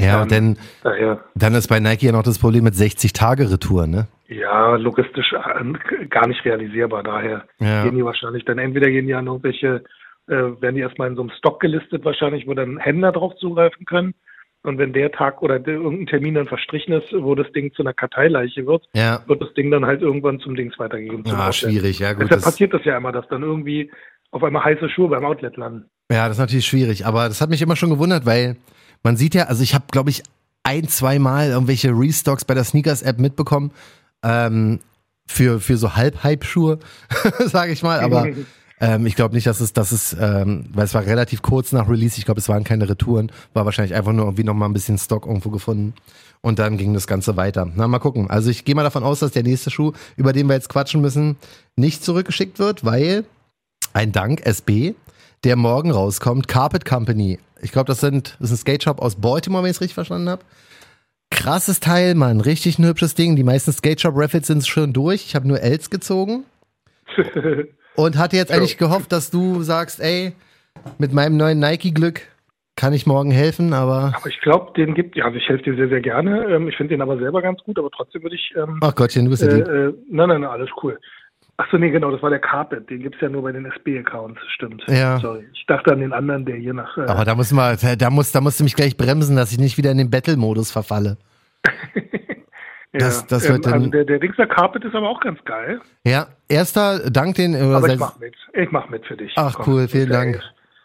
Ja, 0.00 0.22
Ähm, 0.22 0.28
denn 0.28 0.58
Daher, 0.82 1.24
dann 1.34 1.54
ist 1.54 1.68
bei 1.68 1.80
Nike 1.80 2.06
ja 2.06 2.12
noch 2.12 2.22
das 2.22 2.38
Problem 2.38 2.64
mit 2.64 2.74
60 2.74 3.12
Tage 3.12 3.50
Retour, 3.50 3.86
ne? 3.86 4.06
ja, 4.28 4.76
logistisch 4.76 5.32
äh, 5.32 6.06
gar 6.06 6.28
nicht 6.28 6.44
realisierbar. 6.44 7.02
Daher 7.02 7.44
Ja. 7.58 7.84
gehen 7.84 7.96
die 7.96 8.04
wahrscheinlich 8.04 8.44
dann 8.44 8.58
entweder 8.58 8.90
gehen 8.90 9.06
die 9.06 9.14
an 9.14 9.26
irgendwelche, 9.26 9.82
äh, 10.28 10.34
werden 10.60 10.74
die 10.76 10.82
erstmal 10.82 11.08
in 11.08 11.16
so 11.16 11.22
einem 11.22 11.30
Stock 11.30 11.60
gelistet 11.60 12.04
wahrscheinlich, 12.04 12.46
wo 12.46 12.54
dann 12.54 12.78
Händler 12.78 13.12
drauf 13.12 13.34
zugreifen 13.36 13.86
können. 13.86 14.14
Und 14.64 14.78
wenn 14.78 14.92
der 14.92 15.12
Tag 15.12 15.40
oder 15.42 15.58
der, 15.58 15.74
irgendein 15.74 16.06
Termin 16.06 16.34
dann 16.34 16.46
verstrichen 16.48 16.92
ist, 16.94 17.12
wo 17.12 17.34
das 17.34 17.50
Ding 17.52 17.72
zu 17.74 17.82
einer 17.82 17.94
Karteileiche 17.94 18.66
wird, 18.66 18.84
Ja. 18.92 19.22
wird 19.26 19.40
das 19.40 19.54
Ding 19.54 19.70
dann 19.70 19.86
halt 19.86 20.02
irgendwann 20.02 20.40
zum 20.40 20.56
Dings 20.56 20.78
weitergegeben. 20.78 21.24
Ah, 21.30 21.52
schwierig, 21.52 22.00
ja 22.00 22.12
gut. 22.12 22.22
Deshalb 22.24 22.40
Das, 22.42 22.44
passiert 22.52 22.74
das 22.74 22.84
ja 22.84 22.96
immer, 22.96 23.12
dass 23.12 23.26
dann 23.28 23.42
irgendwie 23.42 23.90
auf 24.30 24.42
einmal 24.42 24.64
heiße 24.64 24.88
Schuhe 24.90 25.08
beim 25.08 25.24
Outlet 25.24 25.56
landen. 25.56 25.84
ja, 26.10 26.26
das 26.26 26.36
ist 26.36 26.40
natürlich 26.40 26.66
schwierig, 26.66 27.06
aber 27.06 27.28
das 27.28 27.40
hat 27.40 27.50
mich 27.50 27.62
immer 27.62 27.76
schon 27.76 27.90
gewundert, 27.90 28.26
weil 28.26 28.56
man 29.02 29.16
sieht 29.16 29.34
ja, 29.34 29.44
also 29.44 29.62
ich 29.62 29.74
habe, 29.74 29.84
glaube 29.90 30.10
ich, 30.10 30.22
ein, 30.64 30.86
zwei 30.88 31.18
Mal 31.18 31.48
irgendwelche 31.50 31.90
Restocks 31.92 32.44
bei 32.44 32.52
der 32.54 32.64
Sneakers-App 32.64 33.18
mitbekommen, 33.20 33.70
ähm, 34.24 34.80
für, 35.26 35.60
für 35.60 35.76
so 35.76 35.94
Halb-Hype-Schuhe, 35.94 36.78
sage 37.38 37.72
ich 37.72 37.82
mal, 37.82 38.00
aber 38.00 38.26
ähm, 38.80 39.06
ich 39.06 39.16
glaube 39.16 39.34
nicht, 39.34 39.46
dass 39.46 39.60
es, 39.60 39.72
dass 39.72 39.92
es, 39.92 40.16
ähm, 40.18 40.66
weil 40.72 40.84
es 40.84 40.94
war 40.94 41.04
relativ 41.04 41.42
kurz 41.42 41.72
nach 41.72 41.88
Release, 41.88 42.18
ich 42.18 42.24
glaube, 42.24 42.40
es 42.40 42.48
waren 42.48 42.64
keine 42.64 42.88
Retouren, 42.88 43.32
war 43.52 43.64
wahrscheinlich 43.64 43.94
einfach 43.94 44.12
nur 44.12 44.26
irgendwie 44.26 44.44
nochmal 44.44 44.68
ein 44.68 44.72
bisschen 44.72 44.98
Stock 44.98 45.26
irgendwo 45.26 45.50
gefunden 45.50 45.94
und 46.40 46.58
dann 46.58 46.76
ging 46.76 46.94
das 46.94 47.06
Ganze 47.06 47.36
weiter. 47.36 47.68
Na, 47.74 47.88
mal 47.88 47.98
gucken. 47.98 48.30
Also 48.30 48.50
ich 48.50 48.64
gehe 48.64 48.74
mal 48.74 48.84
davon 48.84 49.02
aus, 49.02 49.20
dass 49.20 49.32
der 49.32 49.42
nächste 49.42 49.70
Schuh, 49.70 49.92
über 50.16 50.32
den 50.32 50.46
wir 50.46 50.54
jetzt 50.54 50.68
quatschen 50.68 51.00
müssen, 51.00 51.36
nicht 51.76 52.04
zurückgeschickt 52.04 52.58
wird, 52.58 52.84
weil 52.84 53.24
ein 53.92 54.12
Dank 54.12 54.46
SB, 54.46 54.94
der 55.44 55.56
morgen 55.56 55.90
rauskommt, 55.90 56.48
Carpet 56.48 56.84
Company. 56.84 57.38
Ich 57.60 57.72
glaube, 57.72 57.86
das 57.86 58.00
sind 58.00 58.36
das 58.38 58.50
ist 58.50 58.58
ein 58.58 58.60
Skate 58.60 58.84
Shop 58.84 59.00
aus 59.00 59.16
Baltimore, 59.16 59.64
wenn 59.64 59.70
ich 59.70 59.76
es 59.76 59.80
richtig 59.80 59.94
verstanden 59.94 60.28
habe. 60.28 60.42
Krasses 61.30 61.80
Teil, 61.80 62.14
Mann, 62.14 62.40
richtig 62.40 62.78
ein 62.78 62.86
hübsches 62.86 63.14
Ding. 63.14 63.36
Die 63.36 63.44
meisten 63.44 63.72
Skate 63.72 64.00
Shop 64.00 64.14
Raffles 64.16 64.46
sind 64.46 64.66
schon 64.66 64.92
durch. 64.92 65.26
Ich 65.26 65.34
habe 65.34 65.48
nur 65.48 65.60
Els 65.60 65.90
gezogen 65.90 66.44
und 67.98 68.16
hatte 68.16 68.36
jetzt 68.36 68.52
eigentlich 68.52 68.78
gehofft, 68.78 69.10
dass 69.10 69.30
du 69.30 69.62
sagst, 69.62 70.00
ey, 70.00 70.32
mit 70.98 71.12
meinem 71.12 71.36
neuen 71.36 71.58
Nike 71.58 71.92
Glück 71.92 72.20
kann 72.76 72.92
ich 72.92 73.06
morgen 73.06 73.32
helfen, 73.32 73.72
aber 73.72 74.12
Aber 74.16 74.28
ich 74.28 74.40
glaube, 74.40 74.72
den 74.76 74.94
gibt, 74.94 75.16
ja, 75.16 75.24
also 75.24 75.36
ich 75.36 75.48
helfe 75.48 75.64
dir 75.64 75.74
sehr, 75.74 75.88
sehr 75.88 76.00
gerne. 76.00 76.44
Ähm, 76.44 76.68
ich 76.68 76.76
finde 76.76 76.94
den 76.94 77.02
aber 77.02 77.18
selber 77.18 77.42
ganz 77.42 77.60
gut, 77.64 77.76
aber 77.76 77.90
trotzdem 77.90 78.22
würde 78.22 78.36
ich, 78.36 78.54
ähm, 78.56 78.78
ach 78.82 78.94
Gottchen, 78.94 79.24
du 79.24 79.32
bist 79.32 79.42
ja 79.42 79.48
äh, 79.48 79.54
lieb. 79.56 79.66
äh, 79.66 79.92
nein, 80.10 80.28
nein, 80.28 80.40
nein, 80.42 80.44
alles 80.44 80.70
cool. 80.80 80.96
Ach 81.56 81.66
so, 81.72 81.76
nee, 81.76 81.90
genau, 81.90 82.12
das 82.12 82.22
war 82.22 82.30
der 82.30 82.38
Carpet. 82.38 82.88
Den 82.88 83.02
gibt's 83.02 83.20
ja 83.20 83.28
nur 83.28 83.42
bei 83.42 83.50
den 83.50 83.66
SB-Accounts, 83.66 84.40
stimmt. 84.54 84.84
Ja. 84.86 85.18
Sorry. 85.18 85.44
Ich 85.52 85.66
dachte 85.66 85.92
an 85.92 85.98
den 85.98 86.12
anderen, 86.12 86.44
der 86.44 86.54
hier 86.54 86.72
nach. 86.72 86.96
Äh, 86.96 87.00
Aber 87.00 87.24
da 87.24 87.34
muss 87.34 87.50
man, 87.50 87.76
da 87.98 88.10
muss, 88.10 88.30
da 88.30 88.40
musst 88.40 88.60
du 88.60 88.64
mich 88.64 88.76
gleich 88.76 88.96
bremsen, 88.96 89.34
dass 89.34 89.50
ich 89.50 89.58
nicht 89.58 89.76
wieder 89.76 89.90
in 89.90 89.98
den 89.98 90.08
Battle-Modus 90.08 90.70
verfalle. 90.70 91.16
das- 92.92 93.26
das 93.26 93.48
wird 93.48 93.66
ähm, 93.66 93.72
also 93.72 93.84
dann- 93.84 93.90
der, 93.92 94.04
der 94.04 94.18
Dings 94.18 94.36
der 94.36 94.46
Carpet 94.46 94.84
ist 94.84 94.94
aber 94.94 95.08
auch 95.08 95.20
ganz 95.20 95.38
geil. 95.44 95.80
Ja, 96.04 96.28
erster 96.48 97.10
Dank 97.10 97.34
den. 97.36 97.54
äh, 97.54 97.58
Aber 97.60 97.88
ich 97.88 97.98
mach 97.98 98.18
mit. 98.18 98.34
Ich 98.54 98.70
mach 98.70 98.88
mit 98.88 99.04
für 99.06 99.16
dich. 99.16 99.32
Ach 99.36 99.54
Komm, 99.56 99.74
cool, 99.74 99.88
vielen 99.88 100.10
Dank. 100.10 100.40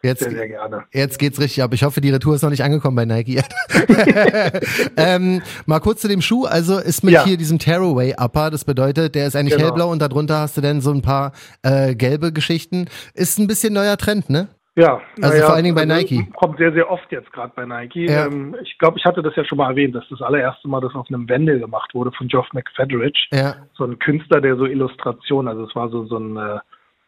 Jetzt, 0.05 0.19
Sehr, 0.19 0.31
sehr 0.31 0.49
gerne. 0.49 0.83
jetzt 0.91 1.17
geht's 1.17 1.39
richtig 1.39 1.63
ab. 1.63 1.73
Ich 1.73 1.83
hoffe, 1.83 2.01
die 2.01 2.09
Retour 2.09 2.35
ist 2.35 2.41
noch 2.41 2.49
nicht 2.49 2.61
angekommen 2.61 2.97
bei 2.97 3.05
Nike. 3.05 3.41
ähm, 4.97 5.41
mal 5.65 5.79
kurz 5.79 6.01
zu 6.01 6.07
dem 6.09 6.21
Schuh. 6.21 6.45
Also 6.45 6.77
ist 6.77 7.03
mit 7.05 7.13
Ja. 7.13 7.23
hier 7.23 7.37
diesem 7.37 7.57
Tearaway 7.59 8.13
Upper. 8.17 8.51
Das 8.51 8.65
bedeutet, 8.65 9.15
der 9.15 9.27
ist 9.27 9.35
eigentlich 9.37 9.53
Genau. 9.55 9.67
hellblau 9.67 9.91
und 9.91 10.01
darunter 10.01 10.39
hast 10.39 10.57
du 10.57 10.61
dann 10.61 10.81
so 10.81 10.91
ein 10.91 11.01
paar 11.01 11.31
äh, 11.61 11.95
gelbe 11.95 12.33
Geschichten. 12.33 12.87
Ist 13.13 13.39
ein 13.39 13.47
bisschen 13.47 13.73
neuer 13.73 13.95
Trend, 13.97 14.29
ne? 14.29 14.47
Ja, 14.75 15.01
Also 15.21 15.35
naja, 15.35 15.45
vor 15.45 15.55
allen 15.55 15.63
Dingen 15.63 15.75
bei 15.75 15.85
Nike. 15.85 16.27
Kommt 16.35 16.57
sehr, 16.57 16.73
sehr 16.73 16.89
oft 16.89 17.11
jetzt 17.11 17.31
gerade 17.31 17.53
bei 17.55 17.65
Nike. 17.65 18.09
Ja. 18.09 18.25
Ähm, 18.25 18.55
ich 18.63 18.77
glaube, 18.79 18.97
ich 18.97 19.05
hatte 19.05 19.21
das 19.21 19.35
ja 19.35 19.45
schon 19.45 19.59
mal 19.59 19.69
erwähnt, 19.69 19.93
dass 19.93 20.07
das 20.09 20.21
allererste 20.21 20.67
Mal 20.67 20.81
das 20.81 20.95
auf 20.95 21.07
einem 21.09 21.29
Wendel 21.29 21.59
gemacht 21.59 21.93
wurde 21.93 22.11
von 22.11 22.27
Geoff 22.27 22.51
McFedridge. 22.53 23.27
Ja. 23.31 23.55
So 23.75 23.83
ein 23.83 23.99
Künstler, 23.99 24.41
der 24.41 24.55
so 24.55 24.65
Illustration, 24.65 25.47
also 25.47 25.65
es 25.65 25.75
war 25.75 25.89
so, 25.89 26.05
so 26.05 26.17
ein 26.17 26.37
äh, 26.37 26.59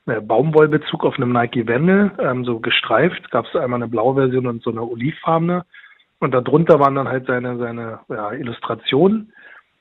äh, 0.05 0.21
Baumwollbezug 0.21 1.03
auf 1.03 1.15
einem 1.15 1.33
Nike 1.33 1.65
Wendel, 1.65 2.11
ähm, 2.19 2.45
so 2.45 2.59
gestreift. 2.59 3.31
Gab 3.31 3.45
es 3.47 3.55
einmal 3.55 3.81
eine 3.81 3.89
blaue 3.89 4.13
Version 4.13 4.45
und 4.45 4.61
so 4.61 4.69
eine 4.69 4.83
olivfarbene. 4.83 5.65
Und 6.19 6.33
darunter 6.33 6.79
waren 6.79 6.95
dann 6.95 7.07
halt 7.07 7.25
seine, 7.25 7.57
seine 7.57 7.99
ja, 8.09 8.31
Illustrationen. 8.31 9.33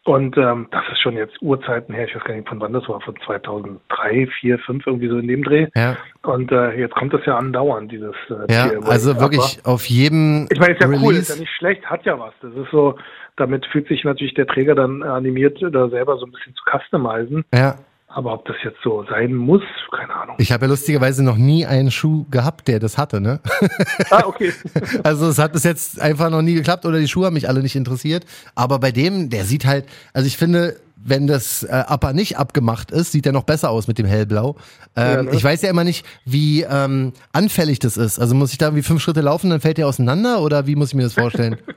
Und 0.04 0.36
ähm, 0.36 0.68
das 0.70 0.82
ist 0.92 1.00
schon 1.00 1.16
jetzt 1.16 1.40
Urzeiten 1.40 1.94
her, 1.94 2.06
ich 2.06 2.14
weiß 2.14 2.24
gar 2.24 2.34
nicht 2.34 2.46
von 2.46 2.60
wann 2.60 2.74
das 2.74 2.86
war, 2.90 3.00
von 3.00 3.14
2003, 3.24 4.26
4, 4.40 4.58
5, 4.58 4.86
irgendwie 4.86 5.08
so 5.08 5.16
in 5.16 5.28
dem 5.28 5.42
Dreh. 5.42 5.66
Ja. 5.74 5.96
Und 6.22 6.52
äh, 6.52 6.72
jetzt 6.78 6.94
kommt 6.94 7.14
das 7.14 7.24
ja 7.24 7.38
andauernd, 7.38 7.90
dieses 7.90 8.14
äh, 8.28 8.52
Ja, 8.52 8.68
Tearaway. 8.68 8.90
also 8.90 9.10
Aber 9.12 9.20
wirklich 9.22 9.64
auf 9.64 9.86
jedem 9.86 10.46
Ich 10.52 10.60
meine, 10.60 10.74
ist 10.74 10.82
ja 10.82 10.88
Release. 10.88 11.04
cool, 11.06 11.14
ist 11.14 11.28
ja 11.30 11.36
nicht 11.40 11.54
schlecht, 11.56 11.86
hat 11.86 12.04
ja 12.04 12.18
was. 12.18 12.34
Das 12.42 12.52
ist 12.52 12.70
so, 12.70 12.96
damit 13.36 13.64
fühlt 13.66 13.88
sich 13.88 14.04
natürlich 14.04 14.34
der 14.34 14.46
Träger 14.46 14.74
dann 14.74 15.02
animiert, 15.02 15.58
da 15.62 15.88
selber 15.88 16.18
so 16.18 16.26
ein 16.26 16.32
bisschen 16.32 16.54
zu 16.54 16.62
customizen. 16.70 17.44
ja. 17.54 17.76
Aber 18.16 18.32
ob 18.32 18.44
das 18.44 18.54
jetzt 18.62 18.78
so 18.84 19.04
sein 19.10 19.34
muss, 19.34 19.62
keine 19.90 20.14
Ahnung. 20.14 20.36
Ich 20.38 20.52
habe 20.52 20.66
ja 20.66 20.70
lustigerweise 20.70 21.24
noch 21.24 21.36
nie 21.36 21.66
einen 21.66 21.90
Schuh 21.90 22.26
gehabt, 22.30 22.68
der 22.68 22.78
das 22.78 22.96
hatte, 22.96 23.20
ne? 23.20 23.40
ah, 24.10 24.22
okay. 24.24 24.52
Also 25.02 25.26
es 25.26 25.40
hat 25.40 25.52
bis 25.52 25.64
jetzt 25.64 26.00
einfach 26.00 26.30
noch 26.30 26.40
nie 26.40 26.54
geklappt 26.54 26.86
oder 26.86 27.00
die 27.00 27.08
Schuhe 27.08 27.26
haben 27.26 27.34
mich 27.34 27.48
alle 27.48 27.60
nicht 27.60 27.74
interessiert. 27.74 28.24
Aber 28.54 28.78
bei 28.78 28.92
dem, 28.92 29.30
der 29.30 29.44
sieht 29.44 29.66
halt, 29.66 29.86
also 30.12 30.28
ich 30.28 30.36
finde, 30.36 30.76
wenn 30.94 31.26
das 31.26 31.64
äh, 31.64 31.82
Upper 31.88 32.12
nicht 32.12 32.38
abgemacht 32.38 32.92
ist, 32.92 33.10
sieht 33.10 33.26
er 33.26 33.32
noch 33.32 33.42
besser 33.42 33.70
aus 33.70 33.88
mit 33.88 33.98
dem 33.98 34.06
hellblau. 34.06 34.54
Ähm, 34.94 35.04
Ja, 35.04 35.22
ne? 35.24 35.30
Ich 35.32 35.42
weiß 35.42 35.62
ja 35.62 35.70
immer 35.70 35.82
nicht, 35.84 36.06
wie 36.24 36.62
ähm, 36.62 37.14
anfällig 37.32 37.80
das 37.80 37.96
ist. 37.96 38.20
Also 38.20 38.36
muss 38.36 38.52
ich 38.52 38.58
da 38.58 38.76
wie 38.76 38.82
fünf 38.82 39.02
Schritte 39.02 39.22
laufen, 39.22 39.50
dann 39.50 39.60
fällt 39.60 39.78
der 39.78 39.88
auseinander 39.88 40.40
oder 40.40 40.68
wie 40.68 40.76
muss 40.76 40.90
ich 40.90 40.94
mir 40.94 41.02
das 41.02 41.14
vorstellen? 41.14 41.58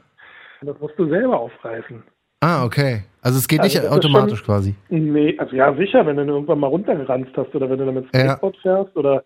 Das 0.60 0.76
musst 0.80 0.98
du 0.98 1.08
selber 1.08 1.40
aufreißen. 1.40 2.02
Ah, 2.42 2.64
okay. 2.66 3.04
Also 3.22 3.40
es 3.40 3.48
geht 3.48 3.60
Also 3.60 3.80
nicht 3.80 3.90
automatisch 3.92 4.40
schon- 4.40 4.46
quasi. 4.46 4.76
Nee, 4.90 5.36
also 5.38 5.56
ja, 5.56 5.74
sicher, 5.76 6.06
wenn 6.06 6.16
du 6.18 6.24
irgendwann 6.24 6.60
mal 6.60 6.68
runtergeranzt 6.68 7.32
hast 7.36 7.54
oder 7.54 7.70
wenn 7.70 7.80
du 7.80 7.86
damit 7.86 8.06
Ja. 8.14 8.20
Skateboard 8.22 8.58
fährst 8.58 8.96
oder 8.96 9.24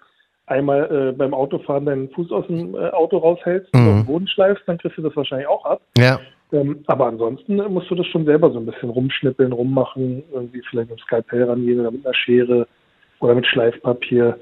einmal 0.48 1.10
äh, 1.10 1.12
beim 1.16 1.34
Autofahren 1.34 1.86
deinen 1.86 2.10
Fuß 2.10 2.32
aus 2.32 2.48
dem 2.48 2.74
äh, 2.76 2.90
Auto 2.90 3.18
raushältst 3.18 3.74
Mhm. 3.76 3.80
und 3.82 3.88
auf 3.90 4.00
den 4.00 4.06
Boden 4.08 4.28
schleifst, 4.28 4.64
dann 4.66 4.78
kriegst 4.80 4.98
du 4.98 5.02
das 5.04 5.16
wahrscheinlich 5.16 5.48
auch 5.48 5.64
ab. 5.66 5.82
Ja. 5.98 6.20
Ähm, 6.52 6.84
aber 6.88 7.06
ansonsten 7.06 7.56
musst 7.58 7.90
du 7.90 7.96
das 7.96 8.08
schon 8.08 8.26
selber 8.26 8.52
so 8.52 8.60
ein 8.60 8.66
bisschen 8.66 8.90
rumschnippeln, 8.90 9.52
rummachen, 9.54 10.24
irgendwie 10.34 10.62
vielleicht 10.70 10.90
mit 10.90 11.00
dem 11.00 11.04
Skalpell 11.04 11.44
rangehen 11.44 11.80
oder 11.80 11.92
mit 11.92 12.06
einer 12.06 12.14
Schere 12.16 12.68
oder 13.20 13.36
mit 13.36 13.46
Schleifpapier. 13.48 14.38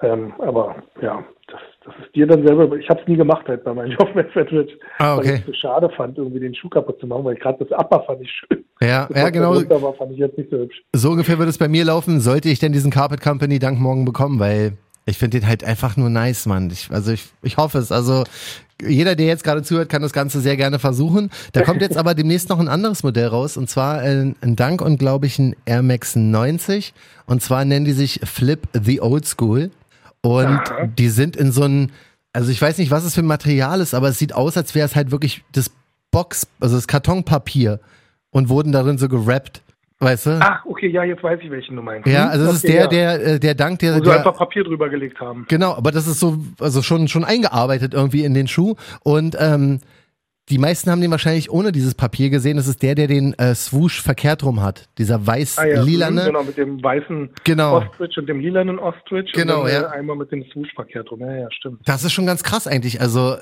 Ähm, 0.00 0.32
aber 0.38 0.76
ja, 1.02 1.24
das, 1.48 1.60
das 1.84 1.94
ist 2.04 2.14
dir 2.14 2.26
dann 2.26 2.46
selber. 2.46 2.76
Ich 2.76 2.88
habe 2.88 3.00
es 3.00 3.08
nie 3.08 3.16
gemacht 3.16 3.46
halt 3.48 3.64
bei 3.64 3.74
meinem 3.74 3.90
Job 3.98 4.14
mit 4.14 4.30
Fetridge, 4.30 4.72
Ah, 4.98 5.16
weil 5.16 5.24
okay. 5.24 5.34
ich 5.34 5.40
es 5.40 5.46
so 5.46 5.52
schade 5.54 5.90
fand, 5.96 6.18
irgendwie 6.18 6.40
den 6.40 6.54
Schuh 6.54 6.68
kaputt 6.68 7.00
zu 7.00 7.06
machen, 7.06 7.24
weil 7.24 7.34
ich 7.34 7.40
gerade 7.40 7.64
das 7.64 7.76
Upper 7.78 8.02
fand 8.04 8.20
ich 8.22 8.30
schön. 8.30 8.64
Ja, 8.80 9.06
Das, 9.06 9.16
ja 9.16 9.30
genau. 9.30 9.54
war, 9.54 9.94
fand 9.94 10.12
ich 10.12 10.18
jetzt 10.18 10.38
nicht 10.38 10.50
so 10.50 10.58
hübsch. 10.58 10.82
So 10.94 11.10
ungefähr 11.10 11.38
wird 11.38 11.48
es 11.48 11.58
bei 11.58 11.68
mir 11.68 11.84
laufen, 11.84 12.20
sollte 12.20 12.48
ich 12.48 12.58
denn 12.60 12.72
diesen 12.72 12.90
Carpet 12.92 13.20
Company 13.20 13.58
Dank 13.58 13.80
morgen 13.80 14.04
bekommen, 14.04 14.38
weil 14.38 14.74
ich 15.06 15.18
finde 15.18 15.40
den 15.40 15.48
halt 15.48 15.64
einfach 15.64 15.96
nur 15.96 16.10
nice, 16.10 16.46
Mann. 16.46 16.70
Ich, 16.70 16.90
also 16.90 17.10
ich, 17.12 17.24
ich 17.42 17.56
hoffe 17.56 17.78
es. 17.78 17.90
Also 17.90 18.24
jeder, 18.80 19.16
der 19.16 19.26
jetzt 19.26 19.42
gerade 19.42 19.62
zuhört, 19.62 19.88
kann 19.88 20.02
das 20.02 20.12
Ganze 20.12 20.38
sehr 20.40 20.56
gerne 20.56 20.78
versuchen. 20.78 21.30
Da 21.54 21.62
kommt 21.62 21.80
jetzt 21.80 21.96
aber 21.96 22.14
demnächst 22.14 22.50
noch 22.50 22.60
ein 22.60 22.68
anderes 22.68 23.02
Modell 23.02 23.26
raus 23.28 23.56
und 23.56 23.68
zwar 23.70 24.00
ein, 24.00 24.36
ein 24.42 24.54
Dank 24.54 24.82
und 24.82 24.98
glaube 24.98 25.26
ich 25.26 25.38
ein 25.38 25.56
Air 25.64 25.82
Max 25.82 26.14
90 26.14 26.92
und 27.26 27.42
zwar 27.42 27.64
nennen 27.64 27.86
die 27.86 27.92
sich 27.92 28.20
Flip 28.24 28.60
the 28.74 29.00
Old 29.00 29.26
School 29.26 29.70
und 30.22 30.46
Aha. 30.46 30.86
die 30.98 31.08
sind 31.08 31.36
in 31.36 31.52
so 31.52 31.64
ein, 31.64 31.92
also 32.32 32.50
ich 32.50 32.60
weiß 32.60 32.78
nicht, 32.78 32.90
was 32.90 33.04
es 33.04 33.14
für 33.14 33.22
ein 33.22 33.26
Material 33.26 33.80
ist, 33.80 33.94
aber 33.94 34.08
es 34.08 34.18
sieht 34.18 34.34
aus, 34.34 34.56
als 34.56 34.74
wäre 34.74 34.86
es 34.86 34.96
halt 34.96 35.10
wirklich 35.10 35.44
das 35.52 35.70
Box, 36.10 36.46
also 36.60 36.76
das 36.76 36.86
Kartonpapier 36.88 37.80
und 38.30 38.48
wurden 38.48 38.72
darin 38.72 38.98
so 38.98 39.08
gerappt, 39.08 39.62
weißt 40.00 40.26
du? 40.26 40.30
Ah, 40.40 40.60
okay, 40.66 40.88
ja, 40.88 41.04
jetzt 41.04 41.22
weiß 41.22 41.40
ich, 41.42 41.50
welchen 41.50 41.76
du 41.76 41.82
meinst. 41.82 42.06
Ja, 42.08 42.24
Hm? 42.24 42.30
also 42.30 42.46
das 42.46 42.54
ist 42.56 42.64
Okay, 42.64 42.72
der, 42.72 42.82
ja. 42.82 42.86
der, 43.18 43.26
äh, 43.34 43.40
der 43.40 43.54
Dank, 43.54 43.78
der, 43.80 43.98
Wo 43.98 44.04
sie 44.04 44.10
einfach 44.12 44.36
Papier 44.36 44.64
drüber 44.64 44.88
gelegt 44.88 45.20
haben. 45.20 45.46
genau, 45.48 45.74
aber 45.74 45.90
das 45.90 46.06
ist 46.06 46.20
so, 46.20 46.38
also 46.60 46.82
schon, 46.82 47.08
schon 47.08 47.24
eingearbeitet 47.24 47.94
irgendwie 47.94 48.24
in 48.24 48.34
den 48.34 48.48
Schuh 48.48 48.74
und 49.02 49.36
ähm, 49.38 49.80
die 50.50 50.58
meisten 50.58 50.90
haben 50.90 51.00
den 51.00 51.10
wahrscheinlich 51.10 51.50
ohne 51.50 51.72
dieses 51.72 51.94
Papier 51.94 52.30
gesehen. 52.30 52.56
Das 52.56 52.66
ist 52.66 52.82
der, 52.82 52.94
der 52.94 53.06
den 53.06 53.34
äh, 53.38 53.54
Swoosh 53.54 54.02
verkehrt 54.02 54.42
rum 54.44 54.62
hat. 54.62 54.88
Dieser 54.98 55.26
weiß-lilane. 55.26 56.20
Ah, 56.20 56.24
ja, 56.24 56.30
genau, 56.30 56.42
mit 56.44 56.56
dem 56.56 56.82
weißen 56.82 57.30
Genau. 57.44 57.78
Ostrich 57.78 58.16
und 58.18 58.26
dem 58.28 58.40
lilanen 58.40 58.78
Ostrich. 58.78 59.30
Genau, 59.32 59.62
und 59.62 59.70
dann, 59.72 59.82
ja. 59.82 59.88
äh, 59.88 59.98
Einmal 59.98 60.16
mit 60.16 60.32
dem 60.32 60.44
Swoosh 60.52 60.72
verkehrt 60.74 61.10
rum. 61.10 61.20
Ja, 61.20 61.34
ja, 61.34 61.50
stimmt. 61.50 61.80
Das 61.86 62.04
ist 62.04 62.12
schon 62.12 62.26
ganz 62.26 62.42
krass 62.42 62.66
eigentlich. 62.66 63.00
Also, 63.00 63.36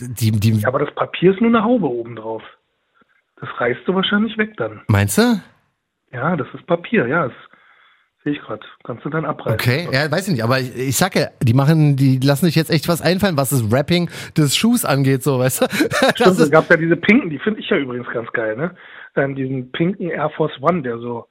die, 0.00 0.30
die, 0.32 0.52
Ja, 0.52 0.68
aber 0.68 0.78
das 0.80 0.94
Papier 0.94 1.32
ist 1.32 1.40
nur 1.40 1.50
eine 1.50 1.62
Haube 1.64 1.86
oben 1.88 2.16
drauf. 2.16 2.42
Das 3.40 3.48
reißt 3.58 3.80
du 3.86 3.94
wahrscheinlich 3.94 4.36
weg 4.38 4.56
dann. 4.56 4.80
meinst 4.88 5.18
du? 5.18 5.40
Ja, 6.12 6.36
das 6.36 6.46
ist 6.54 6.66
Papier, 6.66 7.06
ja. 7.06 7.24
Das 7.28 7.45
sehe 8.26 8.32
ich 8.34 8.40
gerade. 8.40 8.66
Kannst 8.82 9.04
du 9.04 9.08
dann 9.08 9.24
abreißen. 9.24 9.54
Okay, 9.54 9.88
ja, 9.92 10.10
weiß 10.10 10.26
ich 10.26 10.34
nicht, 10.34 10.42
aber 10.42 10.58
ich, 10.58 10.76
ich 10.76 10.96
sag 10.96 11.14
ja, 11.14 11.28
die 11.40 11.54
machen, 11.54 11.94
die 11.94 12.18
lassen 12.18 12.46
sich 12.46 12.56
jetzt 12.56 12.70
echt 12.72 12.88
was 12.88 13.00
einfallen, 13.00 13.36
was 13.36 13.50
das 13.50 13.70
Wrapping 13.70 14.10
des 14.36 14.56
Schuhs 14.56 14.84
angeht, 14.84 15.22
so, 15.22 15.38
weißt 15.38 15.60
du? 15.62 15.66
Stimmt, 16.16 16.40
es 16.40 16.50
gab 16.50 16.68
ja 16.68 16.76
diese 16.76 16.96
pinken, 16.96 17.30
die 17.30 17.38
finde 17.38 17.60
ich 17.60 17.70
ja 17.70 17.76
übrigens 17.76 18.08
ganz 18.12 18.30
geil, 18.32 18.56
ne? 18.56 18.74
Ähm, 19.14 19.36
diesen 19.36 19.70
pinken 19.70 20.10
Air 20.10 20.30
Force 20.36 20.52
One, 20.60 20.82
der 20.82 20.98
so 20.98 21.26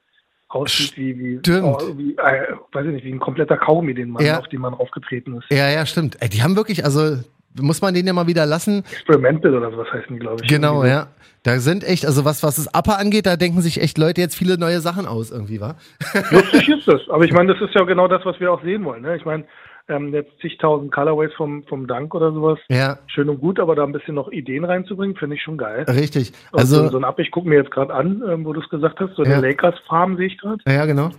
aussieht 0.48 0.96
wie, 0.96 1.18
wie, 1.18 1.40
oh, 1.60 1.78
wie 1.96 2.12
äh, 2.16 2.46
weiß 2.72 2.86
ich 2.86 2.92
nicht, 2.92 3.04
wie 3.04 3.12
ein 3.12 3.20
kompletter 3.20 3.58
Kaugummi, 3.58 3.92
den 3.94 4.10
man, 4.10 4.24
Ja. 4.24 4.38
auf 4.38 4.48
den 4.48 4.60
man 4.62 4.72
aufgetreten 4.74 5.36
ist. 5.36 5.50
ja, 5.50 5.68
ja, 5.68 5.84
stimmt. 5.84 6.16
Ey, 6.20 6.30
die 6.30 6.42
haben 6.42 6.56
wirklich, 6.56 6.84
also, 6.84 7.18
muss 7.60 7.80
man 7.82 7.94
den 7.94 8.06
ja 8.06 8.12
mal 8.12 8.26
wieder 8.26 8.46
lassen. 8.46 8.84
Experimental 8.90 9.54
oder 9.54 9.70
sowas 9.70 9.88
heißen 9.92 10.08
die, 10.14 10.18
glaube 10.18 10.42
ich. 10.42 10.48
Genau, 10.48 10.82
Irgendwie 10.82 10.88
ja. 10.90 11.06
Da 11.42 11.58
sind 11.60 11.84
echt, 11.84 12.04
also 12.04 12.24
was, 12.24 12.42
was 12.42 12.56
das 12.56 12.66
Upper 12.74 12.98
angeht, 12.98 13.24
da 13.26 13.36
denken 13.36 13.60
sich 13.60 13.80
echt 13.80 13.98
Leute 13.98 14.20
jetzt 14.20 14.34
viele 14.34 14.58
neue 14.58 14.80
Sachen 14.80 15.06
aus, 15.06 15.30
irgendwie, 15.30 15.60
wa? 15.60 15.76
Lustig 16.32 16.68
ist 16.68 16.88
das. 16.88 17.00
Aber 17.08 17.24
ich 17.24 17.32
meine, 17.32 17.52
das 17.54 17.62
ist 17.62 17.74
ja 17.74 17.84
genau 17.84 18.08
das, 18.08 18.24
was 18.24 18.40
wir 18.40 18.52
auch 18.52 18.62
sehen 18.64 18.84
wollen. 18.84 19.02
Ne? 19.02 19.16
Ich 19.16 19.24
meine, 19.24 19.44
ähm, 19.88 20.12
jetzt 20.12 20.32
zigtausend 20.40 20.90
Colorways 20.92 21.32
vom, 21.36 21.62
vom 21.68 21.86
Dank 21.86 22.12
oder 22.16 22.32
sowas. 22.32 22.58
Ja, 22.68 22.98
Schön 23.06 23.28
und 23.28 23.38
gut, 23.40 23.60
aber 23.60 23.76
da 23.76 23.84
ein 23.84 23.92
bisschen 23.92 24.16
noch 24.16 24.32
Ideen 24.32 24.64
reinzubringen, 24.64 25.14
finde 25.14 25.36
ich 25.36 25.42
schon 25.42 25.56
geil. 25.56 25.84
richtig. 25.88 26.32
Und 26.50 26.66
so, 26.66 26.78
Also, 26.78 26.88
so 26.90 26.96
ein 26.98 27.04
Ab, 27.04 27.20
ich 27.20 27.30
gucke 27.30 27.48
mir 27.48 27.54
jetzt 27.58 27.70
gerade 27.70 27.94
an, 27.94 28.24
ähm, 28.28 28.44
wo 28.44 28.52
du 28.52 28.60
es 28.60 28.68
gesagt 28.68 28.98
hast, 28.98 29.14
so 29.14 29.22
eine 29.22 29.34
Ja. 29.34 29.38
Lakers-Farm 29.40 30.16
sehe 30.16 30.26
ich 30.26 30.38
gerade. 30.38 30.58
ja, 30.66 30.84
genau. 30.86 31.10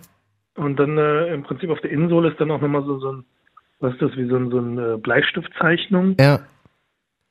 Und 0.57 0.77
dann 0.77 0.97
äh, 0.97 1.33
im 1.33 1.43
Prinzip 1.43 1.69
auf 1.69 1.79
der 1.79 1.91
Innensohle 1.91 2.31
ist 2.31 2.41
dann 2.41 2.51
auch 2.51 2.59
nochmal 2.59 2.83
so, 2.83 2.99
so 2.99 3.11
ein, 3.13 3.25
was 3.79 3.93
ist 3.93 4.01
das, 4.01 4.11
wie 4.17 4.27
so, 4.27 4.35
ein, 4.37 4.49
so 4.49 4.57
eine 4.59 4.93
äh, 4.93 4.97
Bleistiftzeichnung. 4.97 6.15
Ja, 6.19 6.39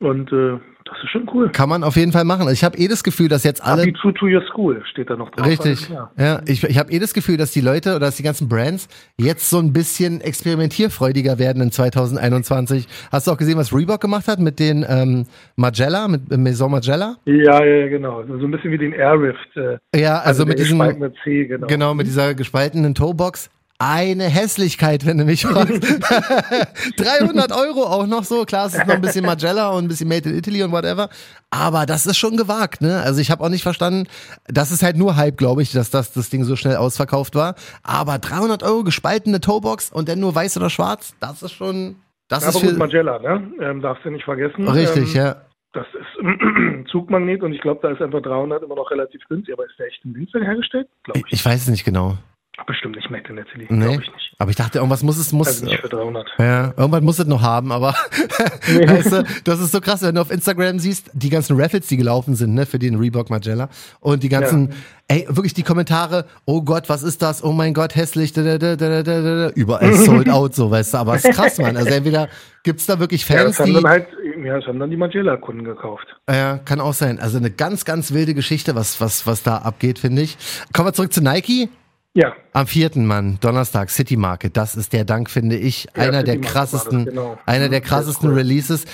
Und 0.00 0.30
äh, 0.32 0.58
das 0.84 0.96
ist 1.02 1.10
schon 1.10 1.28
cool. 1.34 1.50
kann 1.50 1.68
man 1.68 1.82
auf 1.82 1.96
jeden 1.96 2.12
Fall 2.12 2.22
machen. 2.24 2.42
Also 2.42 2.52
ich 2.52 2.62
habe 2.62 2.78
eh 2.78 2.86
das 2.86 3.02
Gefühl, 3.02 3.26
dass 3.28 3.42
jetzt 3.42 3.64
alle 3.64 3.82
Be 3.84 3.92
true 3.92 4.14
to 4.14 4.26
your 4.26 4.42
school 4.48 4.80
steht 4.88 5.10
da 5.10 5.16
noch 5.16 5.30
drauf. 5.30 5.44
Richtig. 5.46 5.90
Also, 5.90 6.08
ja. 6.16 6.40
Ich, 6.46 6.62
ich 6.62 6.78
habe 6.78 6.92
eh 6.92 7.00
das 7.00 7.12
Gefühl, 7.12 7.36
dass 7.36 7.50
die 7.50 7.60
Leute 7.60 7.90
oder 7.90 8.00
dass 8.06 8.16
die 8.16 8.22
ganzen 8.22 8.48
Brands 8.48 8.86
jetzt 9.18 9.50
so 9.50 9.58
ein 9.58 9.72
bisschen 9.72 10.20
experimentierfreudiger 10.20 11.40
werden 11.40 11.60
in 11.60 11.72
2021. 11.72 12.86
Hast 13.10 13.26
du 13.26 13.32
auch 13.32 13.36
gesehen, 13.36 13.58
was 13.58 13.74
Reebok 13.74 14.00
gemacht 14.00 14.28
hat 14.28 14.38
mit 14.38 14.60
den 14.60 14.86
ähm, 14.88 15.24
Magella, 15.56 16.06
mit 16.06 16.30
Maison 16.36 16.70
Magella? 16.70 17.16
Ja, 17.24 17.64
ja, 17.64 17.88
genau. 17.88 18.22
So 18.26 18.34
ein 18.34 18.50
bisschen 18.52 18.70
wie 18.70 18.78
den 18.78 18.92
Air 18.92 19.20
Rift. 19.20 19.56
Äh, 19.56 19.78
Ja, 19.98 20.18
also, 20.20 20.44
mit 20.46 20.58
der 20.58 20.66
diesem, 20.66 21.12
C, 21.24 21.46
genau. 21.46 21.66
genau, 21.66 21.94
mit 21.94 22.06
dieser 22.06 22.34
gespaltenen 22.34 22.94
Toebox. 22.94 23.50
Eine 23.78 24.24
Hässlichkeit, 24.24 25.04
wenn 25.04 25.18
du 25.18 25.24
mich 25.24 25.44
fragst. 25.44 25.82
300 26.96 27.52
Euro 27.52 27.84
auch 27.84 28.06
noch 28.06 28.24
so. 28.24 28.44
Klar, 28.46 28.66
es 28.66 28.74
ist 28.74 28.86
noch 28.86 28.94
ein 28.94 29.02
bisschen 29.02 29.26
Magella 29.26 29.68
und 29.70 29.84
ein 29.84 29.88
bisschen 29.88 30.08
Made 30.08 30.28
in 30.30 30.36
Italy 30.36 30.62
und 30.62 30.72
whatever. 30.72 31.10
Aber 31.50 31.84
das 31.84 32.06
ist 32.06 32.16
schon 32.16 32.38
gewagt, 32.38 32.80
ne? 32.80 33.02
Also 33.02 33.20
ich 33.20 33.30
habe 33.30 33.44
auch 33.44 33.50
nicht 33.50 33.62
verstanden, 33.62 34.08
das 34.46 34.70
ist 34.72 34.82
halt 34.82 34.96
nur 34.96 35.16
Hype, 35.16 35.36
glaube 35.36 35.60
ich, 35.60 35.72
dass 35.72 35.90
das, 35.90 36.12
das 36.12 36.30
Ding 36.30 36.44
so 36.44 36.56
schnell 36.56 36.76
ausverkauft 36.76 37.34
war. 37.34 37.54
Aber 37.82 38.18
300 38.18 38.62
Euro 38.62 38.82
gespaltene 38.82 39.40
Toebox 39.40 39.92
und 39.92 40.08
dann 40.08 40.20
nur 40.20 40.34
weiß 40.34 40.56
oder 40.56 40.70
schwarz, 40.70 41.14
das 41.20 41.42
ist 41.42 41.52
schon, 41.52 41.96
das 42.28 42.44
Aber 42.44 42.56
ist 42.56 42.70
gut, 42.70 42.78
Magella, 42.78 43.18
ne? 43.18 43.52
Ähm, 43.60 43.82
darfst 43.82 44.04
du 44.06 44.10
nicht 44.10 44.24
vergessen. 44.24 44.66
richtig, 44.68 45.14
ähm, 45.14 45.20
ja. 45.20 45.36
Das 45.74 45.86
ist 45.92 46.24
ein 46.24 46.86
Zugmagnet 46.90 47.42
und 47.42 47.52
ich 47.52 47.60
glaube, 47.60 47.80
da 47.82 47.90
ist 47.90 48.00
einfach 48.00 48.22
300 48.22 48.62
immer 48.62 48.76
noch 48.76 48.90
relativ 48.90 49.20
günstig. 49.28 49.52
Aber 49.52 49.66
ist 49.66 49.78
der 49.78 49.86
echt 49.88 50.02
in 50.04 50.12
Münster 50.12 50.40
hergestellt? 50.40 50.88
Ich. 51.12 51.24
ich 51.28 51.44
weiß 51.44 51.62
es 51.62 51.68
nicht 51.68 51.84
genau. 51.84 52.16
Bestimmt 52.66 52.96
nicht 52.96 53.10
Made 53.10 53.28
in 53.28 53.38
Italy. 53.38 53.66
Nee. 53.68 53.84
Glaube 53.84 54.02
ich 54.02 54.12
nicht. 54.12 54.34
Aber 54.38 54.50
ich 54.50 54.56
dachte, 54.56 54.78
irgendwas 54.78 55.02
muss 55.02 55.18
es, 55.18 55.30
muss, 55.32 55.46
Also 55.46 55.66
nicht 55.66 55.78
für 55.80 55.88
300. 55.88 56.26
Ja, 56.38 56.74
irgendwann 56.76 57.04
muss 57.04 57.18
es 57.18 57.26
noch 57.26 57.42
haben, 57.42 57.70
aber 57.70 57.94
weißt 58.66 59.12
du, 59.12 59.24
das 59.44 59.60
ist 59.60 59.72
so 59.72 59.80
krass, 59.80 60.02
wenn 60.02 60.14
du 60.14 60.20
auf 60.22 60.30
Instagram 60.30 60.78
siehst, 60.78 61.10
die 61.12 61.28
ganzen 61.28 61.60
Raffles, 61.60 61.86
die 61.86 61.96
gelaufen 61.96 62.34
sind, 62.34 62.54
ne, 62.54 62.66
für 62.66 62.78
den 62.78 62.96
Reebok 62.96 63.30
Magella 63.30 63.68
und 64.00 64.22
die 64.22 64.28
ganzen, 64.28 64.72
ey, 65.08 65.26
wirklich 65.28 65.54
die 65.54 65.62
Kommentare, 65.62 66.24
oh 66.44 66.62
Gott, 66.62 66.88
was 66.88 67.02
ist 67.02 67.22
das? 67.22 67.44
Oh 67.44 67.52
mein 67.52 67.74
Gott, 67.74 67.94
hässlich, 67.94 68.32
da, 68.32 68.58
da, 68.58 68.76
da, 68.76 69.48
überall 69.50 69.92
sold 69.94 70.28
out, 70.30 70.54
so, 70.54 70.70
weißt 70.70 70.94
du, 70.94 70.98
aber 70.98 71.16
es 71.16 71.24
ist 71.24 71.34
krass, 71.34 71.58
Mann. 71.58 71.76
Also 71.76 71.90
entweder 71.90 72.28
gibt's 72.62 72.86
da 72.86 72.98
wirklich 72.98 73.28
Ja, 73.28 73.36
Fans, 73.36 73.56
das 73.56 73.60
haben 73.60 73.74
die, 73.74 73.82
dann 73.82 73.90
halt, 73.90 74.08
ja, 74.44 74.56
das 74.56 74.66
haben 74.66 74.80
dann 74.80 74.90
die 74.90 74.96
Magella-Kunden 74.96 75.64
gekauft. 75.64 76.06
ja, 76.28 76.58
kann 76.58 76.80
auch 76.80 76.94
sein. 76.94 77.20
Also 77.20 77.36
eine 77.36 77.50
ganz, 77.50 77.84
ganz 77.84 78.12
wilde 78.12 78.34
Geschichte, 78.34 78.74
was, 78.74 79.00
was, 79.00 79.26
was 79.26 79.42
da 79.42 79.58
abgeht, 79.58 79.98
finde 79.98 80.22
ich. 80.22 80.36
Kommen 80.72 80.88
wir 80.88 80.92
zurück 80.94 81.12
zu 81.12 81.22
Nike. 81.22 81.68
Ja, 82.16 82.34
Am 82.54 82.66
vierten 82.66 83.04
Mann, 83.04 83.36
Donnerstag, 83.42 83.90
City 83.90 84.16
Market. 84.16 84.56
Das 84.56 84.74
ist 84.74 84.94
der 84.94 85.04
Dank, 85.04 85.28
finde 85.28 85.56
ich. 85.56 85.84
Ja, 85.94 86.04
einer 86.04 86.22
der 86.22 86.40
krassesten, 86.40 87.04
das, 87.04 87.14
genau. 87.14 87.38
einer 87.44 87.68
der 87.68 87.80
Mhm, 87.80 87.84
krassesten 87.84 88.30
cool. 88.30 88.36
Releases. 88.36 88.86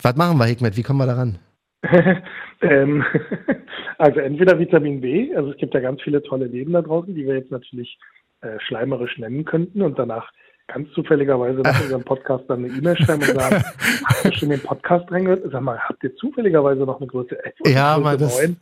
Was 0.00 0.16
machen 0.16 0.38
wir, 0.38 0.46
Hikmet? 0.46 0.74
Wie 0.78 0.82
kommen 0.82 1.00
wir 1.00 1.06
da 1.06 1.16
ran? 1.16 1.38
ähm, 2.62 3.04
also 3.98 4.20
entweder 4.20 4.58
Vitamin 4.58 5.02
B, 5.02 5.34
also 5.36 5.50
es 5.50 5.56
gibt 5.58 5.74
ja 5.74 5.80
ganz 5.80 6.00
viele 6.00 6.22
tolle 6.22 6.46
Läden 6.46 6.72
da 6.72 6.80
draußen, 6.80 7.14
die 7.14 7.26
wir 7.26 7.34
jetzt 7.34 7.50
natürlich 7.50 7.98
äh, 8.40 8.58
schleimerisch 8.66 9.18
nennen 9.18 9.44
könnten 9.44 9.82
und 9.82 9.98
danach 9.98 10.30
ganz 10.68 10.90
zufälligerweise 10.92 11.60
nach 11.60 11.78
unserem 11.82 12.04
Podcast 12.04 12.44
dann 12.48 12.64
eine 12.64 12.68
E-Mail 12.74 12.96
schreiben 12.96 13.20
und 13.22 13.38
sagen, 13.38 13.62
habt 14.06 14.24
ihr 14.24 14.32
schon 14.32 14.48
den 14.48 14.60
Podcast 14.62 15.12
reingehört? 15.12 15.42
Sag 15.52 15.60
mal, 15.60 15.78
habt 15.78 16.02
ihr 16.04 16.16
zufälligerweise 16.16 16.80
noch 16.86 16.98
eine 17.00 17.06
Größe 17.06 17.36
11 17.44 17.54
oder 17.60 17.70
Ja, 17.70 17.98
Größe 17.98 18.16
das- 18.16 18.40
9? 18.42 18.56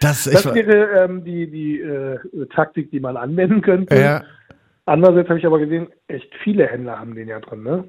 Das, 0.00 0.24
Das 0.24 0.44
wäre 0.54 1.04
ähm, 1.04 1.24
die, 1.24 1.50
die 1.50 1.80
äh, 1.80 2.18
Taktik, 2.54 2.90
die 2.90 3.00
man 3.00 3.16
anwenden 3.16 3.62
könnte. 3.62 3.96
ja, 3.98 4.22
Andererseits 4.86 5.28
habe 5.28 5.38
ich 5.38 5.46
aber 5.46 5.58
gesehen, 5.58 5.88
echt 6.06 6.32
viele 6.44 6.66
Händler 6.66 6.98
haben 6.98 7.14
den 7.14 7.28
ja 7.28 7.40
drin, 7.40 7.62
ne? 7.62 7.84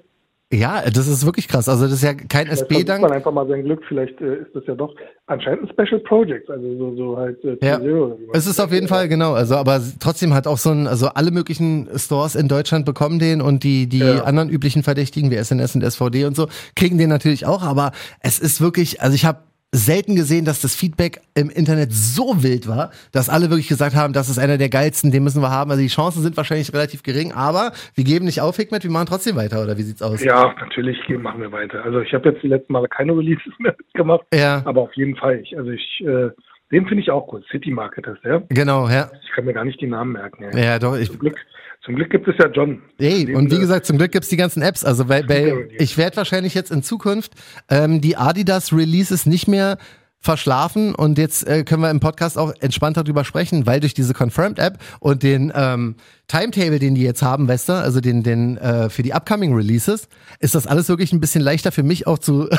ja, 0.51 0.81
das 0.89 1.07
ist 1.07 1.25
wirklich 1.27 1.47
krass. 1.47 1.69
Also 1.69 1.83
das 1.83 1.93
ist 1.93 2.01
ja 2.03 2.15
kein 2.15 2.47
SB-Dank. 2.47 3.01
man 3.03 3.11
einfach 3.11 3.31
mal 3.31 3.47
sein 3.47 3.63
Glück, 3.63 3.83
vielleicht 3.87 4.19
äh, 4.19 4.37
ist 4.37 4.55
das 4.55 4.63
ja 4.65 4.73
doch 4.73 4.95
anscheinend 5.27 5.61
ein 5.61 5.69
Special 5.69 5.99
Project, 5.99 6.49
also 6.49 6.75
so, 6.75 6.95
so 6.95 7.17
halt 7.17 7.43
äh, 7.45 7.55
Ja, 7.63 7.75
T0 7.75 7.93
oder 7.93 8.19
wie 8.19 8.25
man 8.25 8.35
es 8.35 8.47
ist 8.47 8.59
auf 8.59 8.71
jeden 8.71 8.87
Fall, 8.87 9.07
genau. 9.07 9.33
Also, 9.33 9.55
aber 9.57 9.79
trotzdem 9.99 10.33
hat 10.33 10.47
auch 10.47 10.57
so 10.57 10.71
ein, 10.71 10.87
also 10.87 11.09
alle 11.09 11.29
möglichen 11.29 11.87
Stores 11.95 12.33
in 12.33 12.47
Deutschland 12.47 12.83
bekommen 12.87 13.19
den 13.19 13.41
und 13.41 13.63
die, 13.63 13.87
die 13.87 13.99
Ja. 13.99 14.23
anderen 14.23 14.49
üblichen 14.49 14.81
Verdächtigen 14.81 15.29
wie 15.29 15.35
SNS 15.37 15.75
und 15.75 15.83
SVD 15.83 16.25
und 16.25 16.35
so 16.35 16.47
kriegen 16.75 16.97
den 16.97 17.09
natürlich 17.09 17.45
auch. 17.45 17.61
Aber 17.61 17.91
es 18.21 18.39
ist 18.39 18.59
wirklich, 18.59 19.01
also 19.03 19.13
ich 19.13 19.25
habe 19.25 19.37
selten 19.71 20.15
gesehen, 20.15 20.45
dass 20.45 20.61
das 20.61 20.75
Feedback 20.75 21.21
im 21.35 21.49
Internet 21.49 21.91
so 21.91 22.41
wild 22.41 22.67
war, 22.67 22.91
dass 23.11 23.29
alle 23.29 23.49
wirklich 23.49 23.67
gesagt 23.67 23.95
haben, 23.95 24.13
das 24.13 24.29
ist 24.29 24.39
einer 24.39 24.57
der 24.57 24.69
geilsten, 24.69 25.11
den 25.11 25.23
müssen 25.23 25.41
wir 25.41 25.51
haben. 25.51 25.69
Also 25.69 25.83
die 25.83 25.89
Chancen 25.89 26.23
sind 26.23 26.37
wahrscheinlich 26.37 26.73
relativ 26.73 27.03
gering, 27.03 27.33
aber 27.33 27.71
wir 27.93 28.03
geben 28.03 28.25
nicht 28.25 28.41
auf, 28.41 28.57
Hikmet, 28.57 28.83
wir 28.83 28.91
machen 28.91 29.07
trotzdem 29.07 29.35
weiter, 29.35 29.61
oder 29.61 29.77
wie 29.77 29.83
sieht's 29.83 30.01
aus? 30.01 30.23
Ja, 30.23 30.55
natürlich 30.59 30.97
machen 31.19 31.41
wir 31.41 31.51
weiter. 31.51 31.83
Also 31.83 32.01
ich 32.01 32.13
habe 32.13 32.29
jetzt 32.29 32.41
die 32.41 32.47
letzten 32.47 32.73
Male 32.73 32.87
keine 32.87 33.15
Releases 33.15 33.53
mehr 33.59 33.75
gemacht, 33.93 34.25
Ja, 34.33 34.63
aber 34.65 34.81
auf 34.81 34.93
jeden 34.95 35.15
Fall. 35.15 35.39
Ich, 35.41 35.55
also 35.55 35.69
ich, 35.69 36.03
äh, 36.05 36.29
den 36.71 36.85
finde 36.87 37.01
ich 37.01 37.11
auch 37.11 37.31
cool. 37.33 37.43
City 37.51 37.71
Market 37.71 38.07
ist 38.07 38.23
der. 38.23 38.41
genau, 38.49 38.87
ja. 38.89 39.09
Ich 39.23 39.31
kann 39.31 39.45
mir 39.45 39.53
gar 39.53 39.65
nicht 39.65 39.81
die 39.81 39.87
Namen 39.87 40.13
merken. 40.13 40.43
ey. 40.43 40.63
Ja, 40.63 40.79
doch, 40.79 40.95
ich, 40.95 41.07
Zum 41.09 41.19
Glück, 41.19 41.35
zum 41.83 41.95
Glück 41.95 42.09
gibt 42.09 42.27
es 42.27 42.35
ja 42.37 42.47
John. 42.47 42.81
Ey, 42.99 43.33
und 43.35 43.51
wie 43.51 43.59
gesagt, 43.59 43.85
zum 43.85 43.97
Glück 43.97 44.11
gibt's 44.11 44.29
die 44.29 44.37
ganzen 44.37 44.61
Apps. 44.61 44.83
Also 44.83 45.05
bei, 45.05 45.23
bei 45.23 45.49
Super. 45.49 45.61
ich 45.79 45.97
werde 45.97 46.17
wahrscheinlich 46.17 46.53
jetzt 46.53 46.71
in 46.71 46.83
Zukunft 46.83 47.33
ähm, 47.69 48.01
die 48.01 48.17
Adidas 48.17 48.73
Releases 48.73 49.25
nicht 49.25 49.47
mehr 49.47 49.77
verschlafen 50.21 50.93
und 50.95 51.17
jetzt 51.17 51.47
äh, 51.47 51.63
können 51.63 51.81
wir 51.81 51.89
im 51.89 52.01
Podcast 52.01 52.37
auch 52.37 52.53
entspannter 52.59 53.03
drüber 53.03 53.23
sprechen, 53.23 53.65
weil 53.65 53.79
durch 53.79 53.93
diese 53.93 54.13
Confirmed 54.13 54.59
App 54.59 54.77
und 54.99 55.23
den 55.23 55.51
ähm, 55.55 55.95
Timetable, 56.27 56.77
den 56.77 56.93
die 56.93 57.03
jetzt 57.03 57.23
haben, 57.23 57.47
weißt 57.47 57.69
du, 57.69 57.73
also 57.73 58.01
den, 58.01 58.21
den 58.21 58.57
äh, 58.57 58.89
für 58.89 59.01
die 59.01 59.13
upcoming 59.13 59.55
Releases, 59.55 60.09
ist 60.39 60.55
das 60.55 60.67
alles 60.67 60.89
wirklich 60.89 61.13
ein 61.13 61.21
bisschen 61.21 61.41
leichter 61.41 61.71
für 61.71 61.83
mich 61.83 62.05
auch 62.05 62.19
zu, 62.19 62.49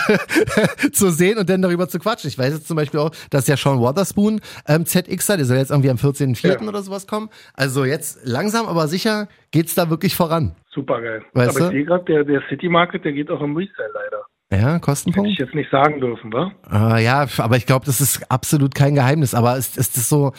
zu 0.93 1.11
sehen 1.11 1.39
und 1.39 1.51
dann 1.51 1.61
darüber 1.61 1.89
zu 1.89 1.99
quatschen. 1.99 2.29
Ich 2.29 2.39
weiß 2.39 2.55
jetzt 2.55 2.67
zum 2.67 2.77
Beispiel 2.77 2.99
auch, 2.99 3.11
dass 3.29 3.47
ja 3.47 3.57
Sean 3.57 3.81
Waterspoon 3.81 4.41
ähm, 4.67 4.87
ZXer, 4.87 5.37
der 5.37 5.47
soll 5.47 5.59
jetzt 5.59 5.71
irgendwie 5.71 5.91
am 5.91 5.99
14.04. 5.99 6.49
Ja. 6.49 6.69
oder 6.69 6.83
sowas 6.83 7.07
kommen. 7.07 7.29
Also 7.55 7.85
jetzt 7.85 8.21
langsam, 8.25 8.67
aber 8.67 8.89
sicher 8.89 9.29
geht's 9.51 9.75
da 9.75 9.91
wirklich 9.91 10.17
voran. 10.17 10.57
Super 10.73 11.03
geil. 11.03 11.23
Weißt 11.35 11.51
aber 11.51 11.59
du? 11.59 11.65
ich 11.67 11.71
sehe 11.73 11.85
gerade, 11.85 12.05
der, 12.05 12.25
der 12.25 12.43
City 12.49 12.69
Market, 12.69 13.05
der 13.05 13.13
geht 13.13 13.31
auch 13.31 13.41
im 13.43 13.55
Resale 13.57 13.91
leider. 13.93 14.25
Ja, 14.53 14.59
Hätte 14.59 14.77
ich 14.77 14.83
Kostenpunkt? 14.83 15.39
jetzt 15.39 15.55
nicht 15.55 15.71
sagen 15.71 16.01
dürfen, 16.01 16.33
wa? 16.33 16.51
Äh, 16.73 17.05
ja, 17.05 17.27
aber 17.39 17.57
ich 17.57 17.67
glaube, 17.67 17.87
das 17.87 18.01
ist 18.01 18.31
absolut 18.31 18.75
kein 18.75 18.95
Geheimnis. 18.97 19.35
Aber 19.35 19.57
ist, 19.57 19.77
ist 19.79 19.97
das 19.97 20.09
so, 20.09 20.33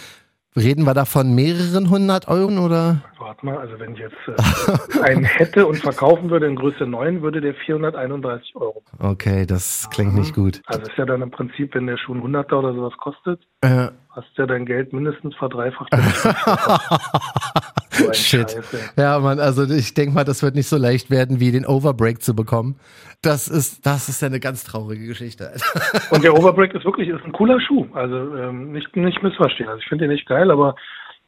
reden 0.55 0.83
wir 0.83 0.93
da 0.93 1.05
von 1.05 1.33
mehreren 1.33 1.89
hundert 1.89 2.27
Euro 2.27 2.65
oder? 2.65 3.01
Warte 3.19 3.45
mal, 3.45 3.57
also 3.57 3.79
wenn 3.79 3.93
ich 3.93 3.99
jetzt 3.99 4.15
äh, 4.27 5.01
einen 5.03 5.23
hätte 5.23 5.65
und 5.65 5.77
verkaufen 5.77 6.29
würde 6.29 6.47
in 6.47 6.57
Größe 6.57 6.85
9, 6.85 7.21
würde 7.21 7.39
der 7.39 7.53
431 7.53 8.53
Euro. 8.57 8.83
Okay, 8.99 9.45
das 9.45 9.89
klingt 9.91 10.13
nicht 10.15 10.35
gut. 10.35 10.61
Also 10.65 10.81
ist 10.81 10.97
ja 10.97 11.05
dann 11.05 11.21
im 11.21 11.31
Prinzip, 11.31 11.73
wenn 11.75 11.87
der 11.87 11.97
Schuh 11.97 12.13
ein 12.13 12.21
100er 12.21 12.55
oder 12.55 12.73
sowas 12.73 12.93
kostet, 12.97 13.39
Äh, 13.61 13.87
hast 14.09 14.27
du 14.35 14.41
ja 14.41 14.45
dein 14.47 14.65
Geld 14.65 14.91
mindestens 14.91 15.35
verdreifacht. 15.35 15.89
So 17.91 18.13
Shit. 18.13 18.51
Scheiße. 18.51 18.77
Ja, 18.97 19.19
Mann, 19.19 19.39
also 19.39 19.63
ich 19.63 19.93
denke 19.93 20.15
mal, 20.15 20.23
das 20.23 20.41
wird 20.43 20.55
nicht 20.55 20.67
so 20.67 20.77
leicht 20.77 21.11
werden, 21.11 21.39
wie 21.39 21.51
den 21.51 21.65
Overbreak 21.65 22.21
zu 22.21 22.33
bekommen. 22.35 22.79
Das 23.21 23.47
ist, 23.47 23.85
das 23.85 24.07
ist 24.09 24.21
ja 24.21 24.27
eine 24.29 24.39
ganz 24.39 24.63
traurige 24.63 25.05
Geschichte. 25.07 25.51
Und 26.09 26.23
der 26.23 26.33
Overbreak 26.37 26.73
ist 26.73 26.85
wirklich 26.85 27.09
ist 27.09 27.23
ein 27.25 27.33
cooler 27.33 27.59
Schuh. 27.61 27.85
Also 27.93 28.15
ähm, 28.35 28.71
nicht, 28.71 28.95
nicht 28.95 29.21
missverstehen. 29.21 29.69
Also 29.69 29.81
ich 29.81 29.87
finde 29.89 30.05
den 30.05 30.13
nicht 30.13 30.25
geil, 30.27 30.49
aber 30.51 30.75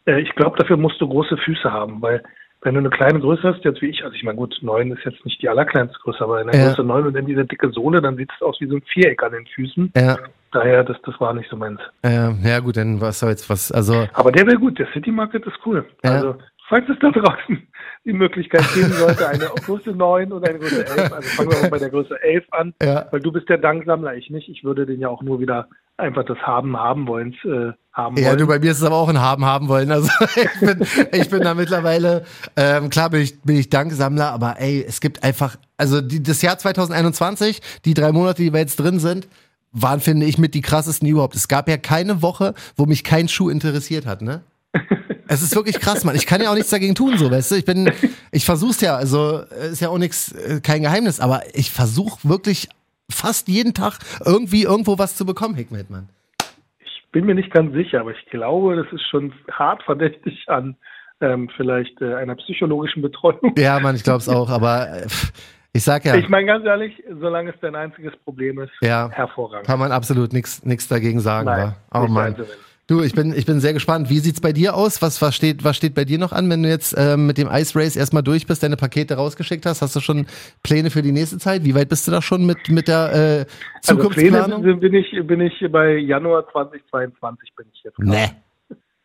äh, 0.05 0.21
ich 0.21 0.33
glaube, 0.35 0.57
dafür 0.57 0.77
musst 0.77 0.99
du 1.01 1.07
große 1.07 1.37
Füße 1.37 1.71
haben, 1.71 2.01
weil 2.01 2.23
wenn 2.61 2.75
du 2.75 2.79
eine 2.79 2.89
kleine 2.89 3.19
Größe 3.19 3.43
hast, 3.43 3.65
jetzt 3.65 3.81
wie 3.81 3.87
ich, 3.89 4.05
also 4.05 4.15
ich 4.15 4.23
meine, 4.23 4.37
gut, 4.37 4.57
9 4.61 4.89
ist 4.91 5.03
jetzt 5.03 5.25
nicht 5.25 5.41
die 5.41 5.49
allerkleinste 5.49 5.99
Größe, 5.99 6.23
aber 6.23 6.39
in 6.39 6.47
der 6.47 6.57
Ja. 6.59 6.67
Größe 6.69 6.83
9 6.85 7.07
und 7.07 7.13
dann 7.13 7.25
diese 7.25 7.43
dicke 7.45 7.69
Sohle, 7.71 8.01
dann 8.01 8.15
sieht 8.15 8.31
es 8.33 8.41
aus 8.41 8.55
wie 8.61 8.67
so 8.67 8.75
ein 8.77 8.81
Viereck 8.83 9.21
an 9.21 9.33
den 9.33 9.45
Füßen. 9.47 9.91
Ja, 9.97 10.17
Daher, 10.53 10.83
das, 10.83 10.97
das 11.03 11.19
war 11.19 11.33
nicht 11.33 11.49
so 11.49 11.57
meins. 11.57 11.79
äh, 12.03 12.29
ja 12.43 12.59
gut, 12.59 12.77
dann 12.77 13.01
was 13.01 13.19
jetzt 13.21 13.49
was, 13.49 13.71
also 13.71 14.07
Aber 14.13 14.31
der 14.31 14.45
wäre 14.45 14.57
gut, 14.59 14.77
der 14.79 14.87
City 14.93 15.11
Market 15.11 15.45
ist 15.45 15.57
cool. 15.65 15.83
Ja. 16.05 16.11
Also, 16.11 16.35
falls 16.69 16.87
es 16.89 16.97
da 16.99 17.11
draußen 17.11 17.67
die 18.05 18.13
Möglichkeit 18.13 18.63
geben 18.73 18.91
sollte, 18.91 19.27
eine 19.27 19.45
Größe 19.65 19.91
9 19.91 20.31
oder 20.33 20.49
eine 20.49 20.59
Größe 20.59 20.85
11, 20.85 21.11
also 21.13 21.29
fangen 21.29 21.51
wir 21.51 21.61
mal 21.61 21.69
bei 21.69 21.79
der 21.79 21.89
Größe 21.89 22.21
11 22.21 22.43
an, 22.51 22.73
Ja. 22.83 23.05
weil 23.11 23.21
du 23.21 23.31
bist 23.31 23.47
der 23.49 23.57
Danksammler, 23.57 24.15
ich 24.15 24.29
nicht. 24.29 24.49
Ich 24.49 24.63
würde 24.63 24.85
den 24.85 24.99
ja 24.99 25.07
auch 25.07 25.21
nur 25.21 25.39
wieder 25.39 25.67
einfach 25.95 26.25
das 26.25 26.37
Haben, 26.39 26.75
haben 26.77 27.07
wollen, 27.07 27.33
äh, 27.45 27.71
haben 27.93 28.17
Ja, 28.17 28.29
wollen. 28.29 28.37
du, 28.39 28.47
bei 28.47 28.59
mir 28.59 28.71
ist 28.71 28.79
es 28.79 28.83
aber 28.83 28.95
auch 28.97 29.07
ein 29.09 29.21
Haben 29.21 29.45
haben 29.45 29.67
wollen. 29.69 29.89
Also 29.91 30.09
ich 30.35 30.59
bin, 30.59 30.85
ich 31.13 31.29
bin 31.29 31.41
da 31.41 31.53
mittlerweile, 31.53 32.25
ähm, 32.57 32.89
klar 32.89 33.09
bin 33.09 33.21
ich, 33.21 33.39
bin 33.41 33.55
ich 33.57 33.69
Danksammler, 33.69 34.31
aber 34.31 34.55
ey, 34.59 34.83
es 34.85 34.99
gibt 34.99 35.23
einfach, 35.23 35.55
also 35.77 36.01
die, 36.01 36.21
das 36.21 36.41
Jahr 36.41 36.57
2021, 36.57 37.61
die 37.85 37.93
drei 37.93 38.11
Monate, 38.11 38.41
die 38.41 38.51
wir 38.51 38.59
jetzt 38.59 38.79
drin 38.79 38.99
sind, 38.99 39.27
waren, 39.71 39.99
finde 40.01 40.25
ich, 40.25 40.37
mit 40.37 40.53
die 40.55 40.61
krassesten 40.61 41.07
überhaupt. 41.07 41.35
Es 41.35 41.47
gab 41.47 41.67
ja 41.69 41.77
keine 41.77 42.21
Woche, 42.21 42.53
wo 42.75 42.85
mich 42.85 43.03
kein 43.03 43.27
Schuh 43.29 43.49
interessiert 43.49 44.05
hat, 44.05 44.21
ne? 44.21 44.41
Es 45.27 45.41
ist 45.41 45.55
wirklich 45.55 45.79
krass, 45.79 46.03
Mann. 46.03 46.15
Ich 46.15 46.25
kann 46.25 46.41
ja 46.41 46.49
auch 46.51 46.55
nichts 46.55 46.69
dagegen 46.69 46.95
tun, 46.95 47.17
so, 47.17 47.31
weißt 47.31 47.51
du? 47.51 47.55
Ich 47.55 47.65
bin, 47.65 47.91
ich 48.31 48.45
versuch's 48.45 48.81
ja, 48.81 48.95
also 48.95 49.39
ist 49.71 49.79
ja 49.81 49.89
auch 49.89 49.97
nichts, 49.97 50.31
äh, 50.33 50.59
kein 50.61 50.81
Geheimnis, 50.83 51.19
aber 51.19 51.41
ich 51.53 51.71
versuche 51.71 52.17
wirklich 52.27 52.69
fast 53.09 53.47
jeden 53.47 53.73
Tag 53.73 53.99
irgendwie 54.25 54.63
irgendwo 54.63 54.97
was 54.97 55.15
zu 55.15 55.25
bekommen, 55.25 55.55
Hickmet, 55.55 55.89
Mann. 55.89 56.09
Ich 56.79 57.11
bin 57.11 57.25
mir 57.25 57.35
nicht 57.35 57.51
ganz 57.51 57.73
sicher, 57.73 58.01
aber 58.01 58.11
ich 58.11 58.25
glaube, 58.31 58.75
das 58.75 58.91
ist 58.91 59.03
schon 59.09 59.33
hart 59.51 59.83
verdächtig 59.83 60.45
an 60.47 60.75
ähm, 61.21 61.49
vielleicht 61.55 62.01
äh, 62.01 62.15
einer 62.15 62.35
psychologischen 62.35 63.01
Betreuung. 63.01 63.53
Ja, 63.57 63.79
Mann, 63.79 63.95
ich 63.95 64.03
glaube 64.03 64.19
es 64.19 64.29
auch, 64.29 64.49
aber 64.49 65.03
äh, 65.03 65.07
ich 65.73 65.83
sag 65.83 66.05
ja, 66.05 66.15
Ich 66.15 66.29
meine 66.29 66.45
ganz 66.45 66.65
ehrlich, 66.65 67.01
solange 67.19 67.51
es 67.51 67.55
dein 67.61 67.75
einziges 67.75 68.13
Problem 68.23 68.59
ist, 68.59 68.71
Ja. 68.81 69.09
hervorragend. 69.11 69.65
kann 69.65 69.79
man 69.79 69.91
absolut 69.91 70.33
nichts 70.33 70.63
nichts 70.65 70.87
dagegen 70.87 71.19
sagen. 71.19 71.45
Nein? 71.45 71.73
Oh 71.93 72.07
Mann. 72.07 72.35
Du, 72.87 73.01
ich 73.01 73.13
bin, 73.13 73.33
ich 73.33 73.45
bin 73.45 73.61
sehr 73.61 73.71
gespannt. 73.71 74.09
Wie 74.09 74.19
sieht's 74.19 74.41
bei 74.41 74.51
dir 74.51 74.75
aus? 74.75 75.01
Was, 75.01 75.21
was, 75.21 75.35
steht, 75.35 75.63
was 75.63 75.77
steht 75.77 75.95
bei 75.95 76.03
dir 76.03 76.19
noch 76.19 76.33
an, 76.33 76.49
wenn 76.49 76.63
du 76.63 76.69
jetzt 76.69 76.93
ähm, 76.97 77.27
mit 77.27 77.37
dem 77.37 77.47
Ice 77.47 77.79
Race 77.79 77.95
erstmal 77.95 78.23
durch 78.23 78.45
bist, 78.45 78.61
deine 78.61 78.75
Pakete 78.75 79.15
rausgeschickt 79.15 79.65
hast? 79.65 79.81
Hast 79.81 79.95
du 79.95 80.01
schon 80.01 80.25
Pläne 80.63 80.89
für 80.89 81.01
die 81.01 81.13
nächste 81.13 81.37
Zeit? 81.37 81.63
Wie 81.63 81.75
weit 81.75 81.87
bist 81.87 82.07
du 82.07 82.11
da 82.11 82.21
schon 82.21 82.45
mit, 82.45 82.69
mit 82.69 82.89
der 82.89 83.13
äh, 83.13 83.45
Also 83.75 83.95
Zukunftsplanung? 83.95 84.61
Pläne 84.63 84.77
bin 84.77 84.93
ich, 84.93 85.27
bin 85.27 85.39
ich 85.39 85.65
bei 85.71 85.95
Januar 85.95 86.45
2022 86.51 87.53
bin 87.55 87.67
ich 87.73 87.83
jetzt. 87.83 87.99
nee. 87.99 88.31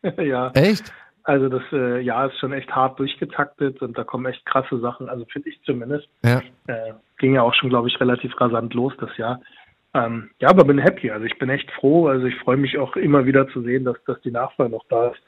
ja. 0.29 0.51
Echt? 0.51 0.91
Also 1.23 1.47
das 1.47 1.61
äh, 1.71 2.01
Jahr 2.01 2.27
ist 2.27 2.39
schon 2.39 2.51
echt 2.51 2.69
hart 2.71 2.99
durchgetaktet 2.99 3.81
und 3.81 3.97
da 3.97 4.03
kommen 4.03 4.25
echt 4.25 4.45
krasse 4.45 4.79
Sachen, 4.79 5.07
also 5.09 5.25
finde 5.31 5.49
ich 5.49 5.61
zumindest. 5.63 6.07
Ja. 6.23 6.41
Äh, 6.67 6.93
ging 7.17 7.35
ja 7.35 7.43
auch 7.43 7.53
schon, 7.53 7.69
glaube 7.69 7.87
ich, 7.87 7.99
relativ 7.99 8.33
rasant 8.41 8.73
los 8.73 8.93
das 8.99 9.15
Jahr. 9.15 9.39
Ähm, 9.95 10.29
ja, 10.39 10.49
aber 10.49 10.63
bin 10.65 10.77
happy. 10.77 11.09
Also 11.11 11.25
ich 11.25 11.37
bin 11.39 11.49
echt 11.49 11.69
froh. 11.71 12.07
Also 12.07 12.25
ich 12.27 12.35
freue 12.37 12.57
mich 12.57 12.77
auch 12.77 12.95
immer 12.95 13.25
wieder 13.25 13.47
zu 13.49 13.61
sehen, 13.63 13.85
dass, 13.85 13.97
dass 14.05 14.21
die 14.21 14.31
Nachfrage 14.31 14.69
noch 14.69 14.85
da 14.89 15.07
ist. 15.09 15.19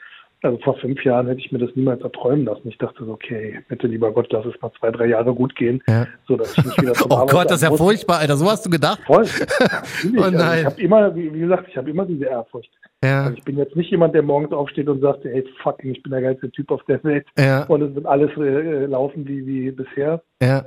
Also 0.43 0.58
vor 0.63 0.76
fünf 0.78 1.04
Jahren 1.04 1.28
hätte 1.28 1.39
ich 1.39 1.52
mir 1.52 1.60
das 1.60 1.69
niemals 1.76 2.02
erträumen 2.02 2.45
lassen. 2.45 2.67
Ich 2.67 2.78
dachte 2.80 3.06
so, 3.06 3.12
okay, 3.12 3.60
bitte 3.69 3.86
lieber 3.86 4.12
Gott, 4.12 4.28
lass 4.32 4.43
es 4.45 4.60
mal 4.60 4.71
zwei, 4.80 4.89
drei 4.89 5.06
Jahre 5.06 5.36
gut 5.36 5.56
gehen, 5.56 5.84
Ja. 5.88 6.08
so 6.28 6.36
dass 6.36 6.58
ich 6.58 6.65
nicht 6.65 6.82
wieder 6.82 6.93
zum 6.93 7.12
Oh 7.12 7.15
Arbeitsamt 7.15 7.32
Gott, 7.32 7.50
das 7.52 7.58
ist 7.58 7.63
ja 7.63 7.69
muss. 7.69 7.80
furchtbar, 7.80 8.17
Alter. 8.19 8.38
So 8.38 8.50
hast 8.50 8.65
du 8.65 8.69
gedacht? 8.71 9.00
Voll. 9.06 9.26
Oh 10.17 10.21
Also 10.24 10.38
nein. 10.38 10.60
ich 10.60 10.65
habe 10.65 10.82
immer, 10.82 11.15
wie, 11.15 11.30
gesagt, 11.39 11.67
ich 11.69 11.78
habe 11.78 11.91
immer 11.91 12.06
diese 12.06 12.26
Ehrfurcht. 12.26 12.71
Ja. 13.04 13.26
Also 13.26 13.38
ich 13.38 13.43
bin 13.43 13.58
jetzt 13.58 13.76
nicht 13.76 13.91
jemand, 13.91 14.15
der 14.15 14.24
morgens 14.24 14.52
aufsteht 14.52 14.88
und 14.88 15.00
sagt, 15.02 15.24
hey, 15.26 15.43
fucking, 15.62 15.91
ich 15.91 16.02
bin 16.02 16.12
der 16.12 16.21
geilste 16.21 16.50
Typ 16.50 16.71
auf 16.71 16.84
der 16.86 17.04
Welt 17.04 17.28
Ja. 17.38 17.65
und 17.65 17.84
es 17.84 17.93
wird 17.93 18.08
alles 18.08 18.32
äh, 18.38 18.86
laufen 18.86 19.28
wie, 19.28 19.45
wie 19.45 19.69
bisher. 19.71 20.24
Ja. 20.41 20.65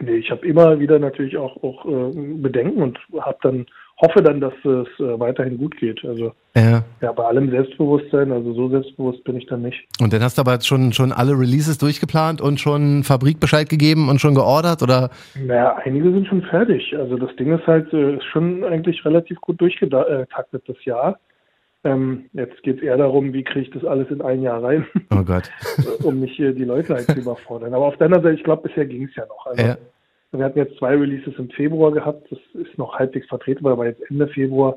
Nee, 0.00 0.16
ich 0.16 0.30
habe 0.30 0.46
immer 0.46 0.78
wieder 0.78 0.98
natürlich 0.98 1.36
auch, 1.36 1.62
auch 1.62 1.84
äh, 1.86 2.12
Bedenken 2.14 2.82
und 2.82 2.98
habe 3.20 3.38
dann 3.42 3.66
hoffe 4.00 4.22
dann, 4.22 4.40
dass 4.40 4.52
es 4.64 4.88
äh, 4.98 5.18
weiterhin 5.18 5.58
gut 5.58 5.76
geht. 5.76 6.04
Also 6.04 6.32
Ja. 6.56 6.84
ja, 7.00 7.12
bei 7.12 7.24
allem 7.24 7.50
Selbstbewusstsein, 7.50 8.32
also 8.32 8.52
so 8.52 8.68
selbstbewusst 8.68 9.22
bin 9.24 9.36
ich 9.36 9.46
dann 9.46 9.62
nicht. 9.62 9.86
Und 10.00 10.12
dann 10.12 10.22
hast 10.22 10.36
du 10.36 10.42
aber 10.42 10.52
jetzt 10.52 10.66
schon, 10.66 10.92
schon 10.92 11.12
alle 11.12 11.32
Releases 11.32 11.78
durchgeplant 11.78 12.40
und 12.40 12.60
schon 12.60 13.04
Fabrikbescheid 13.04 13.68
gegeben 13.68 14.08
und 14.08 14.20
schon 14.20 14.34
geordert 14.34 14.82
oder? 14.82 15.10
Naja, 15.40 15.76
einige 15.84 16.10
sind 16.10 16.26
schon 16.26 16.42
fertig. 16.42 16.94
Also 16.96 17.16
das 17.16 17.34
Ding 17.36 17.56
ist 17.56 17.66
halt 17.66 17.92
äh, 17.92 18.18
schon 18.32 18.64
eigentlich 18.64 19.04
relativ 19.04 19.40
gut 19.40 19.60
durchgetaktet 19.60 20.62
das 20.66 20.84
Jahr. 20.84 21.18
Ähm, 21.84 22.24
jetzt 22.32 22.62
geht 22.62 22.78
es 22.78 22.82
eher 22.82 22.96
darum, 22.96 23.32
wie 23.34 23.44
kriege 23.44 23.66
ich 23.66 23.70
das 23.70 23.84
alles 23.84 24.10
in 24.10 24.22
ein 24.22 24.40
Jahr 24.42 24.62
rein, 24.62 24.86
Oh 25.12 25.22
Gott. 25.22 25.50
um 26.02 26.20
nicht 26.20 26.40
äh, 26.40 26.54
die 26.54 26.64
Leute 26.64 26.94
halt 26.94 27.06
zu 27.06 27.18
überfordern. 27.18 27.74
Aber 27.74 27.86
auf 27.86 27.96
der 27.98 28.06
anderen 28.06 28.24
Seite, 28.24 28.36
ich 28.36 28.44
glaube, 28.44 28.68
bisher 28.68 28.86
ging 28.86 29.04
es 29.04 29.14
ja 29.14 29.26
noch. 29.26 29.46
Also, 29.46 29.62
Ja. 29.62 29.76
Wir 30.32 30.44
hatten 30.44 30.58
jetzt 30.58 30.76
zwei 30.78 30.96
Releases 30.96 31.34
im 31.38 31.48
Februar 31.50 31.92
gehabt, 31.92 32.26
das 32.30 32.40
ist 32.54 32.76
noch 32.76 32.98
halbwegs 32.98 33.28
vertretbar, 33.28 33.74
aber 33.74 33.86
jetzt 33.86 34.02
Ende 34.10 34.26
Februar, 34.26 34.76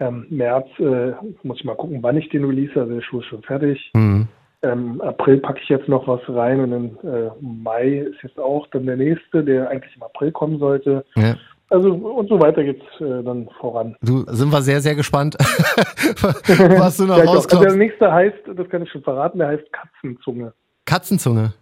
ähm, 0.00 0.26
März, 0.28 0.66
äh, 0.80 1.12
muss 1.44 1.58
ich 1.58 1.64
mal 1.64 1.76
gucken, 1.76 2.02
wann 2.02 2.16
ich 2.16 2.28
den 2.30 2.44
release, 2.44 2.72
also 2.78 2.92
der 2.92 3.02
Schuh 3.02 3.20
ist 3.20 3.26
schon 3.26 3.42
fertig. 3.42 3.90
Hm. 3.94 4.26
Ähm, 4.62 5.00
April 5.00 5.38
packe 5.38 5.60
ich 5.62 5.68
jetzt 5.68 5.88
noch 5.88 6.08
was 6.08 6.20
rein 6.28 6.58
und 6.60 6.72
im 6.72 6.98
äh, 7.08 7.30
Mai 7.40 7.98
ist 8.10 8.20
jetzt 8.24 8.40
auch 8.40 8.66
dann 8.68 8.86
der 8.86 8.96
nächste, 8.96 9.44
der 9.44 9.70
eigentlich 9.70 9.94
im 9.94 10.02
April 10.02 10.32
kommen 10.32 10.58
sollte. 10.58 11.04
Ja. 11.14 11.36
Also 11.70 11.90
und 11.92 12.28
so 12.28 12.40
weiter 12.40 12.64
geht's 12.64 12.82
äh, 13.00 13.22
dann 13.22 13.48
voran. 13.60 13.94
Du, 14.00 14.24
sind 14.28 14.50
wir 14.50 14.62
sehr, 14.62 14.80
sehr 14.80 14.94
gespannt, 14.94 15.36
was 15.38 16.96
du 16.96 17.04
noch 17.04 17.18
Ja, 17.18 17.24
doch. 17.24 17.34
also 17.34 17.48
der 17.48 17.58
rauskommst. 17.58 17.76
nächste 17.76 18.10
heißt, 18.12 18.38
das 18.56 18.68
kann 18.70 18.82
ich 18.82 18.90
schon 18.90 19.02
verraten, 19.02 19.38
der 19.38 19.48
heißt 19.48 19.64
Katzenzunge. 19.72 20.52
Katzenzunge. 20.86 21.52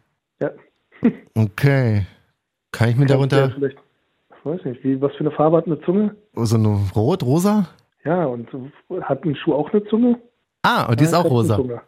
Ja. 0.41 0.51
Okay. 1.37 2.07
Kann 2.73 2.89
ich 2.91 2.97
mir 2.97 3.03
ja 3.03 3.09
darunter 3.09 3.51
vielleicht, 3.55 3.77
ich 4.31 4.45
weiß 4.45 4.65
nicht, 4.65 4.83
wie, 4.85 5.01
was 5.01 5.13
für 5.15 5.21
eine 5.21 5.31
Farbe 5.33 5.57
hat 5.59 5.67
eine 5.67 5.81
Zunge? 5.83 6.15
so 6.35 6.57
eine 6.57 6.79
rot, 6.95 7.23
rosa? 7.23 7.67
Ja, 8.05 8.25
und 8.27 8.49
hat 9.03 9.25
ein 9.25 9.35
Schuh 9.37 9.55
auch 9.55 9.71
eine 9.73 9.85
Zunge? 9.85 10.19
Ah, 10.63 10.87
und 10.87 11.01
die 11.01 11.05
ist 11.05 11.13
Ja, 11.13 11.21
auch 11.21 11.31
rosa. 11.31 11.59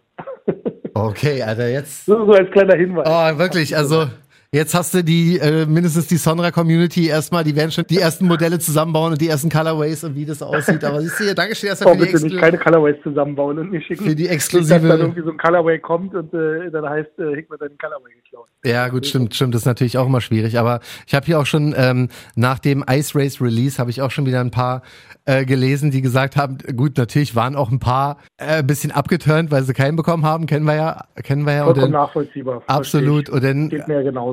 Okay, 0.94 1.42
Alter, 1.42 1.68
jetzt. 1.68 2.06
So, 2.06 2.26
so 2.26 2.32
als 2.32 2.50
kleiner 2.50 2.74
Hinweis. 2.76 3.06
Oh, 3.08 3.38
wirklich, 3.38 3.76
also 3.76 4.06
jetzt 4.52 4.74
hast 4.74 4.94
du 4.94 5.04
die, 5.04 5.38
äh, 5.38 5.66
mindestens 5.66 6.06
die 6.06 6.16
Sonra-Community 6.16 7.08
erstmal, 7.08 7.44
die 7.44 7.54
werden 7.54 7.70
schon 7.70 7.84
die 7.88 7.98
ersten 7.98 8.26
Modelle 8.26 8.58
zusammenbauen 8.58 9.12
und 9.12 9.20
die 9.20 9.28
ersten 9.28 9.48
Colorways 9.50 10.04
und 10.04 10.14
wie 10.14 10.24
das 10.24 10.42
aussieht. 10.42 10.82
Aber 10.84 11.00
siehst 11.02 11.20
du 11.20 11.24
hier, 11.24 11.34
danke 11.34 11.54
schön 11.54 11.68
erstmal 11.68 11.94
Oh, 11.94 11.98
für 11.98 12.06
die, 12.06 12.12
bitte 12.12 12.24
nicht 12.26 12.38
keine 12.38 12.58
Colorways 12.58 12.96
zusammenbauen 13.02 13.58
und 13.58 13.70
mir 13.70 13.80
schicken. 13.82 14.04
für 14.04 14.14
die 14.14 14.22
Nicht, 14.22 14.28
dass 14.30 14.34
exklusive. 14.34 14.88
dann 14.88 15.00
irgendwie 15.00 15.22
so 15.22 15.30
ein 15.30 15.38
Colorway 15.38 15.78
kommt 15.78 16.14
und 16.14 16.32
äh, 16.34 16.70
dann 16.70 16.88
heißt, 16.88 17.10
äh, 17.18 17.34
Hickman 17.34 17.58
hat 17.60 17.70
den 17.70 17.78
Colorway 17.78 18.12
geklaut. 18.24 18.48
Ja, 18.64 18.88
gut, 18.88 19.06
stimmt, 19.06 19.34
stimmt. 19.34 19.54
Das 19.54 19.62
ist 19.62 19.66
natürlich 19.66 19.98
auch 19.98 20.06
immer 20.06 20.20
schwierig. 20.20 20.58
Aber 20.58 20.80
ich 21.06 21.14
habe 21.14 21.26
hier 21.26 21.38
auch 21.38 21.46
schon 21.46 21.74
ähm, 21.76 22.08
nach 22.34 22.58
dem 22.58 22.84
Ice 22.90 23.18
Race 23.18 23.40
Release 23.40 23.78
habe 23.78 23.90
ich 23.90 24.02
auch 24.02 24.10
schon 24.10 24.26
wieder 24.26 24.40
ein 24.40 24.50
paar 24.50 24.82
äh, 25.26 25.44
gelesen, 25.44 25.90
die 25.90 26.02
gesagt 26.02 26.36
haben, 26.36 26.58
gut, 26.76 26.96
natürlich 26.98 27.34
waren 27.36 27.54
auch 27.54 27.70
ein 27.70 27.78
paar 27.78 28.16
äh, 28.18 28.27
ein 28.38 28.66
bisschen 28.66 28.92
abgeturnt, 28.92 29.50
weil 29.50 29.62
sie 29.62 29.74
keinen 29.74 29.96
bekommen 29.96 30.24
haben. 30.24 30.46
Kennen 30.46 30.64
wir 30.64 30.76
ja, 30.76 31.04
kennen 31.22 31.44
wir 31.44 31.54
ja. 31.54 31.60
Und 31.62 31.74
Vollkommen 31.74 31.92
dann, 31.92 32.02
nachvollziehbar. 32.02 32.62
absolut. 32.66 33.28
Und 33.28 33.42
dann 33.42 33.70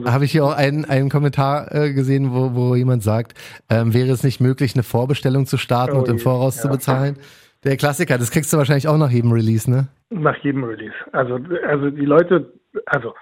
habe 0.05 0.25
ich 0.25 0.31
hier 0.31 0.45
auch 0.45 0.55
einen, 0.55 0.85
einen 0.85 1.09
Kommentar 1.09 1.73
äh, 1.73 1.93
gesehen, 1.93 2.31
wo, 2.31 2.53
wo 2.53 2.75
jemand 2.75 3.03
sagt, 3.03 3.33
ähm, 3.69 3.93
wäre 3.93 4.11
es 4.11 4.23
nicht 4.23 4.39
möglich, 4.39 4.75
eine 4.75 4.83
Vorbestellung 4.83 5.45
zu 5.47 5.57
starten 5.57 5.95
Oh 5.95 5.99
und 5.99 6.07
im 6.07 6.19
Voraus 6.19 6.57
ja. 6.57 6.61
zu 6.63 6.69
bezahlen? 6.69 7.17
Der 7.63 7.77
Klassiker, 7.77 8.19
das 8.19 8.29
kriegst 8.29 8.53
du 8.53 8.57
wahrscheinlich 8.57 8.87
auch 8.87 8.97
nach 8.97 9.09
jedem 9.09 9.31
Release, 9.31 9.69
ne? 9.69 9.87
Nach 10.11 10.37
jedem 10.37 10.63
Release. 10.63 10.93
Also, 11.11 11.39
also 11.67 11.89
die 11.89 12.05
Leute, 12.05 12.53
also, 12.85 13.15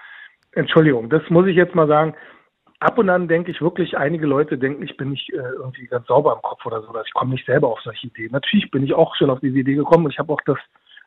Entschuldigung, 0.52 1.08
das 1.08 1.22
muss 1.30 1.46
ich 1.46 1.56
jetzt 1.56 1.74
mal 1.74 1.88
sagen. 1.88 2.14
Ab 2.84 2.98
und 2.98 3.08
an 3.08 3.28
denke 3.28 3.50
ich 3.50 3.62
wirklich, 3.62 3.96
einige 3.96 4.26
Leute 4.26 4.58
denken, 4.58 4.82
ich 4.82 4.94
bin 4.98 5.10
nicht 5.10 5.32
äh, 5.32 5.36
irgendwie 5.36 5.86
ganz 5.86 6.06
sauber 6.06 6.34
im 6.34 6.42
Kopf 6.42 6.66
oder 6.66 6.82
so, 6.82 6.90
oder 6.90 7.02
ich 7.02 7.14
komme 7.14 7.30
nicht 7.30 7.46
selber 7.46 7.68
auf 7.68 7.80
solche 7.80 8.08
Ideen. 8.08 8.30
Natürlich 8.32 8.70
bin 8.70 8.84
ich 8.84 8.92
auch 8.92 9.16
schon 9.16 9.30
auf 9.30 9.40
diese 9.40 9.58
Idee 9.58 9.74
gekommen 9.74 10.10
ich 10.10 10.18
habe 10.18 10.30
auch 10.30 10.40
das 10.44 10.58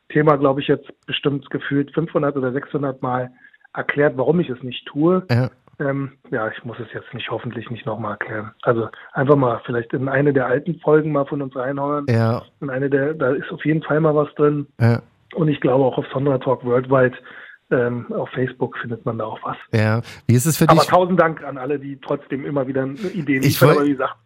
Thema, 0.08 0.36
glaube 0.36 0.60
ich, 0.60 0.66
jetzt 0.66 0.88
bestimmt 1.06 1.48
gefühlt 1.50 1.94
500 1.94 2.36
oder 2.36 2.50
600 2.50 3.00
Mal 3.00 3.30
erklärt, 3.74 4.16
warum 4.16 4.40
ich 4.40 4.48
es 4.48 4.60
nicht 4.62 4.86
tue. 4.86 5.22
Ja. 5.30 5.50
Ähm, 5.78 6.14
ja, 6.32 6.48
ich 6.48 6.64
muss 6.64 6.80
es 6.80 6.92
jetzt 6.92 7.14
nicht, 7.14 7.30
hoffentlich 7.30 7.70
nicht 7.70 7.86
nochmal 7.86 8.12
erklären. 8.12 8.50
Also 8.62 8.88
einfach 9.12 9.36
mal 9.36 9.60
vielleicht 9.64 9.92
in 9.92 10.08
eine 10.08 10.32
der 10.32 10.46
alten 10.46 10.80
Folgen 10.80 11.12
mal 11.12 11.26
von 11.26 11.42
uns 11.42 11.54
reinhauen. 11.54 12.06
Ja, 12.08 12.42
In 12.60 12.70
eine 12.70 12.90
der, 12.90 13.14
da 13.14 13.30
ist 13.30 13.52
auf 13.52 13.64
jeden 13.64 13.84
Fall 13.84 14.00
mal 14.00 14.16
was 14.16 14.34
drin. 14.34 14.66
ja, 14.80 15.00
Und 15.34 15.46
ich 15.46 15.60
glaube 15.60 15.84
auch 15.84 15.96
auf 15.96 16.06
Sondra 16.12 16.38
Talk 16.38 16.64
Worldwide, 16.64 17.16
ähm, 17.70 18.12
auf 18.12 18.28
Facebook 18.30 18.76
findet 18.78 19.04
man 19.04 19.18
da 19.18 19.24
auch 19.24 19.38
was. 19.42 19.56
ja. 19.72 20.00
Wie 20.26 20.34
ist 20.34 20.46
es 20.46 20.56
für 20.56 20.68
Aber 20.68 20.80
dich? 20.80 20.88
tausend 20.88 21.20
Dank 21.20 21.42
an 21.44 21.58
alle, 21.58 21.78
die 21.78 21.98
trotzdem 22.00 22.44
immer 22.46 22.66
wieder 22.66 22.84
Ideen 22.86 23.42
Ich 23.42 23.60
liefern. 23.60 23.70
Aber 23.70 23.84
wie 23.84 23.90
gesagt, 23.90 24.16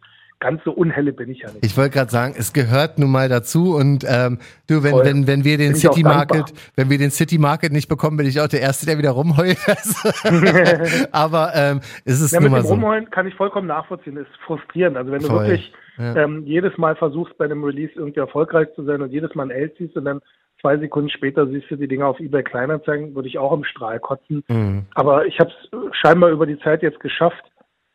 ganz 0.43 0.61
so 0.65 0.71
unhelle 0.71 1.13
bin 1.13 1.29
ich 1.31 1.39
ja 1.39 1.47
nicht. 1.51 1.65
Ich 1.65 1.77
wollte 1.77 1.91
gerade 1.91 2.11
sagen, 2.11 2.35
es 2.37 2.51
gehört 2.53 2.99
nun 2.99 3.09
mal 3.11 3.29
dazu 3.29 3.75
und 3.75 4.05
ähm, 4.07 4.37
du, 4.67 4.83
wenn, 4.83 4.91
Voll. 4.91 5.05
wenn, 5.05 5.25
wenn 5.27 5.43
wir 5.45 5.57
den 5.57 5.71
Bin 5.71 5.75
City. 5.81 6.03
Market, 6.03 6.53
wenn 6.75 6.89
wir 6.89 6.97
den 6.97 7.11
City 7.11 7.37
Market 7.37 7.71
nicht 7.71 7.87
bekommen, 7.87 8.17
bin 8.17 8.27
ich 8.27 8.39
auch 8.41 8.47
der 8.47 8.61
Erste, 8.61 8.85
der 8.85 8.97
wieder 8.97 9.11
rumheult. 9.11 9.57
Also, 9.67 10.09
Aber 11.11 11.51
ähm, 11.55 11.79
es 12.05 12.21
ist 12.21 12.31
Ja, 12.33 12.39
nun 12.39 12.45
mit 12.45 12.51
mal 12.51 12.61
dem 12.61 12.67
so. 12.67 12.73
Rumheulen 12.73 13.09
kann 13.09 13.27
ich 13.27 13.35
vollkommen 13.35 13.67
nachvollziehen. 13.67 14.17
Ist 14.17 14.27
frustrierend. 14.45 14.97
Also 14.97 15.11
wenn 15.11 15.21
du 15.21 15.27
Voll. 15.27 15.47
wirklich 15.47 15.71
Ja. 15.97 16.15
ähm, 16.17 16.43
jedes 16.45 16.77
Mal 16.77 16.95
versuchst, 16.95 17.37
bei 17.37 17.45
einem 17.45 17.63
Release 17.63 17.93
irgendwie 17.95 18.19
erfolgreich 18.19 18.67
zu 18.75 18.83
sein 18.83 19.01
und 19.01 19.11
jedes 19.11 19.33
Mal 19.35 19.43
ein 19.43 19.51
L 19.51 19.73
ziehst 19.77 19.95
und 19.95 20.05
dann 20.05 20.19
zwei 20.61 20.77
Sekunden 20.77 21.09
später 21.09 21.45
siehst 21.47 21.69
du 21.69 21.75
die 21.75 21.87
Dinger 21.87 22.07
auf 22.07 22.19
eBay 22.19 22.43
Kleinanzeigen, 22.43 23.15
würde 23.15 23.27
ich 23.27 23.37
auch 23.37 23.53
im 23.53 23.63
Strahl 23.63 23.99
kotzen. 23.99 24.43
Mhm. 24.47 24.85
Aber 24.95 25.25
ich 25.25 25.39
habe 25.39 25.51
es 25.51 25.97
scheinbar 26.01 26.29
über 26.31 26.45
die 26.45 26.57
Zeit 26.59 26.81
jetzt 26.83 26.99
geschafft, 26.99 27.43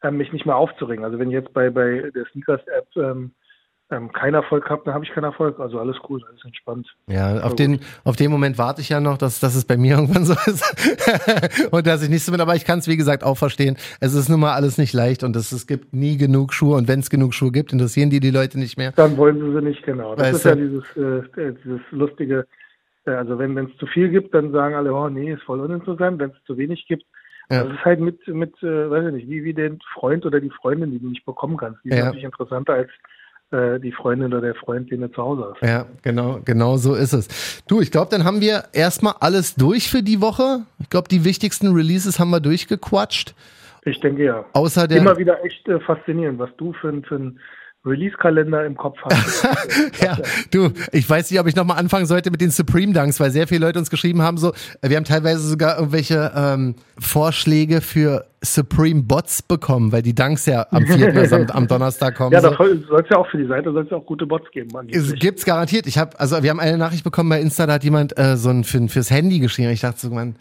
ähm, 0.02 0.16
mich 0.16 0.32
nicht 0.32 0.46
mehr 0.46 0.56
aufzuregen. 0.56 1.04
Also 1.04 1.18
wenn 1.18 1.28
ich 1.28 1.34
jetzt 1.34 1.52
bei, 1.52 1.70
bei 1.70 2.10
der 2.14 2.24
Sneakers-App 2.26 2.88
ähm, 2.96 3.32
ähm, 3.90 4.12
keinen 4.12 4.34
Erfolg 4.34 4.68
habe, 4.68 4.82
dann 4.84 4.94
habe 4.94 5.04
ich 5.04 5.10
keinen 5.10 5.24
Erfolg. 5.24 5.58
Also 5.58 5.78
alles 5.78 5.96
cool, 6.08 6.22
alles 6.28 6.44
entspannt. 6.44 6.86
Ja, 7.06 7.40
auf 7.40 7.56
den, 7.56 7.80
auf 8.04 8.16
den 8.16 8.30
Moment 8.30 8.58
warte 8.58 8.80
ich 8.80 8.90
ja 8.90 9.00
noch, 9.00 9.16
dass, 9.16 9.40
dass 9.40 9.54
es 9.54 9.64
bei 9.64 9.76
mir 9.76 9.94
irgendwann 9.96 10.24
so 10.24 10.34
ist. 10.34 11.70
und 11.70 11.86
dass 11.86 12.02
ich 12.02 12.10
nicht 12.10 12.24
so 12.24 12.32
bin, 12.32 12.40
aber 12.40 12.54
ich 12.54 12.64
kann 12.64 12.80
es 12.80 12.88
wie 12.88 12.96
gesagt 12.96 13.24
auch 13.24 13.36
verstehen. 13.36 13.76
Es 14.00 14.14
ist 14.14 14.28
nun 14.28 14.40
mal 14.40 14.52
alles 14.52 14.78
nicht 14.78 14.92
leicht 14.92 15.24
und 15.24 15.34
es, 15.36 15.52
es 15.52 15.66
gibt 15.66 15.94
nie 15.94 16.16
genug 16.16 16.52
Schuhe 16.52 16.76
und 16.76 16.88
wenn 16.88 17.00
es 17.00 17.10
genug 17.10 17.34
Schuhe 17.34 17.50
gibt, 17.50 17.72
interessieren 17.72 18.10
die 18.10 18.20
die 18.20 18.30
Leute 18.30 18.58
nicht 18.58 18.76
mehr. 18.76 18.92
Dann 18.92 19.16
wollen 19.16 19.38
sie 19.40 19.52
sie 19.52 19.62
nicht, 19.62 19.82
genau. 19.84 20.14
Das 20.14 20.26
Weißt 20.26 20.34
ist 20.36 20.44
ja 20.44 20.54
du? 20.54 20.68
dieses, 20.68 20.96
äh, 20.96 21.40
äh, 21.40 21.54
dieses 21.64 21.80
lustige, 21.90 22.46
äh, 23.06 23.12
also 23.12 23.38
wenn 23.38 23.56
es 23.56 23.76
zu 23.78 23.86
viel 23.86 24.10
gibt, 24.10 24.34
dann 24.34 24.52
sagen 24.52 24.74
alle, 24.74 24.92
oh 24.92 25.08
nee, 25.08 25.32
ist 25.32 25.42
voll 25.42 25.60
uninteressant. 25.60 26.18
Wenn 26.18 26.30
es 26.30 26.44
zu 26.44 26.58
wenig 26.58 26.86
gibt, 26.86 27.04
Ja. 27.50 27.64
das 27.64 27.72
ist 27.74 27.84
halt 27.84 28.00
mit, 28.00 28.26
mit 28.28 28.54
äh, 28.62 28.90
weiß 28.90 29.06
ich 29.06 29.12
nicht, 29.14 29.28
wie, 29.30 29.44
wie 29.44 29.54
den 29.54 29.78
Freund 29.94 30.26
oder 30.26 30.40
die 30.40 30.50
Freundin, 30.50 30.90
die 30.90 30.98
du 30.98 31.08
nicht 31.08 31.24
bekommen 31.24 31.56
kannst. 31.56 31.82
Die 31.84 31.88
ist 31.88 31.96
Ja. 31.96 32.04
natürlich 32.06 32.24
interessanter 32.24 32.74
als 32.74 32.90
äh, 33.50 33.80
die 33.80 33.92
Freundin 33.92 34.26
oder 34.34 34.42
der 34.42 34.54
Freund, 34.54 34.90
den 34.90 35.00
du 35.00 35.10
zu 35.10 35.22
Hause 35.22 35.52
hast. 35.54 35.66
Ja, 35.66 35.86
genau, 36.02 36.40
genau 36.44 36.76
so 36.76 36.94
ist 36.94 37.14
es. 37.14 37.62
Du, 37.66 37.80
ich 37.80 37.90
glaube, 37.90 38.10
dann 38.10 38.24
haben 38.24 38.42
wir 38.42 38.64
erstmal 38.74 39.14
alles 39.20 39.54
durch 39.54 39.88
für 39.90 40.02
die 40.02 40.20
Woche. 40.20 40.60
Ich 40.80 40.90
glaube, 40.90 41.08
die 41.08 41.24
wichtigsten 41.24 41.72
Releases 41.74 42.18
haben 42.20 42.30
wir 42.30 42.40
durchgequatscht. 42.40 43.34
Ich 43.84 43.98
denke 44.00 44.24
ja. 44.24 44.44
Außer 44.52 44.86
der. 44.86 44.98
Immer 44.98 45.16
wieder 45.16 45.42
echt 45.44 45.66
äh, 45.68 45.80
faszinierend, 45.80 46.38
was 46.38 46.50
du 46.58 46.74
für, 46.74 46.88
ein- 46.90 47.04
für 47.04 47.14
einen 47.14 47.40
Release-Kalender 47.88 48.64
im 48.64 48.76
Kopf 48.76 48.98
hast. 49.04 49.46
Ja, 50.02 50.16
du, 50.50 50.70
ich 50.92 51.08
weiß 51.08 51.30
nicht, 51.30 51.40
ob 51.40 51.46
ich 51.46 51.56
nochmal 51.56 51.78
anfangen 51.78 52.06
sollte 52.06 52.30
mit 52.30 52.40
den 52.40 52.50
Supreme 52.50 52.92
Dunks, 52.92 53.18
weil 53.20 53.30
sehr 53.30 53.48
viele 53.48 53.66
Leute 53.66 53.78
uns 53.78 53.90
geschrieben 53.90 54.22
haben, 54.22 54.38
so, 54.38 54.52
wir 54.82 54.96
haben 54.96 55.04
teilweise 55.04 55.40
sogar 55.40 55.78
irgendwelche 55.78 56.32
ähm, 56.34 56.74
Vorschläge 56.98 57.80
für 57.80 58.26
Supreme 58.40 59.02
Bots 59.02 59.42
bekommen, 59.42 59.92
weil 59.92 60.02
die 60.02 60.14
Dunks 60.14 60.46
ja 60.46 60.66
am 60.70 60.86
4. 60.86 61.14
also 61.16 61.36
am, 61.36 61.46
am 61.50 61.66
Donnerstag 61.66 62.14
kommen. 62.16 62.32
ja, 62.32 62.40
so. 62.40 62.50
da 62.50 62.56
soll 62.56 63.02
es 63.02 63.10
ja 63.10 63.16
auch 63.16 63.28
für 63.28 63.38
die 63.38 63.46
Seite 63.46 63.72
soll 63.72 63.84
es 63.84 63.90
ja 63.90 63.96
auch 63.96 64.06
gute 64.06 64.26
Bots 64.26 64.50
geben. 64.52 64.70
Es 64.90 65.14
gibt's 65.14 65.44
garantiert. 65.44 65.86
Ich 65.86 65.98
habe, 65.98 66.18
also 66.20 66.42
wir 66.42 66.50
haben 66.50 66.60
eine 66.60 66.78
Nachricht 66.78 67.04
bekommen 67.04 67.28
bei 67.28 67.40
Insta, 67.40 67.66
da 67.66 67.74
hat 67.74 67.84
jemand 67.84 68.18
äh, 68.18 68.36
so 68.36 68.50
ein 68.50 68.64
für, 68.64 68.86
fürs 68.88 69.10
Handy 69.10 69.40
geschrieben. 69.40 69.70
Ich 69.70 69.80
dachte 69.80 70.00
so, 70.00 70.10
man, 70.10 70.36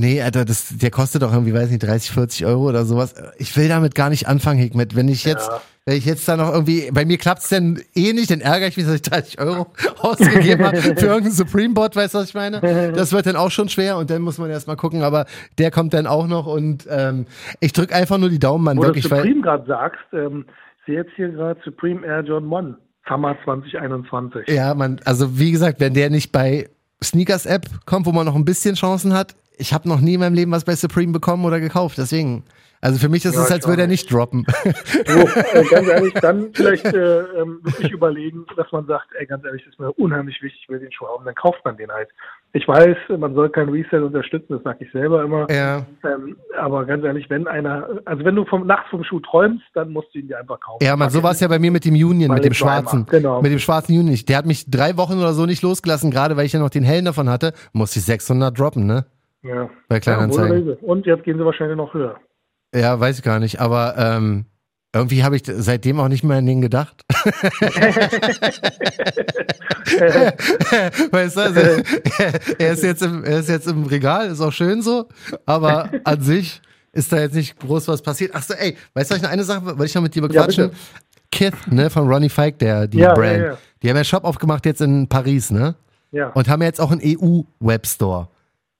nee, 0.00 0.20
Alter, 0.22 0.44
das, 0.44 0.76
der 0.76 0.90
kostet 0.90 1.22
doch 1.22 1.32
irgendwie, 1.32 1.54
weiß 1.54 1.70
nicht, 1.70 1.82
30, 1.82 2.10
40 2.10 2.46
Euro 2.46 2.68
oder 2.68 2.84
sowas. 2.84 3.14
Ich 3.38 3.56
will 3.56 3.68
damit 3.68 3.94
gar 3.94 4.10
nicht 4.10 4.26
anfangen, 4.26 4.58
Hikmet. 4.58 4.96
Wenn 4.96 5.08
ich 5.08 5.24
jetzt, 5.24 5.48
Ja. 5.48 5.60
wenn 5.84 5.96
ich 5.96 6.04
jetzt 6.04 6.26
da 6.28 6.36
noch 6.36 6.52
irgendwie, 6.52 6.90
bei 6.92 7.04
mir 7.04 7.18
klappt's 7.18 7.48
denn 7.48 7.80
eh 7.94 8.12
nicht, 8.12 8.30
dann 8.30 8.40
ärgere 8.40 8.68
ich 8.68 8.76
mich, 8.76 8.86
dass 8.86 8.96
ich 8.96 9.02
30 9.02 9.40
Euro 9.40 9.66
ausgegeben 10.00 10.64
habe 10.64 10.78
für 10.78 10.90
irgendeinen 11.06 11.30
Supreme 11.32 11.74
Bot, 11.74 11.94
weißt 11.94 12.14
du, 12.14 12.18
was 12.18 12.28
ich 12.30 12.34
meine? 12.34 12.60
Das 12.94 13.12
wird 13.12 13.26
dann 13.26 13.36
auch 13.36 13.50
schon 13.50 13.68
schwer 13.68 13.96
und 13.98 14.10
dann 14.10 14.22
muss 14.22 14.38
man 14.38 14.50
erst 14.50 14.66
mal 14.66 14.76
gucken, 14.76 15.02
aber 15.02 15.26
der 15.58 15.70
kommt 15.70 15.94
dann 15.94 16.06
auch 16.06 16.26
noch 16.26 16.46
und 16.46 16.86
ähm, 16.90 17.26
ich 17.60 17.72
drück 17.72 17.92
einfach 17.94 18.18
nur 18.18 18.30
die 18.30 18.38
Daumen, 18.40 18.64
Mann, 18.64 18.76
Wo 18.78 18.82
du 18.82 18.88
wirklich, 18.88 19.10
weil. 19.10 19.18
Supreme 19.22 19.42
gerade 19.42 19.66
sagst, 19.66 20.00
ähm, 20.12 20.44
ich 20.80 20.86
sehe 20.86 20.94
jetzt 20.96 21.12
hier 21.16 21.28
gerade 21.28 21.60
Supreme 21.64 22.04
Air 22.06 22.22
John 22.22 22.52
1, 22.52 22.76
Summer 23.08 23.36
2021. 23.44 24.48
Ja, 24.48 24.74
man, 24.74 25.00
also 25.04 25.38
wie 25.38 25.50
gesagt, 25.50 25.80
wenn 25.80 25.94
der 25.94 26.10
nicht 26.10 26.32
bei 26.32 26.68
Sneakers 27.02 27.46
App 27.46 27.66
kommt, 27.86 28.06
wo 28.06 28.12
man 28.12 28.26
noch 28.26 28.34
ein 28.34 28.44
bisschen 28.44 28.74
Chancen 28.74 29.12
hat, 29.14 29.34
ich 29.60 29.72
habe 29.72 29.88
noch 29.88 30.00
nie 30.00 30.14
in 30.14 30.20
meinem 30.20 30.34
Leben 30.34 30.50
was 30.50 30.64
bei 30.64 30.74
Supreme 30.74 31.12
bekommen 31.12 31.44
oder 31.44 31.60
gekauft, 31.60 31.98
deswegen. 31.98 32.44
Also 32.82 32.98
für 32.98 33.10
mich 33.10 33.26
ist 33.26 33.34
Ja, 33.34 33.42
es, 33.42 33.52
als 33.52 33.68
würde 33.68 33.82
er 33.82 33.88
nicht 33.88 34.10
droppen. 34.10 34.46
So, 35.06 35.18
äh, 35.20 35.64
ganz 35.70 35.86
ehrlich, 35.86 36.14
dann 36.14 36.48
vielleicht 36.54 36.86
äh, 36.86 37.20
ähm, 37.38 37.60
wirklich 37.62 37.92
überlegen, 37.92 38.46
dass 38.56 38.72
man 38.72 38.86
sagt, 38.86 39.08
ey, 39.18 39.26
ganz 39.26 39.44
ehrlich, 39.44 39.62
das 39.64 39.74
ist 39.74 39.78
mir 39.80 39.92
unheimlich 39.92 40.40
wichtig, 40.40 40.60
ich 40.62 40.68
will 40.70 40.78
den 40.78 40.90
Schuh 40.90 41.06
haben, 41.06 41.24
dann 41.26 41.34
kauft 41.34 41.62
man 41.64 41.76
den 41.76 41.90
halt. 41.90 42.08
Ich 42.54 42.66
weiß, 42.66 42.96
man 43.18 43.34
soll 43.34 43.50
kein 43.50 43.68
Resale 43.68 44.06
unterstützen, 44.06 44.54
das 44.54 44.62
sage 44.62 44.84
ich 44.86 44.92
selber 44.92 45.22
immer. 45.22 45.46
ja. 45.50 45.84
Ähm, 46.04 46.36
aber 46.58 46.86
ganz 46.86 47.04
ehrlich, 47.04 47.28
wenn 47.28 47.46
einer, 47.46 47.86
also 48.06 48.24
wenn 48.24 48.34
du 48.34 48.46
vom 48.46 48.66
nachts 48.66 48.88
vom 48.88 49.04
Schuh 49.04 49.20
träumst, 49.20 49.64
dann 49.74 49.90
musst 49.92 50.14
du 50.14 50.20
ihn 50.20 50.28
dir 50.28 50.38
einfach 50.38 50.58
kaufen. 50.58 50.82
Ja, 50.82 50.96
man, 50.96 51.10
so 51.10 51.22
war 51.22 51.32
es 51.32 51.40
ja 51.40 51.48
bei 51.48 51.58
mir 51.58 51.70
mit 51.70 51.84
dem 51.84 51.94
Union, 51.94 52.32
mit 52.32 52.44
dem 52.44 52.54
schwarzen. 52.54 53.04
genau. 53.10 53.42
Mit 53.42 53.52
dem 53.52 53.58
schwarzen 53.58 53.98
Union. 53.98 54.18
Der 54.26 54.38
hat 54.38 54.46
mich 54.46 54.70
drei 54.70 54.96
Wochen 54.96 55.18
oder 55.18 55.34
so 55.34 55.44
nicht 55.44 55.62
losgelassen, 55.62 56.10
gerade 56.10 56.38
weil 56.38 56.46
ich 56.46 56.54
ja 56.54 56.60
noch 56.60 56.70
den 56.70 56.84
hellen 56.84 57.04
davon 57.04 57.28
hatte, 57.28 57.52
musste 57.74 57.98
ich 57.98 58.06
600 58.06 58.58
droppen, 58.58 58.86
ne? 58.86 59.04
Ja. 59.42 59.70
Bei 59.88 60.00
Kleinanzeigen. 60.00 60.68
Ja. 60.68 60.74
Und 60.82 61.06
jetzt 61.06 61.24
gehen 61.24 61.38
sie 61.38 61.44
wahrscheinlich 61.44 61.76
noch 61.76 61.94
höher. 61.94 62.16
Ja, 62.74 62.98
weiß 63.00 63.18
ich 63.18 63.24
gar 63.24 63.38
nicht, 63.40 63.60
aber 63.60 63.94
ähm, 63.98 64.44
irgendwie 64.94 65.22
habe 65.24 65.36
ich 65.36 65.42
seitdem 65.46 65.98
auch 66.00 66.08
nicht 66.08 66.24
mehr 66.24 66.38
an 66.38 66.46
den 66.46 66.60
gedacht. 66.60 67.04
weißt 71.10 71.36
du, 71.36 71.40
also, 71.40 71.60
er, 72.58 72.72
ist 72.72 72.82
jetzt 72.82 73.02
im, 73.02 73.24
er 73.24 73.38
ist 73.40 73.48
jetzt 73.48 73.66
im 73.66 73.84
Regal, 73.84 74.28
ist 74.28 74.40
auch 74.40 74.52
schön 74.52 74.82
so, 74.82 75.08
aber 75.46 75.90
an 76.04 76.20
sich 76.20 76.60
ist 76.92 77.12
da 77.12 77.20
jetzt 77.20 77.34
nicht 77.34 77.58
groß 77.60 77.88
was 77.88 78.02
passiert. 78.02 78.32
Ach 78.34 78.42
so, 78.42 78.54
ey, 78.54 78.76
weißt 78.94 79.10
du, 79.10 79.14
ich 79.16 79.22
noch 79.22 79.30
eine 79.30 79.44
Sache, 79.44 79.64
wollte 79.64 79.84
ich 79.84 79.94
noch 79.94 80.02
mit 80.02 80.14
dir 80.14 80.22
bequatschen? 80.22 80.70
bitte. 80.70 80.80
Kith, 81.32 81.54
ne, 81.70 81.88
von 81.90 82.08
Ronnie 82.08 82.28
Fike, 82.28 82.58
der, 82.58 82.88
die 82.88 82.98
Ja, 82.98 83.14
Brand. 83.14 83.38
ja, 83.38 83.44
ja. 83.52 83.58
Die 83.82 83.88
haben 83.88 83.96
ja 83.96 84.04
Shop 84.04 84.24
aufgemacht 84.24 84.66
jetzt 84.66 84.80
in 84.80 85.08
Paris, 85.08 85.50
ne? 85.50 85.76
Ja, 86.10 86.30
Und 86.30 86.48
haben 86.48 86.60
jetzt 86.62 86.80
auch 86.80 86.90
einen 86.90 87.00
EU-Webstore. 87.04 88.28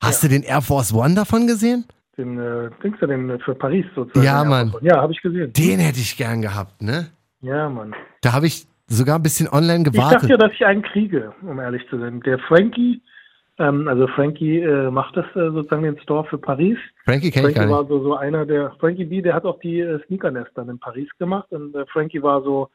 Hast 0.03 0.23
Ja. 0.23 0.29
du 0.29 0.35
den 0.35 0.43
Air 0.43 0.63
Force 0.63 0.93
One 0.93 1.15
davon 1.15 1.47
gesehen? 1.47 1.85
den, 2.17 2.39
äh, 2.39 2.69
denkst 2.83 3.01
du 3.01 3.07
denn 3.07 3.31
äh, 3.31 3.39
für 3.39 3.55
Paris 3.55 3.87
sozusagen? 3.95 4.27
Ja, 4.27 4.45
Mann. 4.45 4.75
Ja, 4.83 5.01
habe 5.01 5.13
ich 5.13 5.23
gesehen. 5.23 5.53
Den 5.55 5.79
hätte 5.81 6.01
ich 6.01 6.17
gern 6.19 6.43
gehabt, 6.43 6.83
ne? 6.83 7.07
Ja, 7.41 7.69
Mann. 7.71 7.95
Da 8.21 8.33
habe 8.35 8.47
ich 8.47 8.67
sogar 8.89 9.17
ein 9.19 9.23
bisschen 9.23 9.49
online 9.49 9.85
Ich 9.87 9.93
gewartet. 9.93 10.23
dachte 10.23 10.29
ja, 10.29 10.37
dass 10.37 10.53
ich 10.53 10.65
einen 10.67 10.83
kriege, 10.83 11.33
um 11.41 11.59
ehrlich 11.59 11.83
zu 11.89 11.99
sein. 11.99 12.21
Der 12.23 12.39
Frankie, 12.41 13.01
ähm, 13.59 13.89
also 13.89 14.07
Frankie 14.09 14.59
äh, 14.61 14.91
macht 14.91 15.17
das 15.17 15.25
äh, 15.35 15.51
sozusagen 15.51 15.83
den 15.85 15.99
Store 16.01 16.25
für 16.27 16.37
Paris. 16.37 16.77
Frankie 17.07 17.31
kenne 17.31 17.49
ich 17.49 17.57
Frankie 17.57 17.73
war 17.73 17.87
so, 17.87 18.03
so 18.03 18.17
einer 18.17 18.45
der, 18.45 18.73
Frankie 18.81 19.07
B, 19.07 19.23
der 19.23 19.33
hat 19.35 19.45
auch 19.47 19.59
die 19.61 19.81
äh, 19.81 19.99
Sneakernest 20.07 20.51
dann 20.57 20.69
in 20.69 20.79
Paris 20.79 21.09
gemacht 21.19 21.51
und 21.53 21.75
äh, 21.75 21.87
Frankie 21.87 22.23
war 22.23 22.43
so 22.43 22.69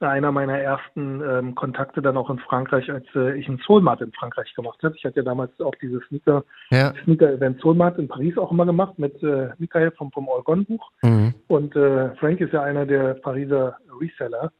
einer 0.00 0.30
meiner 0.32 0.58
ersten 0.58 1.20
ähm, 1.22 1.54
Kontakte 1.54 2.00
dann 2.02 2.16
auch 2.16 2.30
in 2.30 2.38
Frankreich, 2.38 2.90
als 2.90 3.04
äh, 3.14 3.38
ich 3.38 3.48
ein 3.48 3.60
Soulmart 3.66 4.00
in 4.00 4.12
Frankreich 4.12 4.54
gemacht 4.54 4.78
habe. 4.82 4.94
Ich 4.96 5.04
hatte 5.04 5.16
ja 5.16 5.22
damals 5.22 5.58
auch 5.60 5.74
dieses 5.80 6.02
Sneaker, 6.08 6.44
Ja. 6.70 6.92
Sneaker-Event 7.04 7.60
Soulmart 7.60 7.98
in 7.98 8.08
Paris 8.08 8.38
auch 8.38 8.52
immer 8.52 8.66
gemacht 8.66 8.98
mit 8.98 9.20
äh, 9.22 9.48
Michael 9.58 9.90
vom, 9.92 10.12
vom 10.12 10.28
Orgon-Buch. 10.28 10.90
Mhm. 11.02 11.34
Und 11.48 11.74
äh, 11.76 12.14
Frank 12.16 12.40
ist 12.40 12.52
ja 12.52 12.62
einer 12.62 12.86
der 12.86 13.14
Pariser 13.14 13.76
Reseller 14.00 14.52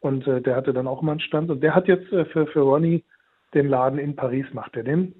und 0.00 0.26
äh, 0.26 0.40
der 0.40 0.56
hatte 0.56 0.72
dann 0.72 0.86
auch 0.88 1.02
mal 1.02 1.12
einen 1.12 1.20
Stand 1.20 1.50
und 1.50 1.62
der 1.62 1.74
hat 1.74 1.86
jetzt 1.86 2.12
äh, 2.12 2.24
für, 2.26 2.46
für 2.48 2.60
Ronnie 2.60 3.04
den 3.54 3.68
Laden 3.68 3.98
in 3.98 4.16
Paris, 4.16 4.46
macht 4.52 4.76
er 4.76 4.84
den. 4.84 5.14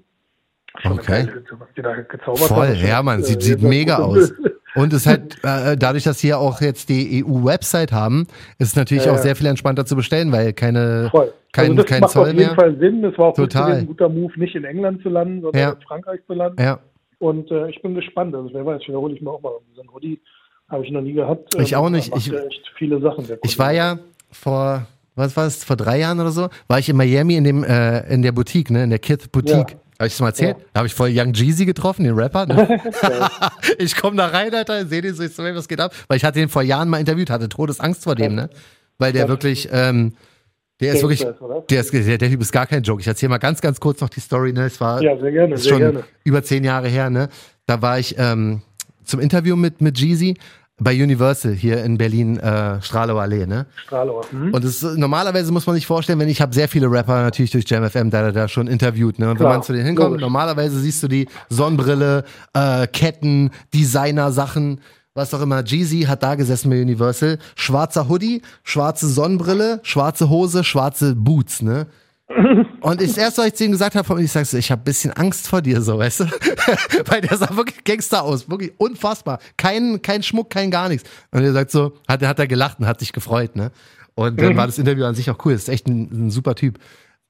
Schon 0.79 0.93
eine 0.93 1.01
Okay. 1.01 1.25
geile 1.25 1.43
was 1.59 1.67
die 1.75 1.81
da 1.81 1.95
gezaubert 1.95 2.39
Voll, 2.47 2.67
haben. 2.67 2.87
ja, 2.87 3.03
man, 3.03 3.23
sieht, 3.23 3.39
Äh, 3.39 3.41
sieht 3.41 3.61
mega 3.61 3.97
aus. 3.97 4.33
Und- 4.75 4.93
es 4.93 5.05
halt, 5.07 5.37
äh, 5.43 5.75
dadurch, 5.77 6.03
dass 6.03 6.19
hier 6.19 6.39
auch 6.39 6.61
jetzt 6.61 6.89
die 6.89 7.23
EU-Website 7.23 7.91
haben, 7.91 8.27
ist 8.59 8.69
es 8.69 8.75
natürlich 8.75 9.05
Ja, 9.05 9.11
auch 9.11 9.15
ja. 9.17 9.21
sehr 9.21 9.35
viel 9.35 9.47
entspannter 9.47 9.85
zu 9.85 9.95
bestellen, 9.95 10.31
weil 10.31 10.53
keine, 10.53 11.09
Voll. 11.11 11.33
kein, 11.51 11.71
also 11.71 11.75
das 11.77 11.85
kein 11.85 11.99
macht 12.01 12.11
Zoll 12.11 12.21
auf 12.23 12.27
jeden 12.29 12.39
mehr. 12.39 12.55
Fall 12.55 12.77
Sinn. 12.79 13.01
Das 13.01 13.17
war 13.17 13.27
auch 13.29 13.35
Total. 13.35 13.73
ein 13.73 13.87
guter 13.87 14.09
Move, 14.09 14.33
nicht 14.39 14.55
in 14.55 14.63
England 14.63 15.01
zu 15.01 15.09
landen, 15.09 15.41
sondern 15.41 15.61
Ja. 15.61 15.69
in 15.71 15.81
Frankreich 15.81 16.19
zu 16.27 16.33
landen. 16.33 16.61
Ja, 16.61 16.79
Und 17.19 17.51
äh, 17.51 17.69
ich 17.69 17.81
bin 17.81 17.93
gespannt. 17.95 18.33
Also 18.33 18.49
wer 18.53 18.65
weiß, 18.65 18.81
vielleicht 18.85 18.97
hole 18.97 19.13
ich 19.13 19.21
mir 19.21 19.29
auch 19.29 19.41
mal 19.41 19.51
so 19.75 19.81
einen 19.81 19.91
Hoodie. 19.93 20.19
Habe 20.69 20.85
ich 20.85 20.91
noch 20.91 21.01
nie 21.01 21.13
gehabt. 21.13 21.53
Ich 21.59 21.73
Ähm, 21.73 21.77
auch 21.79 21.89
nicht. 21.89 22.15
Ich- 22.15 22.31
echt 22.33 22.71
viele 22.77 22.99
Sachen. 23.01 23.25
ich 23.43 23.59
war 23.59 23.71
ja 23.73 23.99
vor, 24.31 24.87
was 25.15 25.35
war 25.35 25.45
es, 25.45 25.63
vor 25.65 25.75
drei 25.75 25.99
Jahren 25.99 26.19
oder 26.19 26.31
so, 26.31 26.47
war 26.67 26.79
ich 26.79 26.87
in 26.89 26.95
Miami 26.95 27.35
in 27.35 27.43
dem, 27.43 27.63
äh, 27.63 28.11
in 28.11 28.21
der 28.21 28.31
Boutique, 28.31 28.71
ne, 28.71 28.83
in 28.85 28.89
der 28.89 28.99
Kith 28.99 29.29
Boutique. 29.31 29.71
Ja. 29.71 29.77
Habe 30.01 30.07
ich 30.07 30.13
das 30.13 30.19
mal 30.21 30.29
erzählt? 30.29 30.57
Ja. 30.57 30.65
Da 30.73 30.77
habe 30.79 30.87
ich 30.87 30.95
voll 30.95 31.11
Young 31.13 31.31
Jeezy 31.31 31.63
getroffen, 31.63 32.03
den 32.05 32.15
Rapper. 32.15 32.47
Ne? 32.47 32.81
ich 33.77 33.95
komme 33.95 34.17
da 34.17 34.25
rein, 34.25 34.51
Alter, 34.51 34.83
sehe 34.87 34.99
den 34.99 35.13
so, 35.13 35.21
ich 35.21 35.35
so, 35.35 35.43
was 35.43 35.67
geht 35.67 35.79
ab? 35.79 35.93
Weil 36.07 36.17
ich 36.17 36.25
hatte 36.25 36.39
den 36.39 36.49
vor 36.49 36.63
Jahren 36.63 36.89
mal 36.89 36.97
interviewt, 36.97 37.29
hatte 37.29 37.47
Todesangst 37.47 38.03
vor 38.03 38.15
dem, 38.15 38.33
ne? 38.33 38.49
Weil 38.97 39.13
der 39.13 39.27
wirklich, 39.27 39.69
ähm, 39.71 40.13
der 40.79 40.93
ist 40.93 41.03
wirklich, 41.03 41.23
der, 41.69 41.81
ist, 41.81 41.93
der, 41.93 42.17
der 42.17 42.29
Typ 42.29 42.41
ist 42.41 42.51
gar 42.51 42.65
kein 42.65 42.81
Joke. 42.81 42.99
Ich 42.99 43.07
erzähle 43.07 43.29
mal 43.29 43.37
ganz, 43.37 43.61
ganz 43.61 43.79
kurz 43.79 44.01
noch 44.01 44.09
die 44.09 44.21
Story, 44.21 44.53
ne? 44.53 44.65
Es 44.65 44.81
war 44.81 45.03
Ja, 45.03 45.15
sehr 45.19 45.31
gerne, 45.31 45.53
ist 45.53 45.63
sehr 45.63 45.73
schon 45.73 45.79
gerne. 45.79 46.03
über 46.23 46.41
zehn 46.41 46.63
Jahre 46.63 46.87
her, 46.87 47.11
ne? 47.11 47.29
Da 47.67 47.83
war 47.83 47.99
ich 47.99 48.15
ähm, 48.17 48.63
zum 49.03 49.19
Interview 49.19 49.55
mit, 49.55 49.81
mit 49.81 49.99
Jeezy 49.99 50.35
bei 50.81 51.01
Universal 51.01 51.53
hier 51.53 51.83
in 51.83 51.97
Berlin, 51.97 52.37
äh, 52.37 52.81
Strahlower 52.81 53.21
Allee, 53.21 53.45
ne? 53.45 53.67
Strahlower. 53.85 54.25
Mhm. 54.31 54.53
Und 54.53 54.63
es 54.63 54.81
normalerweise 54.81 55.51
muss 55.51 55.67
man 55.67 55.75
sich 55.75 55.85
vorstellen, 55.85 56.17
wenn 56.19 56.27
ich 56.27 56.41
habe 56.41 56.53
sehr 56.55 56.67
viele 56.67 56.91
Rapper 56.91 57.21
natürlich 57.21 57.51
durch 57.51 57.69
JamFM 57.69 58.09
da, 58.09 58.23
da, 58.23 58.31
da 58.31 58.47
schon 58.47 58.67
interviewt, 58.67 59.19
ne? 59.19 59.29
Und 59.29 59.39
wenn 59.39 59.47
man 59.47 59.61
zu 59.61 59.73
denen 59.73 59.85
hinkommt, 59.85 60.09
logisch. 60.09 60.21
normalerweise 60.21 60.79
siehst 60.79 61.03
du 61.03 61.07
die 61.07 61.27
Sonnenbrille, 61.49 62.23
äh, 62.53 62.87
Ketten, 62.87 63.51
Designer-Sachen 63.73 64.81
was 65.13 65.33
auch 65.33 65.41
immer. 65.41 65.61
Jeezy 65.63 66.03
hat 66.03 66.23
da 66.23 66.35
gesessen 66.35 66.69
bei 66.69 66.81
Universal. 66.81 67.37
Schwarzer 67.55 68.07
Hoodie, 68.07 68.41
schwarze 68.63 69.09
Sonnenbrille, 69.09 69.81
schwarze 69.83 70.29
Hose, 70.29 70.63
schwarze 70.63 71.15
Boots, 71.15 71.61
ne? 71.61 71.87
Und 72.81 73.01
ich, 73.01 73.09
das 73.09 73.17
erste, 73.17 73.41
was 73.41 73.47
ich 73.47 73.53
zu 73.55 73.65
ihm 73.65 73.71
gesagt 73.71 73.95
habe, 73.95 74.23
ich 74.23 74.31
sag 74.31 74.45
so, 74.45 74.57
ich 74.57 74.71
habe 74.71 74.81
ein 74.81 74.85
bisschen 74.85 75.11
Angst 75.13 75.47
vor 75.47 75.61
dir, 75.61 75.81
so, 75.81 75.97
weißt 75.97 76.21
du? 76.21 76.25
Weil 77.05 77.21
der 77.21 77.37
sah 77.37 77.55
wirklich 77.55 77.83
Gangster 77.83 78.23
aus, 78.23 78.49
wirklich 78.49 78.73
unfassbar. 78.77 79.39
Kein, 79.57 80.01
kein 80.01 80.23
Schmuck, 80.23 80.49
kein 80.49 80.71
gar 80.71 80.89
nichts. 80.89 81.09
Und 81.31 81.43
er 81.43 81.53
sagt 81.53 81.71
so, 81.71 81.93
hat, 82.07 82.21
hat 82.23 82.39
er 82.39 82.47
gelacht 82.47 82.79
und 82.79 82.87
hat 82.87 82.99
sich 82.99 83.13
gefreut, 83.13 83.55
ne? 83.55 83.71
Und 84.15 84.39
dann 84.39 84.57
war 84.57 84.67
das 84.67 84.77
Interview 84.77 85.05
an 85.05 85.15
sich 85.15 85.29
auch 85.29 85.45
cool. 85.45 85.53
Das 85.53 85.63
ist 85.63 85.69
echt 85.69 85.87
ein, 85.87 86.27
ein 86.27 86.31
super 86.31 86.53
Typ. 86.55 86.79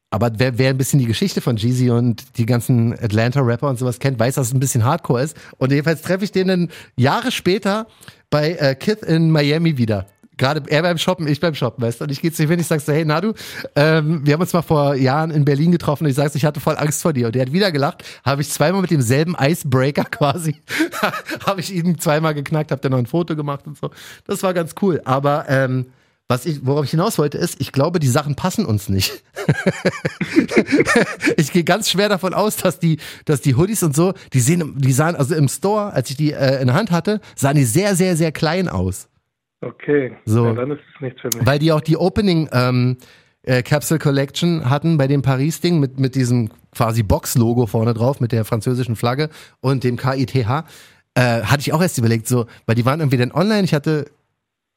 Aber 0.10 0.30
wer, 0.38 0.58
wer 0.58 0.72
ein 0.72 0.78
bisschen 0.78 1.00
die 1.00 1.06
Geschichte 1.06 1.40
von 1.40 1.56
Jeezy 1.56 1.90
und 1.90 2.38
die 2.38 2.46
ganzen 2.46 2.94
Atlanta-Rapper 2.94 3.70
und 3.70 3.80
sowas 3.80 4.00
kennt, 4.00 4.20
weiß, 4.20 4.36
dass 4.36 4.48
es 4.48 4.54
ein 4.54 4.60
bisschen 4.60 4.84
hardcore 4.84 5.24
ist. 5.24 5.38
Und 5.58 5.72
jedenfalls 5.72 6.02
treffe 6.02 6.26
ich 6.26 6.34
den 6.34 6.48
dann 6.50 6.70
Jahre 6.98 7.32
später 7.32 7.88
bei 8.30 8.54
äh, 8.54 8.76
Kith 8.76 9.04
in 9.04 9.32
Miami 9.32 9.78
wieder. 9.78 10.08
Gerade 10.42 10.64
er 10.70 10.82
beim 10.82 10.98
Shoppen, 10.98 11.28
ich 11.28 11.40
beim 11.40 11.54
Shoppen, 11.54 11.84
weißt 11.84 12.00
du? 12.00 12.06
Und 12.06 12.12
ich 12.12 12.20
gehe 12.20 12.32
zu 12.32 12.42
ihm 12.42 12.50
hin, 12.50 12.60
ich 12.60 12.66
sag 12.66 12.82
so, 12.82 12.92
hey 12.92 13.06
Nadu, 13.06 13.34
ähm, 13.76 14.26
wir 14.26 14.34
haben 14.34 14.42
uns 14.42 14.54
mal 14.54 14.64
vor 14.64 14.96
Jahren 14.96 15.30
in 15.30 15.46
Berlin 15.46 15.72
getroffen 15.72 16.06
und 16.06 16.10
ich 16.10 16.16
sag 16.16 16.34
ich 16.34 16.44
hatte 16.46 16.60
voll 16.60 16.78
Angst 16.78 17.04
vor 17.04 17.14
dir. 17.14 17.28
Und 17.28 17.36
der 17.36 17.44
hat 17.44 17.54
wieder 17.54 17.72
gelacht, 17.72 18.04
habe 18.26 18.42
ich 18.42 18.50
zweimal 18.50 18.82
mit 18.82 18.90
demselben 18.90 19.36
Icebreaker 19.40 20.04
quasi, 20.12 20.56
habe 21.46 21.62
ich 21.62 21.72
ihn 21.72 22.00
zweimal 22.00 22.34
geknackt, 22.34 22.72
habe 22.72 22.82
dann 22.82 22.92
noch 22.92 22.98
ein 22.98 23.06
Foto 23.06 23.36
gemacht 23.36 23.68
und 23.68 23.78
so. 23.78 23.92
Das 24.26 24.42
war 24.42 24.56
ganz 24.56 24.74
cool. 24.82 25.00
Aber 25.06 25.46
ähm, 25.48 25.86
was 26.28 26.48
ich, 26.48 26.66
worauf 26.66 26.86
ich 26.86 26.92
hinaus 26.92 27.20
wollte, 27.20 27.38
ist, 27.38 27.62
ich 27.62 27.72
glaube, 27.72 28.00
die 28.00 28.08
Sachen 28.08 28.34
passen 28.34 28.66
uns 28.66 28.90
nicht. 28.90 29.24
ich 31.38 31.52
gehe 31.52 31.64
ganz 31.64 31.88
schwer 31.88 32.10
davon 32.10 32.34
aus, 32.34 32.58
dass 32.58 32.80
die, 32.80 32.98
dass 33.26 33.42
die 33.42 33.54
Hoodies 33.54 33.84
und 33.84 33.96
so, 33.96 34.16
die 34.34 34.40
sehen, 34.40 34.74
die 34.80 34.92
sahen, 34.92 35.16
also 35.16 35.36
im 35.36 35.48
Store, 35.48 35.94
als 35.94 36.10
ich 36.10 36.18
die 36.18 36.34
äh, 36.34 36.60
in 36.62 36.66
der 36.66 36.76
Hand 36.76 36.90
hatte, 36.90 37.22
sahen 37.36 37.58
die 37.58 37.66
sehr, 37.66 37.96
sehr, 37.96 38.18
sehr 38.18 38.32
klein 38.32 38.70
aus. 38.70 39.08
Okay, 39.62 40.16
So. 40.26 40.46
ja, 40.46 40.54
dann 40.54 40.72
ist 40.72 40.80
es 40.96 41.02
nichts 41.02 41.22
für 41.22 41.30
mich. 41.38 41.46
Weil 41.46 41.60
die 41.60 41.72
auch 41.72 41.82
die 41.82 41.96
Opening 41.98 42.50
ähm, 42.52 42.98
äh, 43.44 43.62
Capsule 43.62 44.00
Collection 44.00 44.70
hatten 44.70 44.98
bei 44.98 45.08
dem 45.08 45.22
Paris-Ding 45.22 45.80
mit, 45.80 46.00
mit 46.00 46.16
diesem 46.16 46.50
quasi 46.76 47.04
Box-Logo 47.04 47.68
vorne 47.68 47.94
drauf, 47.94 48.20
mit 48.20 48.32
der 48.32 48.44
französischen 48.46 48.96
Flagge 48.96 49.30
und 49.60 49.84
dem 49.84 49.98
KITH. 49.98 50.36
Äh, 51.14 51.42
hatte 51.44 51.60
ich 51.60 51.74
auch 51.74 51.82
erst 51.82 51.98
überlegt, 51.98 52.28
so, 52.28 52.46
weil 52.66 52.76
die 52.76 52.86
waren 52.86 53.02
irgendwie 53.02 53.18
dann 53.18 53.32
online. 53.32 53.64
Ich 53.64 53.74
hatte, 53.74 54.06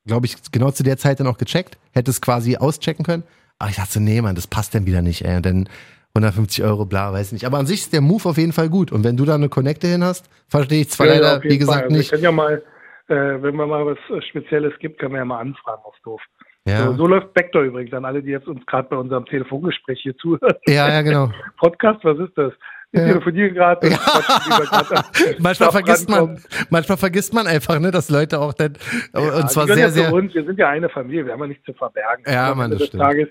glaube 0.06 0.26
ich, 0.26 0.36
genau 0.52 0.70
zu 0.70 0.82
der 0.82 0.98
Zeit 0.98 1.20
dann 1.20 1.28
auch 1.28 1.38
gecheckt, 1.38 1.78
hätte 1.92 2.10
es 2.10 2.20
quasi 2.20 2.56
auschecken 2.56 3.04
können. 3.04 3.22
Aber 3.58 3.70
ich 3.70 3.76
dachte 3.76 3.92
so, 3.94 4.00
nee, 4.00 4.20
Mann, 4.20 4.34
das 4.34 4.48
passt 4.48 4.74
dann 4.74 4.84
wieder 4.84 5.00
nicht, 5.00 5.24
ey. 5.24 5.36
Und 5.36 5.46
dann 5.46 5.68
150 6.14 6.62
Euro, 6.64 6.84
bla, 6.84 7.12
weiß 7.12 7.32
nicht. 7.32 7.44
Aber 7.46 7.58
an 7.58 7.66
sich 7.66 7.80
ist 7.82 7.92
der 7.92 8.00
Move 8.00 8.28
auf 8.28 8.36
jeden 8.36 8.52
Fall 8.52 8.68
gut. 8.68 8.92
Und 8.92 9.04
wenn 9.04 9.16
du 9.16 9.24
da 9.24 9.34
eine 9.36 9.48
Connecte 9.48 9.86
hin 9.86 10.04
hast, 10.04 10.26
verstehe 10.48 10.82
ich 10.82 10.90
zwar 10.90 11.06
Ja, 11.06 11.14
ja, 11.14 11.20
leider, 11.20 11.42
jeden 11.42 11.54
wie 11.54 11.58
gesagt, 11.58 11.76
Fall. 11.76 11.84
Also 11.84 11.96
nicht. 11.96 12.10
Wir 12.10 12.18
können 12.18 12.24
ja 12.24 12.32
mal, 12.32 12.62
äh, 13.08 13.42
wenn 13.42 13.54
man 13.56 13.68
mal 13.68 13.86
was 13.86 13.98
äh, 14.10 14.22
Spezielles 14.22 14.72
gibt, 14.78 14.98
können 14.98 15.12
wir 15.12 15.18
ja 15.18 15.24
mal 15.24 15.40
anfragen 15.40 15.82
aufs 15.84 16.00
Dorf. 16.02 16.22
Ja. 16.66 16.86
So, 16.86 16.94
so 16.94 17.06
läuft 17.06 17.34
Backdoor 17.34 17.62
übrigens 17.64 17.92
an 17.92 18.04
alle, 18.06 18.22
die 18.22 18.30
jetzt 18.30 18.46
uns 18.48 18.64
gerade 18.66 18.88
bei 18.88 18.96
unserem 18.96 19.26
Telefongespräch 19.26 20.00
hier 20.02 20.16
zuhören. 20.16 20.54
ja, 20.66 20.88
ja, 20.88 21.02
genau. 21.02 21.30
Podcast, 21.58 22.02
was 22.04 22.18
ist 22.18 22.36
das? 22.36 22.52
Wir 22.92 23.02
Ja. 23.02 23.08
telefonieren 23.08 23.54
gerade. 23.54 23.86
an 23.86 23.92
Manchmal 25.40 25.54
Stuff 25.54 25.72
vergisst 25.72 26.08
man, 26.08 26.38
manchmal 26.70 26.96
vergisst 26.96 27.34
man 27.34 27.46
einfach, 27.46 27.78
ne, 27.80 27.90
dass 27.90 28.08
Leute 28.08 28.38
auch 28.40 28.54
dann, 28.54 28.78
Ja, 29.14 29.20
und 29.36 29.50
zwar 29.50 29.66
sehr, 29.66 29.76
ja 29.76 29.88
sehr, 29.90 30.12
Uns. 30.12 30.32
Wir 30.34 30.44
sind 30.44 30.58
ja 30.58 30.68
eine 30.70 30.88
Familie, 30.88 31.26
wir 31.26 31.32
haben 31.32 31.40
ja 31.40 31.48
nichts 31.48 31.64
zu 31.64 31.74
verbergen. 31.74 32.24
Ja, 32.26 32.52
Ende 32.52 32.70
das 32.70 32.78
des 32.78 32.88
stimmt. 32.88 33.02
Tages, 33.02 33.28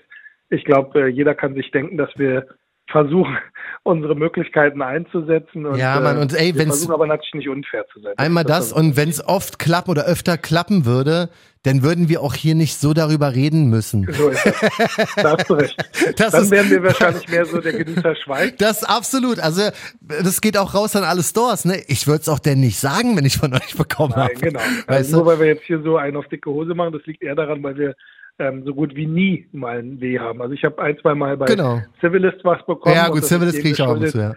ich 0.50 0.64
glaube, 0.64 1.08
jeder 1.08 1.34
kann 1.34 1.54
sich 1.54 1.70
denken, 1.72 1.96
dass 1.96 2.10
wir 2.16 2.46
versuchen, 2.90 3.36
unsere 3.82 4.14
Möglichkeiten 4.14 4.82
einzusetzen. 4.82 5.66
Und, 5.66 5.76
Ja, 5.78 6.00
Mann, 6.00 6.18
und 6.18 6.32
ey, 6.34 6.54
wir 6.54 6.60
wenn's- 6.60 6.68
versuchen 6.78 6.94
aber 6.94 7.06
natürlich 7.06 7.34
nicht 7.34 7.48
unfair 7.48 7.84
zu 7.92 8.00
sein. 8.00 8.12
einmal 8.16 8.44
das 8.44 8.66
ist 8.66 8.72
und 8.72 8.96
wenn 8.96 9.08
es 9.08 9.26
oft 9.26 9.58
klappen 9.58 9.90
oder 9.90 10.04
öfter 10.04 10.36
klappen 10.38 10.84
würde, 10.86 11.28
dann 11.64 11.82
würden 11.82 12.10
wir 12.10 12.20
auch 12.20 12.34
hier 12.34 12.54
nicht 12.54 12.76
so 12.78 12.92
darüber 12.92 13.34
reden 13.34 13.70
müssen. 13.70 14.06
So 14.12 14.28
ist 14.28 14.44
das. 14.44 15.14
Da 15.16 15.36
hast 15.38 15.48
du 15.48 15.54
recht. 15.54 15.76
Das 16.18 16.32
Dann 16.32 16.42
ist- 16.44 16.50
wären 16.50 16.70
wir 16.70 16.82
wahrscheinlich 16.82 17.26
mehr 17.28 17.46
so 17.46 17.58
der 17.60 17.72
Genießer 17.72 18.14
schweigt. 18.16 18.60
Das 18.60 18.84
absolut, 18.84 19.38
also 19.40 19.62
das 20.00 20.40
geht 20.42 20.58
auch 20.58 20.74
raus 20.74 20.94
an 20.94 21.04
alle 21.04 21.22
Stores, 21.22 21.64
ne? 21.64 21.82
Ich 21.88 22.06
würde 22.06 22.20
es 22.20 22.28
auch 22.28 22.38
denn 22.38 22.60
nicht 22.60 22.78
sagen, 22.78 23.16
wenn 23.16 23.24
ich 23.24 23.38
von 23.38 23.52
euch 23.54 23.74
bekommen 23.76 24.12
Nein, 24.14 24.28
habe. 24.28 24.34
genau. 24.34 24.60
Weißt 24.60 24.88
Also 24.88 25.10
du? 25.12 25.16
nur 25.18 25.26
weil 25.26 25.38
wir 25.40 25.46
jetzt 25.46 25.64
hier 25.64 25.80
so 25.82 25.96
einen 25.96 26.16
auf 26.18 26.28
dicke 26.28 26.50
Hose 26.50 26.74
machen, 26.74 26.92
das 26.92 27.04
liegt 27.06 27.22
eher 27.22 27.34
daran, 27.34 27.62
weil 27.62 27.76
wir 27.78 27.94
ähm, 28.38 28.64
so 28.64 28.74
gut 28.74 28.94
wie 28.96 29.06
nie 29.06 29.46
mal 29.52 29.78
ein 29.78 30.00
Weh 30.00 30.18
haben. 30.18 30.42
Also 30.42 30.54
ich 30.54 30.64
habe 30.64 30.80
ein, 30.82 30.98
zwei 30.98 31.14
Mal 31.14 31.36
bei 31.36 31.46
Genau. 31.46 31.80
Civilist 32.00 32.38
was 32.44 32.64
bekommen. 32.66 32.94
Ja, 32.94 33.08
gut, 33.08 33.24
Civilist 33.24 33.56
ist 33.56 33.62
kriege 33.62 33.74
ich 33.74 33.82
auch 33.82 33.98
zu, 34.04 34.18
ja. 34.18 34.34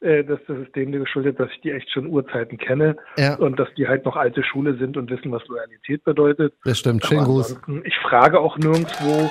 äh, 0.00 0.22
das, 0.24 0.38
das 0.46 0.58
ist 0.58 0.76
dem 0.76 0.92
geschuldet, 0.92 1.40
dass 1.40 1.48
ich 1.54 1.60
die 1.62 1.70
echt 1.72 1.90
schon 1.90 2.06
Urzeiten 2.06 2.58
kenne 2.58 2.96
Ja. 3.16 3.36
und 3.36 3.58
dass 3.58 3.68
die 3.76 3.88
halt 3.88 4.04
noch 4.04 4.16
alte 4.16 4.42
Schule 4.44 4.76
sind 4.76 4.96
und 4.96 5.10
wissen, 5.10 5.32
was 5.32 5.46
Loyalität 5.48 6.04
bedeutet. 6.04 6.52
Das 6.64 6.78
stimmt, 6.78 7.04
Aber 7.10 7.24
Gruß. 7.24 7.58
Ich 7.84 7.96
frage 7.98 8.38
auch 8.38 8.58
nirgendwo. 8.58 9.30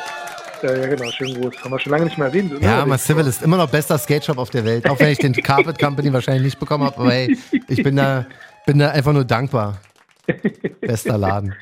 Äh, 0.63 0.81
ja, 0.81 0.87
genau, 0.87 1.11
schönen 1.11 1.39
Gruß. 1.39 1.63
Haben 1.63 1.71
wir 1.71 1.79
schon 1.79 1.91
lange 1.91 2.05
nicht 2.05 2.17
mehr 2.17 2.27
erwähnt. 2.27 2.51
Ja, 2.61 2.97
Civil 2.97 3.27
ist 3.27 3.43
immer 3.43 3.57
noch 3.57 3.69
bester 3.69 3.95
Skate 3.99 4.25
Shop 4.25 4.39
auf 4.39 4.49
der 4.49 4.65
Welt, 4.65 4.89
auch 4.89 4.99
wenn 4.99 5.09
ich 5.09 5.19
den 5.19 5.33
Carpet 5.33 5.77
Company 5.77 6.11
wahrscheinlich 6.11 6.43
nicht 6.45 6.59
bekommen 6.59 6.83
habe, 6.85 6.97
aber 6.97 7.13
ey, 7.13 7.37
ich 7.67 7.83
bin 7.83 7.95
da, 7.95 8.25
bin 8.65 8.79
da 8.79 8.89
einfach 8.89 9.13
nur 9.13 9.25
dankbar. 9.25 9.79
Bester 10.81 11.17
Laden. 11.17 11.53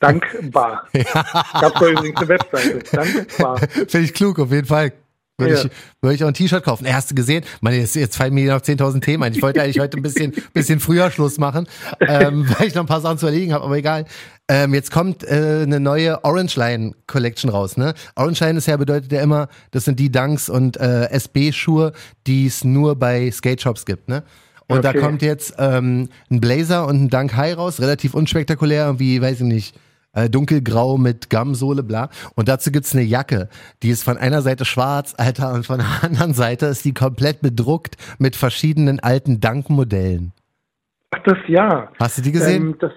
Dankbar. 0.00 0.88
Gab 0.92 1.78
da 1.78 1.86
übrigens 1.88 2.16
eine 2.18 2.28
Webseite. 2.28 2.78
Dankbar. 2.90 3.58
Finde 3.58 4.00
ich 4.00 4.14
klug, 4.14 4.38
auf 4.38 4.50
jeden 4.50 4.66
Fall. 4.66 4.92
Würde, 5.38 5.54
Ja. 5.54 5.60
ich, 5.64 5.70
würde 6.02 6.14
ich 6.14 6.24
auch 6.24 6.28
ein 6.28 6.34
T-Shirt 6.34 6.62
kaufen. 6.64 6.86
Hast 6.92 7.10
du 7.10 7.14
gesehen? 7.14 7.44
Meine, 7.62 7.76
jetzt, 7.78 7.96
jetzt 7.96 8.16
fallen 8.16 8.34
mir 8.34 8.52
noch 8.52 8.60
10.000 8.60 9.00
Themen 9.00 9.22
ein. 9.22 9.32
Ich 9.32 9.40
wollte 9.40 9.62
eigentlich 9.62 9.80
heute 9.80 9.96
ein 9.98 10.02
bisschen, 10.02 10.34
bisschen 10.52 10.80
früher 10.80 11.10
Schluss 11.10 11.38
machen, 11.38 11.66
ähm, 12.00 12.46
weil 12.58 12.66
ich 12.68 12.74
noch 12.74 12.82
ein 12.82 12.86
paar 12.88 13.00
Sachen 13.00 13.16
zu 13.18 13.26
erledigen 13.26 13.54
habe, 13.54 13.64
aber 13.64 13.76
egal. 13.78 14.04
Ähm, 14.48 14.74
jetzt 14.74 14.90
kommt 14.90 15.22
äh, 15.24 15.60
eine 15.62 15.80
neue 15.80 16.24
Orange 16.24 16.56
Line 16.56 16.92
Collection 17.06 17.50
raus. 17.50 17.76
Ne? 17.78 17.94
Orange 18.16 18.40
Line 18.40 18.58
ist 18.58 18.66
ja 18.66 18.76
bedeutet 18.76 19.12
ja 19.12 19.22
immer, 19.22 19.48
das 19.70 19.84
sind 19.86 19.98
die 19.98 20.10
Dunks 20.12 20.48
und 20.50 20.76
äh, 20.78 21.06
SB-Schuhe, 21.10 21.92
die 22.26 22.46
es 22.46 22.64
nur 22.64 22.96
bei 22.96 23.30
Skate 23.30 23.62
Shops 23.62 23.86
gibt. 23.86 24.08
Ne? 24.08 24.22
Und 24.66 24.84
da 24.84 24.90
Okay. 24.90 24.98
kommt 25.00 25.22
jetzt 25.22 25.54
ähm, 25.58 26.08
ein 26.30 26.40
Blazer 26.40 26.86
und 26.86 27.04
ein 27.04 27.08
Dunk 27.08 27.34
High 27.36 27.56
raus, 27.56 27.80
relativ 27.80 28.12
unspektakulär, 28.14 28.98
wie, 28.98 29.22
weiß 29.22 29.36
ich 29.40 29.46
nicht, 29.46 29.74
äh, 30.12 30.28
dunkelgrau 30.28 30.98
mit 30.98 31.30
Gamsohle, 31.30 31.82
bla. 31.82 32.08
Und 32.36 32.48
dazu 32.48 32.70
gibt's 32.70 32.94
eine 32.94 33.04
Jacke, 33.04 33.48
die 33.82 33.90
ist 33.90 34.02
von 34.02 34.16
einer 34.16 34.42
Seite 34.42 34.64
schwarz, 34.64 35.14
Alter, 35.16 35.54
und 35.54 35.66
von 35.66 35.78
der 35.78 35.86
anderen 36.02 36.34
Seite 36.34 36.66
ist 36.66 36.84
die 36.84 36.94
komplett 36.94 37.40
bedruckt 37.40 37.96
mit 38.18 38.36
verschiedenen 38.36 39.00
alten 39.00 39.40
Dunk-Modellen. 39.40 40.32
Ach, 41.12 41.22
das 41.24 41.38
ja. 41.48 41.90
Hast 41.98 42.18
du 42.18 42.22
die 42.22 42.32
gesehen? 42.32 42.62
Ähm, 42.62 42.76
das, 42.80 42.92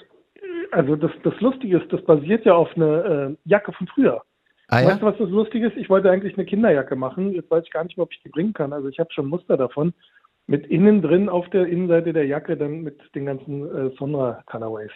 also 0.72 0.96
das, 0.96 1.12
das 1.24 1.40
Lustige 1.40 1.78
ist, 1.78 1.92
das 1.92 2.04
basiert 2.04 2.46
ja 2.46 2.54
auf 2.54 2.70
eine 2.76 3.36
äh, 3.36 3.50
Jacke 3.50 3.72
von 3.74 3.88
früher. 3.88 4.22
ah 4.68 4.78
Weißt 4.78 4.88
ja? 4.88 4.96
du, 4.96 5.06
was 5.06 5.18
das 5.18 5.30
Lustige 5.30 5.68
ist? 5.68 5.78
Ich 5.78 5.90
wollte 5.90 6.10
eigentlich 6.10 6.36
eine 6.36 6.46
Kinderjacke 6.46 6.96
machen. 6.96 7.32
Jetzt 7.34 7.50
weiß 7.50 7.64
ich 7.66 7.72
gar 7.72 7.84
nicht 7.84 7.98
mehr, 7.98 8.04
ob 8.04 8.12
ich 8.12 8.22
die 8.24 8.30
bringen 8.30 8.54
kann. 8.54 8.74
Also 8.74 8.88
ich 8.88 9.00
habe 9.00 9.12
schon 9.14 9.28
Muster 9.28 9.58
davon. 9.58 9.94
Mit 10.46 10.68
innen 10.68 11.02
drin 11.02 11.30
auf 11.30 11.50
der 11.52 11.68
Innenseite 11.68 12.12
der 12.12 12.26
Jacke 12.26 12.58
dann 12.58 12.82
mit 12.82 13.00
den 13.16 13.26
ganzen 13.26 13.64
äh, 13.64 13.92
Sonra 13.98 14.44
Colorways. 14.46 14.92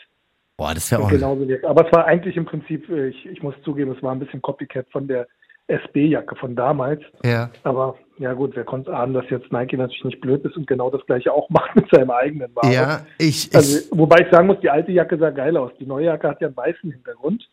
Boah, 0.58 0.74
das 0.74 0.92
wäre 0.92 1.04
auch. 1.04 1.10
Genauso 1.10 1.44
Jacke. 1.44 1.68
Aber 1.70 1.86
es 1.86 1.94
war 1.94 2.06
eigentlich 2.06 2.36
im 2.36 2.46
Prinzip, 2.46 2.90
äh, 2.90 3.10
ich, 3.10 3.26
ich 3.28 3.44
muss 3.44 3.54
zugeben, 3.64 3.92
es 3.96 4.02
war 4.04 4.12
ein 4.12 4.20
bisschen 4.20 4.42
Copycat 4.42 4.88
von 4.92 5.08
der 5.08 5.28
SB-Jacke 5.68 6.36
von 6.36 6.56
damals. 6.56 7.02
Ja. 7.24 7.52
Aber 7.64 7.96
ja 8.18 8.34
gut, 8.34 8.56
wer 8.56 8.64
konnte 8.64 8.96
ahnen, 8.96 9.14
dass 9.14 9.30
jetzt 9.30 9.52
Nike 9.52 9.78
natürlich 9.78 10.04
nicht 10.06 10.22
blöd 10.22 10.44
ist 10.46 10.56
und 10.58 10.66
genau 10.66 10.90
das 10.90 11.06
gleiche 11.06 11.32
auch 11.32 11.50
macht 11.52 11.76
mit 11.76 11.90
seinem 11.92 12.10
eigenen 12.10 12.56
Ware. 12.56 12.74
Ja, 12.74 13.06
ich, 13.20 13.50
ich, 13.50 13.56
Also, 13.56 13.80
wobei 13.92 14.22
ich 14.22 14.32
sagen 14.32 14.48
muss, 14.48 14.60
die 14.62 14.70
alte 14.70 14.92
Jacke 14.92 15.18
sah 15.18 15.30
geil 15.30 15.56
aus. 15.58 15.72
Die 15.80 15.86
neue 15.86 16.06
Jacke 16.06 16.28
hat 16.28 16.42
ja 16.42 16.48
einen 16.48 16.58
weißen 16.58 16.92
Hintergrund. 16.92 17.48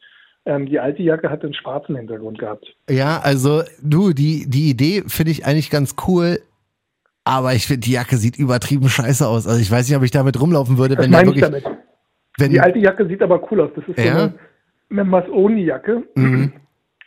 Ähm, 0.46 0.66
die 0.66 0.78
alte 0.78 1.02
Jacke 1.02 1.30
hat 1.30 1.42
einen 1.42 1.54
schwarzen 1.54 1.96
Hintergrund 1.96 2.38
gehabt. 2.38 2.66
ja, 2.88 3.18
also 3.20 3.62
du, 3.82 4.12
die, 4.12 4.48
die 4.48 4.70
Idee 4.70 5.02
finde 5.06 5.32
ich 5.32 5.44
eigentlich 5.46 5.70
ganz 5.70 5.94
cool. 6.06 6.38
Aber 7.26 7.54
ich 7.54 7.66
finde, 7.66 7.80
die 7.80 7.92
Jacke 7.92 8.18
sieht 8.18 8.36
übertrieben 8.38 8.88
scheiße 8.88 9.26
aus. 9.26 9.46
Also 9.46 9.58
ich 9.60 9.70
weiß 9.70 9.88
nicht, 9.88 9.96
ob 9.96 10.02
ich 10.04 10.10
damit 10.10 10.38
rumlaufen 10.40 10.76
würde, 10.76 10.94
Das 10.96 11.04
wenn 11.04 11.12
da 11.12 11.18
meine 11.18 11.30
ich 11.30 11.40
wirklich. 11.40 11.62
damit. 11.64 11.78
Wenn, 12.38 12.50
Die 12.50 12.60
alte 12.60 12.78
Jacke 12.78 13.06
sieht 13.06 13.22
aber 13.22 13.40
cool 13.50 13.60
aus. 13.60 13.70
Das 13.74 13.86
ist 13.88 13.98
Ja? 13.98 14.04
so 14.18 14.18
eine 14.18 14.34
Members-Only-Jacke. 14.90 16.02
Mhm. 16.14 16.52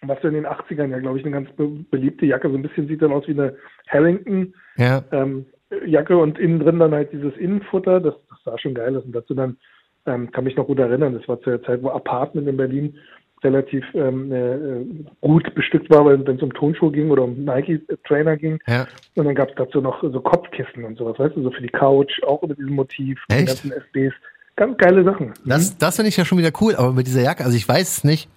Was 0.03 0.23
in 0.23 0.34
den 0.34 0.45
80ern 0.45 0.89
ja, 0.89 0.99
glaube 0.99 1.17
ich, 1.17 1.25
eine 1.25 1.34
ganz 1.34 1.49
be 1.55 1.67
beliebte 1.89 2.25
Jacke. 2.25 2.49
So 2.49 2.55
ein 2.55 2.61
bisschen 2.61 2.88
sieht 2.88 3.01
dann 3.01 3.11
aus 3.11 3.28
wie 3.28 3.32
eine 3.32 3.55
Harrington. 3.88 4.53
ja. 4.78 5.03
ähm, 5.11 5.45
Jacke 5.86 6.17
und 6.17 6.39
innen 6.39 6.59
drin 6.59 6.80
dann 6.80 6.93
halt 6.93 7.11
dieses 7.11 7.36
Innenfutter, 7.36 7.99
das, 7.99 8.13
das 8.30 8.39
sah 8.45 8.57
schon 8.57 8.73
geil 8.73 8.95
aus. 8.95 9.03
Und 9.03 9.13
dazu 9.13 9.34
dann, 9.34 9.57
ähm, 10.05 10.32
kann 10.32 10.45
mich 10.45 10.55
noch 10.55 10.67
gut 10.67 10.80
erinnern, 10.80 11.13
das 11.13 11.28
war 11.28 11.41
zu 11.41 11.49
der 11.49 11.63
Zeit, 11.63 11.84
wo 11.84 11.89
Apartment 11.89 12.47
in 12.47 12.55
Berlin 12.55 12.97
relativ 13.43 13.86
ähm, 13.93 14.32
äh, 14.32 15.05
gut 15.21 15.53
bestückt 15.53 15.89
war, 15.89 16.05
wenn 16.05 16.25
es 16.36 16.41
um 16.41 16.53
Tonschuhe 16.53 16.91
ging 16.91 17.11
oder 17.11 17.23
um 17.23 17.43
Nike-Trainer 17.43 18.38
ging. 18.38 18.59
Ja. 18.67 18.88
Und 19.15 19.25
dann 19.25 19.36
gab 19.36 19.49
es 19.49 19.55
dazu 19.55 19.82
noch 19.82 20.01
so 20.01 20.21
Kopfkissen 20.21 20.84
und 20.84 20.97
sowas, 20.97 21.19
weißt 21.19 21.36
du, 21.36 21.43
so 21.43 21.51
für 21.51 21.61
die 21.61 21.69
Couch, 21.69 22.23
auch 22.23 22.41
über 22.41 22.55
diesem 22.55 22.73
Motiv, 22.73 23.19
Echt? 23.30 23.47
ganzen 23.47 23.71
SBs. 23.71 24.13
Ganz 24.58 24.78
geile 24.78 25.03
Sachen. 25.03 25.34
Das, 25.45 25.78
das 25.78 25.95
finde 25.95 26.10
ich 26.10 26.18
ja 26.18 26.26
schon 26.26 26.38
wieder 26.39 26.51
cool, 26.60 26.76
aber 26.76 26.91
mit 26.91 27.08
dieser 27.08 27.22
Jacke, 27.22 27.45
also 27.45 27.55
ich 27.55 27.68
weiß 27.68 27.97
es 27.99 28.03
nicht, 28.03 28.28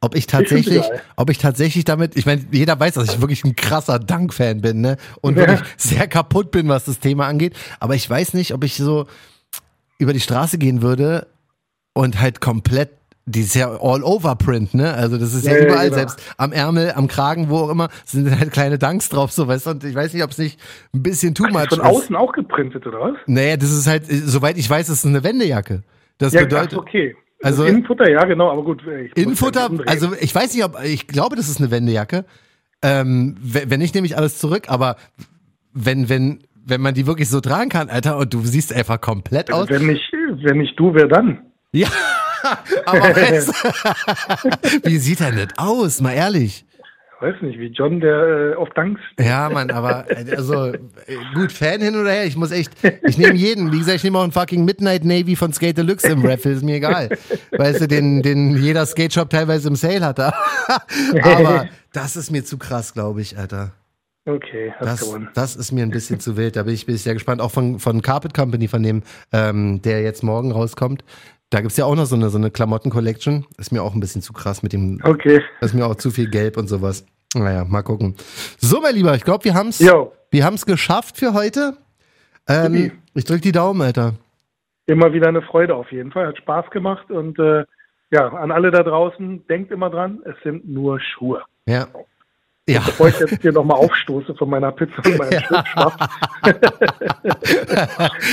ob 0.00 0.14
ich 0.14 0.20
Ich 0.20 0.26
tatsächlich, 0.26 0.88
geil. 0.88 1.00
ob 1.16 1.30
ich 1.30 1.38
tatsächlich 1.38 1.84
damit, 1.84 2.16
ich 2.16 2.26
meine, 2.26 2.44
jeder 2.50 2.78
weiß, 2.78 2.94
dass 2.94 3.08
ich 3.14 3.20
wirklich 3.20 3.44
ein 3.44 3.54
krasser 3.54 3.98
Dunk-Fan 4.00 4.60
bin, 4.60 4.80
ne? 4.80 4.96
Und 5.20 5.38
Ja. 5.38 5.46
wirklich 5.48 5.60
sehr 5.76 6.08
kaputt 6.08 6.50
bin, 6.50 6.68
was 6.68 6.84
das 6.84 6.98
Thema 6.98 7.26
angeht. 7.26 7.54
Aber 7.78 7.94
ich 7.94 8.08
weiß 8.10 8.34
nicht, 8.34 8.52
ob 8.54 8.64
ich 8.64 8.76
so 8.76 9.06
über 9.98 10.12
die 10.12 10.20
Straße 10.20 10.58
gehen 10.58 10.82
würde 10.82 11.26
und 11.94 12.20
halt 12.20 12.40
komplett 12.40 12.90
die 13.28 13.40
ist 13.42 13.54
ja 13.54 13.68
All-Over-Print, 13.80 14.74
ne? 14.74 14.92
Also 14.94 15.18
das 15.18 15.34
ist 15.34 15.46
ja, 15.46 15.52
Ja, 15.52 15.58
ja, 15.58 15.64
überall, 15.66 15.84
genau. 15.86 15.96
selbst 15.98 16.34
am 16.36 16.52
Ärmel, 16.52 16.92
am 16.96 17.06
Kragen, 17.08 17.48
wo 17.48 17.58
auch 17.58 17.70
immer, 17.70 17.88
sind 18.04 18.30
halt 18.38 18.50
kleine 18.52 18.78
Dunks 18.78 19.08
drauf, 19.08 19.30
so 19.32 19.46
weißt 19.46 19.66
du. 19.66 19.70
Und 19.70 19.84
ich 19.84 19.94
weiß 19.94 20.12
nicht, 20.14 20.22
ob 20.24 20.30
es 20.30 20.38
nicht 20.38 20.58
ein 20.94 21.02
bisschen 21.02 21.34
too 21.34 21.44
much 21.48 21.68
Von 21.68 21.78
ist. 21.80 21.84
außen 21.84 22.16
auch 22.16 22.32
geprintet, 22.32 22.86
oder 22.86 23.00
was? 23.00 23.16
Naja, 23.26 23.56
das 23.56 23.70
ist 23.70 23.86
halt, 23.86 24.04
soweit 24.08 24.56
ich 24.58 24.68
weiß, 24.68 24.86
das 24.88 24.98
ist 24.98 25.06
eine 25.06 25.22
Wendejacke. 25.22 25.82
Das 26.18 26.32
Ja, 26.32 26.40
bedeutet, 26.42 26.74
ach, 26.74 26.82
okay. 26.82 27.14
also- 27.42 27.62
Also 27.62 27.64
Innenfutter, 27.66 28.10
ja, 28.10 28.24
genau, 28.24 28.50
aber 28.50 28.64
gut. 28.64 28.82
Innenfutter, 29.14 29.70
also 29.86 30.12
ich 30.20 30.34
weiß 30.34 30.54
nicht, 30.54 30.64
ob, 30.64 30.82
ich 30.82 31.06
glaube, 31.06 31.36
das 31.36 31.48
ist 31.48 31.60
eine 31.60 31.70
Wendejacke. 31.70 32.24
Ähm, 32.82 33.36
we- 33.40 33.64
wenn 33.68 33.80
nicht, 33.80 33.94
nehme 33.94 34.06
ich 34.06 34.16
alles 34.16 34.38
zurück, 34.38 34.64
aber 34.68 34.96
wenn, 35.72 36.08
wenn, 36.08 36.40
wenn 36.64 36.80
man 36.80 36.94
die 36.94 37.06
wirklich 37.06 37.28
so 37.28 37.40
tragen 37.40 37.70
kann, 37.70 37.88
Alter, 37.88 38.18
und 38.18 38.34
du 38.34 38.40
siehst 38.42 38.72
einfach 38.74 39.00
komplett 39.00 39.52
aus. 39.52 39.68
Also 39.68 39.74
wenn 39.74 39.86
nicht, 39.86 40.12
wenn 40.42 40.58
nicht 40.58 40.78
du, 40.78 40.92
wer 40.94 41.06
dann? 41.08 41.40
Ja, 41.72 41.88
aber 42.86 43.16
weißt, 43.16 44.84
wie 44.84 44.98
sieht 44.98 45.20
er 45.20 45.32
nicht 45.32 45.58
aus, 45.58 46.00
mal 46.00 46.12
ehrlich. 46.12 46.64
Weiß 47.20 47.34
nicht, 47.42 47.58
wie 47.58 47.66
John, 47.66 47.98
der 47.98 48.52
äh, 48.52 48.54
auf 48.54 48.68
Danks. 48.76 49.00
Ja, 49.18 49.48
Mann, 49.50 49.72
aber 49.72 50.08
äh, 50.08 50.36
also 50.36 50.66
äh, 50.66 50.78
gut, 51.34 51.50
Fan 51.50 51.80
hin 51.80 51.96
oder 51.96 52.12
her, 52.12 52.26
ich 52.26 52.36
muss 52.36 52.52
echt, 52.52 52.70
ich 53.02 53.18
nehme 53.18 53.34
jeden, 53.34 53.72
wie 53.72 53.78
gesagt, 53.78 53.96
ich 53.96 54.04
nehme 54.04 54.18
auch 54.18 54.22
einen 54.22 54.30
fucking 54.30 54.64
Midnight 54.64 55.04
Navy 55.04 55.34
von 55.34 55.52
Skate 55.52 55.78
Deluxe 55.78 56.06
im 56.06 56.24
Raffle, 56.24 56.52
ist 56.52 56.62
mir 56.62 56.76
egal. 56.76 57.08
Weißt 57.50 57.80
du, 57.80 57.88
den, 57.88 58.22
den 58.22 58.56
jeder 58.62 58.86
Skate 58.86 59.12
Shop 59.12 59.30
teilweise 59.30 59.66
im 59.66 59.74
Sale 59.74 60.04
hatte. 60.04 60.32
aber 61.22 61.68
das 61.92 62.14
ist 62.16 62.30
mir 62.30 62.44
zu 62.44 62.56
krass, 62.56 62.94
glaube 62.94 63.20
ich, 63.20 63.36
Alter. 63.36 63.72
Okay, 64.28 64.72
hast 64.78 64.86
Das, 64.86 65.00
gewonnen. 65.00 65.28
das 65.34 65.56
ist 65.56 65.72
mir 65.72 65.82
ein 65.82 65.90
bisschen 65.90 66.20
zu 66.20 66.36
wild. 66.36 66.54
Da 66.54 66.62
bin 66.62 66.74
ich, 66.74 66.84
bin 66.86 66.94
ich 66.94 67.02
sehr 67.02 67.14
gespannt. 67.14 67.40
Auch 67.40 67.50
von, 67.50 67.78
von 67.78 68.02
Carpet 68.02 68.34
Company, 68.34 68.68
von 68.68 68.82
dem, 68.82 69.02
ähm, 69.32 69.80
der 69.82 70.02
jetzt 70.02 70.22
morgen 70.22 70.52
rauskommt. 70.52 71.02
Da 71.50 71.60
gibt's 71.62 71.76
ja 71.78 71.86
auch 71.86 71.94
noch 71.94 72.04
so 72.04 72.14
eine, 72.14 72.28
so 72.28 72.36
eine 72.38 72.50
Klamotten-Collection. 72.50 73.46
Ist 73.58 73.72
mir 73.72 73.82
auch 73.82 73.94
ein 73.94 74.00
bisschen 74.00 74.20
zu 74.22 74.32
krass 74.32 74.62
mit 74.62 74.72
dem, 74.74 75.00
Okay. 75.02 75.40
ist 75.60 75.74
mir 75.74 75.86
auch 75.86 75.94
zu 75.94 76.10
viel 76.10 76.28
Gelb 76.28 76.56
und 76.58 76.68
sowas. 76.68 77.06
Naja, 77.34 77.64
mal 77.64 77.82
gucken. 77.82 78.14
So, 78.58 78.80
mein 78.80 78.94
Lieber, 78.94 79.14
ich 79.14 79.24
glaube, 79.24 79.44
wir 79.44 79.54
haben's, 79.54 79.78
Jo, 79.78 80.12
wir 80.30 80.44
haben's 80.44 80.66
geschafft 80.66 81.16
für 81.16 81.32
heute. 81.34 81.76
Ähm, 82.48 82.92
ich 83.14 83.24
drück 83.24 83.42
die 83.42 83.52
Daumen, 83.52 83.80
Alter. 83.82 84.14
immer 84.86 85.12
wieder 85.12 85.28
eine 85.28 85.42
Freude 85.42 85.74
auf 85.74 85.90
jeden 85.92 86.12
Fall. 86.12 86.26
Hat 86.28 86.38
Spaß 86.38 86.70
gemacht 86.70 87.10
und 87.10 87.38
äh, 87.38 87.64
ja, 88.10 88.28
an 88.28 88.50
alle 88.50 88.70
da 88.70 88.82
draußen, 88.82 89.46
denkt 89.48 89.70
immer 89.70 89.90
dran, 89.90 90.20
es 90.24 90.34
sind 90.42 90.66
nur 90.68 90.98
Schuhe. 91.00 91.42
Ja. 91.66 91.88
Ja. 92.68 92.80
Bevor 92.84 93.08
ich 93.08 93.18
jetzt 93.18 93.40
hier 93.40 93.52
nochmal 93.52 93.78
aufstoße 93.78 94.34
von 94.34 94.50
meiner 94.50 94.70
Pizza 94.72 94.96
und 95.04 95.18
meinem 95.18 95.32
Ja. 95.32 95.64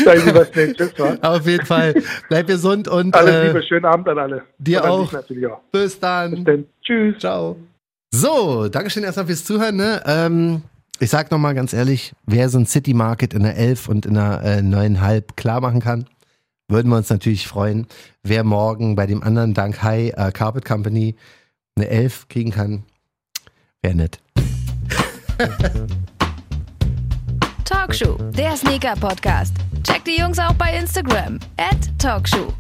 Sag 0.04 0.18
ich 0.18 0.26
lieber 0.26 0.46
schnell 0.46 0.74
Tschüss? 0.76 0.94
Auf 1.22 1.48
jeden 1.48 1.66
Fall. 1.66 1.94
Bleib 2.30 2.48
gesund 2.48 2.88
und 2.88 3.16
Alles 3.16 3.34
äh, 3.34 3.48
Liebe, 3.48 3.64
schönen 3.64 3.86
Abend 3.86 4.10
an 4.10 4.18
alle. 4.20 4.44
dir 4.58 4.84
auch. 4.84 5.14
auch. 5.14 5.60
bis 5.72 6.00
dann. 6.00 6.32
Bis 6.32 6.44
dann. 6.44 6.66
Tschüss. 6.84 7.18
Ciao. 7.20 7.56
So, 8.14 8.68
Dankeschön 8.68 9.04
erstmal 9.04 9.26
fürs 9.28 9.46
Zuhören. 9.46 9.76
Ne? 9.78 10.02
Ähm, 10.06 10.62
ich 11.00 11.10
sag 11.10 11.32
nochmal 11.32 11.56
ganz 11.56 11.74
ehrlich, 11.74 12.14
wer 12.26 12.50
so 12.50 12.58
ein 12.58 12.66
City 12.66 12.94
Market 12.94 13.34
in 13.34 13.44
der 13.44 13.58
11 13.58 13.90
und 13.90 14.06
in 14.06 14.14
der 14.16 14.42
äh, 14.44 14.60
9,5 14.60 15.24
klar 15.36 15.62
machen 15.62 15.82
kann, 15.82 16.06
würden 16.70 16.90
wir 16.90 16.98
uns 16.98 17.10
natürlich 17.10 17.48
freuen. 17.48 17.88
Wer 18.24 18.44
morgen 18.44 18.96
bei 18.96 19.06
dem 19.06 19.24
anderen 19.24 19.54
Dank 19.54 19.82
High 19.84 20.14
äh, 20.16 20.32
Carpet 20.32 20.66
Company 20.66 21.16
eine 21.78 21.90
11 21.90 22.28
kriegen 22.30 22.52
kann, 22.52 22.84
wäre 23.86 23.96
nett. 23.96 24.20
Talkshow, 27.66 28.18
der 28.32 28.58
Sneaker-Podcast. 28.58 29.54
Checkt 29.84 30.08
die 30.08 30.20
Jungs 30.20 30.40
auch 30.40 30.54
bei 30.54 30.76
Instagram. 30.76 31.40
At 31.58 31.78
Talkshow. 32.00 32.54